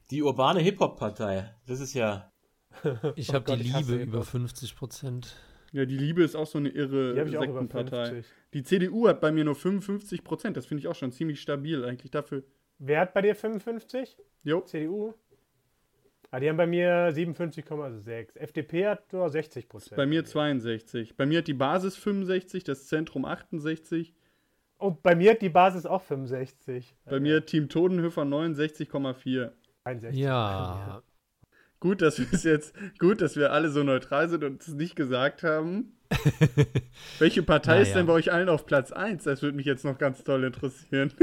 Die 0.10 0.24
urbane 0.24 0.60
Hip-Hop-Partei. 0.60 1.54
Das 1.68 1.80
ist 1.80 1.94
ja. 1.94 2.31
Ich 3.16 3.30
Oh 3.30 3.34
habe 3.34 3.56
die 3.56 3.64
Liebe 3.64 3.96
über 3.96 4.24
50 4.24 4.76
Prozent. 4.76 5.36
Ja, 5.72 5.86
die 5.86 5.98
Liebe 5.98 6.24
ist 6.24 6.36
auch 6.36 6.48
so 6.48 6.58
eine 6.58 6.70
irre 6.70 7.14
Die 7.14 7.20
habe 7.20 7.30
ich 7.30 7.38
auch 7.38 7.44
über 7.44 7.62
Sektenpartei. 7.62 8.06
50. 8.06 8.34
Die 8.54 8.64
CDU 8.64 9.08
hat 9.08 9.22
bei 9.22 9.32
mir 9.32 9.46
nur 9.46 9.56
55 9.56 10.24
Prozent. 10.24 10.58
Das 10.58 10.66
finde 10.66 10.80
ich 10.82 10.88
auch 10.88 10.96
schon 10.96 11.12
ziemlich 11.12 11.42
stabil 11.42 11.86
eigentlich 11.86 12.12
dafür. 12.12 12.44
Wer 12.80 13.02
hat 13.02 13.14
bei 13.14 13.22
dir 13.22 13.36
55? 13.36 14.18
Jo, 14.44 14.62
CDU? 14.62 15.14
Ah, 16.32 16.40
die 16.40 16.50
haben 16.50 16.58
bei 16.58 16.68
mir 16.68 17.14
57,6. 17.14 18.38
FDP 18.38 18.88
hat 18.88 19.12
nur 19.14 19.30
60 19.30 19.68
Prozent. 19.70 19.98
bei 19.98 20.06
mir 20.06 20.24
62. 20.26 21.16
Bei 21.16 21.26
mir 21.26 21.40
hat 21.40 21.48
die 21.48 21.54
Basis 21.54 21.96
65, 21.98 22.64
das 22.64 22.88
Zentrum 22.88 23.26
68. 23.26 24.14
Oh, 24.80 24.92
bei 24.92 25.16
mir 25.16 25.32
hat 25.32 25.42
die 25.42 25.50
Basis 25.50 25.86
auch 25.86 26.02
65. 26.02 26.96
Bei 27.06 27.20
mir 27.20 27.38
hat 27.38 27.48
Team 27.48 27.70
Todenhöfer 27.70 28.24
69,4. 28.24 29.52
61. 29.84 30.20
Ja, 30.20 31.04
Gut, 31.82 32.02
dass 32.04 32.20
wir 32.20 32.28
es 32.32 32.44
jetzt, 32.44 32.74
gut, 33.00 33.22
dass 33.22 33.36
wir 33.36 33.52
alle 33.52 33.72
so 33.72 33.82
neutral 33.84 34.30
sind 34.30 34.44
und 34.44 34.62
es 34.62 34.68
nicht 34.70 34.96
gesagt 34.96 35.42
haben. 35.42 35.94
Welche 37.20 37.42
Partei 37.42 37.82
ist 37.82 37.88
Naja. 37.90 37.98
denn 37.98 38.06
bei 38.06 38.14
euch 38.14 38.32
allen 38.32 38.50
auf 38.50 38.68
Platz 38.68 38.92
1? 38.92 39.24
Das 39.24 39.42
würde 39.42 39.58
mich 39.58 39.66
jetzt 39.66 39.84
noch 39.84 39.98
ganz 39.98 40.24
toll 40.24 40.44
interessieren. 40.44 41.12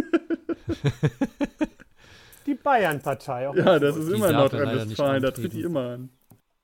Die 2.46 2.54
Bayern-Partei. 2.54 3.48
auch 3.48 3.54
ja, 3.54 3.78
das 3.78 3.96
ist 3.96 4.10
immer 4.10 4.32
Nordrhein-Westfalen, 4.32 5.22
da 5.22 5.30
tritt 5.30 5.52
die 5.52 5.60
immer 5.60 5.90
an. 5.90 6.08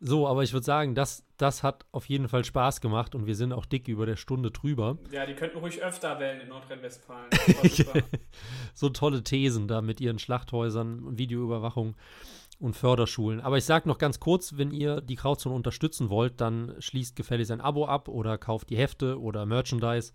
So, 0.01 0.27
aber 0.27 0.43
ich 0.43 0.53
würde 0.53 0.67
sagen, 0.67 0.95
das, 0.95 1.25
das 1.37 1.63
hat 1.63 1.87
auf 1.93 2.07
jeden 2.07 2.29
Fall 2.29 2.45
Spaß 2.45 2.81
gemacht 2.81 3.15
und 3.15 3.27
wir 3.27 3.37
sind 3.37 3.53
auch 3.53 3.65
dick 3.65 3.89
über 3.89 4.07
der 4.07 4.17
Stunde 4.17 4.51
drüber. 4.51 4.99
Ja, 5.13 5.25
die 5.25 5.35
könnten 5.35 5.59
ruhig 5.59 5.83
öfter 5.83 6.19
wählen 6.19 6.41
in 6.41 6.49
Nordrhein-Westfalen. 6.49 7.31
So 8.75 8.89
tolle 8.89 9.23
Thesen 9.23 9.69
da 9.69 9.83
mit 9.83 10.01
ihren 10.01 10.19
Schlachthäusern, 10.19 11.17
Videoüberwachung 11.17 11.95
und 12.65 12.75
Förderschulen. 12.75 13.43
Aber 13.43 13.59
ich 13.59 13.67
sage 13.67 13.87
noch 13.87 13.99
ganz 13.99 14.21
kurz, 14.21 14.57
wenn 14.57 14.71
ihr 14.71 15.03
die 15.03 15.17
Grauzone 15.17 15.55
unterstützen 15.55 16.09
wollt, 16.09 16.41
dann 16.41 16.75
schließt 16.79 17.15
gefälligst 17.15 17.51
ein 17.51 17.61
Abo 17.61 17.85
ab 17.85 18.09
oder 18.09 18.39
kauft 18.39 18.71
die 18.71 18.79
Hefte 18.79 19.21
oder 19.21 19.45
Merchandise 19.45 20.15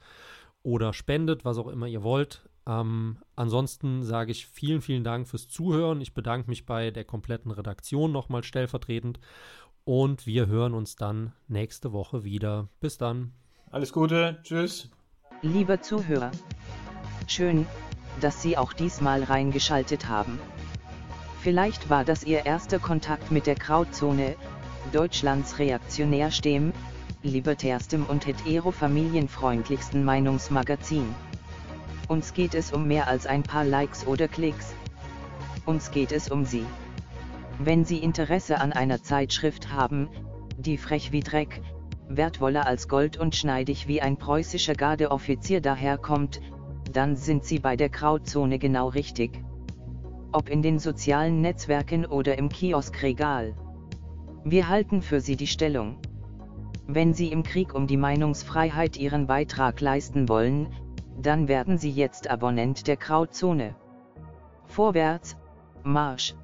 oder 0.64 0.92
spendet, 0.94 1.46
was 1.46 1.60
auch 1.60 1.68
immer 1.68 1.86
ihr 1.86 2.02
wollt. 2.02 2.50
Ähm, 2.66 3.20
ansonsten 3.36 4.04
sage 4.04 4.32
ich 4.32 4.48
vielen, 4.48 4.82
vielen 4.82 5.04
Dank 5.04 5.28
fürs 5.28 5.48
Zuhören. 5.48 6.02
Ich 6.02 6.16
bedanke 6.16 6.50
mich 6.50 6.66
bei 6.66 6.90
der 6.90 7.06
kompletten 7.06 7.52
Redaktion 7.52 8.12
nochmal 8.12 8.44
stellvertretend 8.44 9.20
und 9.84 10.26
wir 10.26 10.48
hören 10.48 10.74
uns 10.74 10.96
dann 10.96 11.34
nächste 11.48 11.94
Woche 11.94 12.24
wieder. 12.24 12.68
Bis 12.80 12.98
dann. 12.98 13.32
Alles 13.70 13.94
Gute. 13.94 14.40
Tschüss. 14.42 14.90
Liebe 15.44 15.82
Zuhörer, 15.82 16.32
schön, 17.28 17.68
dass 18.22 18.42
Sie 18.42 18.58
auch 18.58 18.74
diesmal 18.74 19.24
reingeschaltet 19.24 20.08
haben. 20.10 20.40
Vielleicht 21.42 21.90
war 21.90 22.04
das 22.04 22.26
Ihr 22.26 22.46
erster 22.46 22.80
Kontakt 22.80 23.32
mit 23.32 23.48
der 23.48 23.56
Grauzone, 23.56 24.36
Deutschlands 24.92 25.58
reaktionärstem, 25.58 26.74
libertärstem 27.24 28.06
und 28.06 28.28
hetero-familienfreundlichsten 28.28 30.04
Meinungsmagazin. 30.04 31.16
Uns 32.10 32.34
geht 32.34 32.56
es 32.56 32.74
um 32.74 32.90
mehr 32.90 33.08
als 33.08 33.26
ein 33.26 33.44
paar 33.44 33.64
Likes 33.64 34.06
oder 34.06 34.28
Klicks. 34.28 34.74
Uns 35.66 35.92
geht 35.92 36.12
es 36.12 36.30
um 36.30 36.44
Sie. 36.44 36.66
Wenn 37.58 37.86
Sie 37.86 38.00
Interesse 38.00 38.60
an 38.60 38.74
einer 38.74 39.02
Zeitschrift 39.02 39.72
haben, 39.72 40.10
die 40.58 40.78
frech 40.78 41.14
wie 41.14 41.22
Dreck, 41.22 41.62
wertvoller 42.10 42.66
als 42.66 42.90
Gold 42.90 43.16
und 43.16 43.34
schneidig 43.34 43.88
wie 43.88 44.02
ein 44.02 44.18
preußischer 44.18 44.76
Gardeoffizier 44.76 45.62
daherkommt, 45.62 46.42
dann 46.92 47.16
sind 47.16 47.46
Sie 47.46 47.60
bei 47.60 47.78
der 47.78 47.90
Grauzone 47.90 48.60
genau 48.60 48.90
richtig. 48.90 49.40
Ob 50.32 50.48
in 50.50 50.62
den 50.62 50.78
sozialen 50.78 51.42
Netzwerken 51.42 52.06
oder 52.06 52.38
im 52.38 52.50
Kioskregal. 52.50 53.56
Wir 54.44 54.70
halten 54.70 55.02
für 55.02 55.22
Sie 55.22 55.36
die 55.36 55.48
Stellung. 55.48 55.98
Wenn 56.88 57.14
Sie 57.14 57.32
im 57.32 57.44
Krieg 57.44 57.74
um 57.74 57.88
die 57.88 57.98
Meinungsfreiheit 57.98 58.98
Ihren 58.98 59.26
Beitrag 59.26 59.82
leisten 59.82 60.30
wollen, 60.30 60.68
dann 61.20 61.48
werden 61.48 61.78
Sie 61.78 61.92
jetzt 61.92 62.30
Abonnent 62.30 62.88
der 62.88 62.98
Grauzone. 62.98 63.76
Vorwärts, 64.66 65.36
Marsch! 65.84 66.36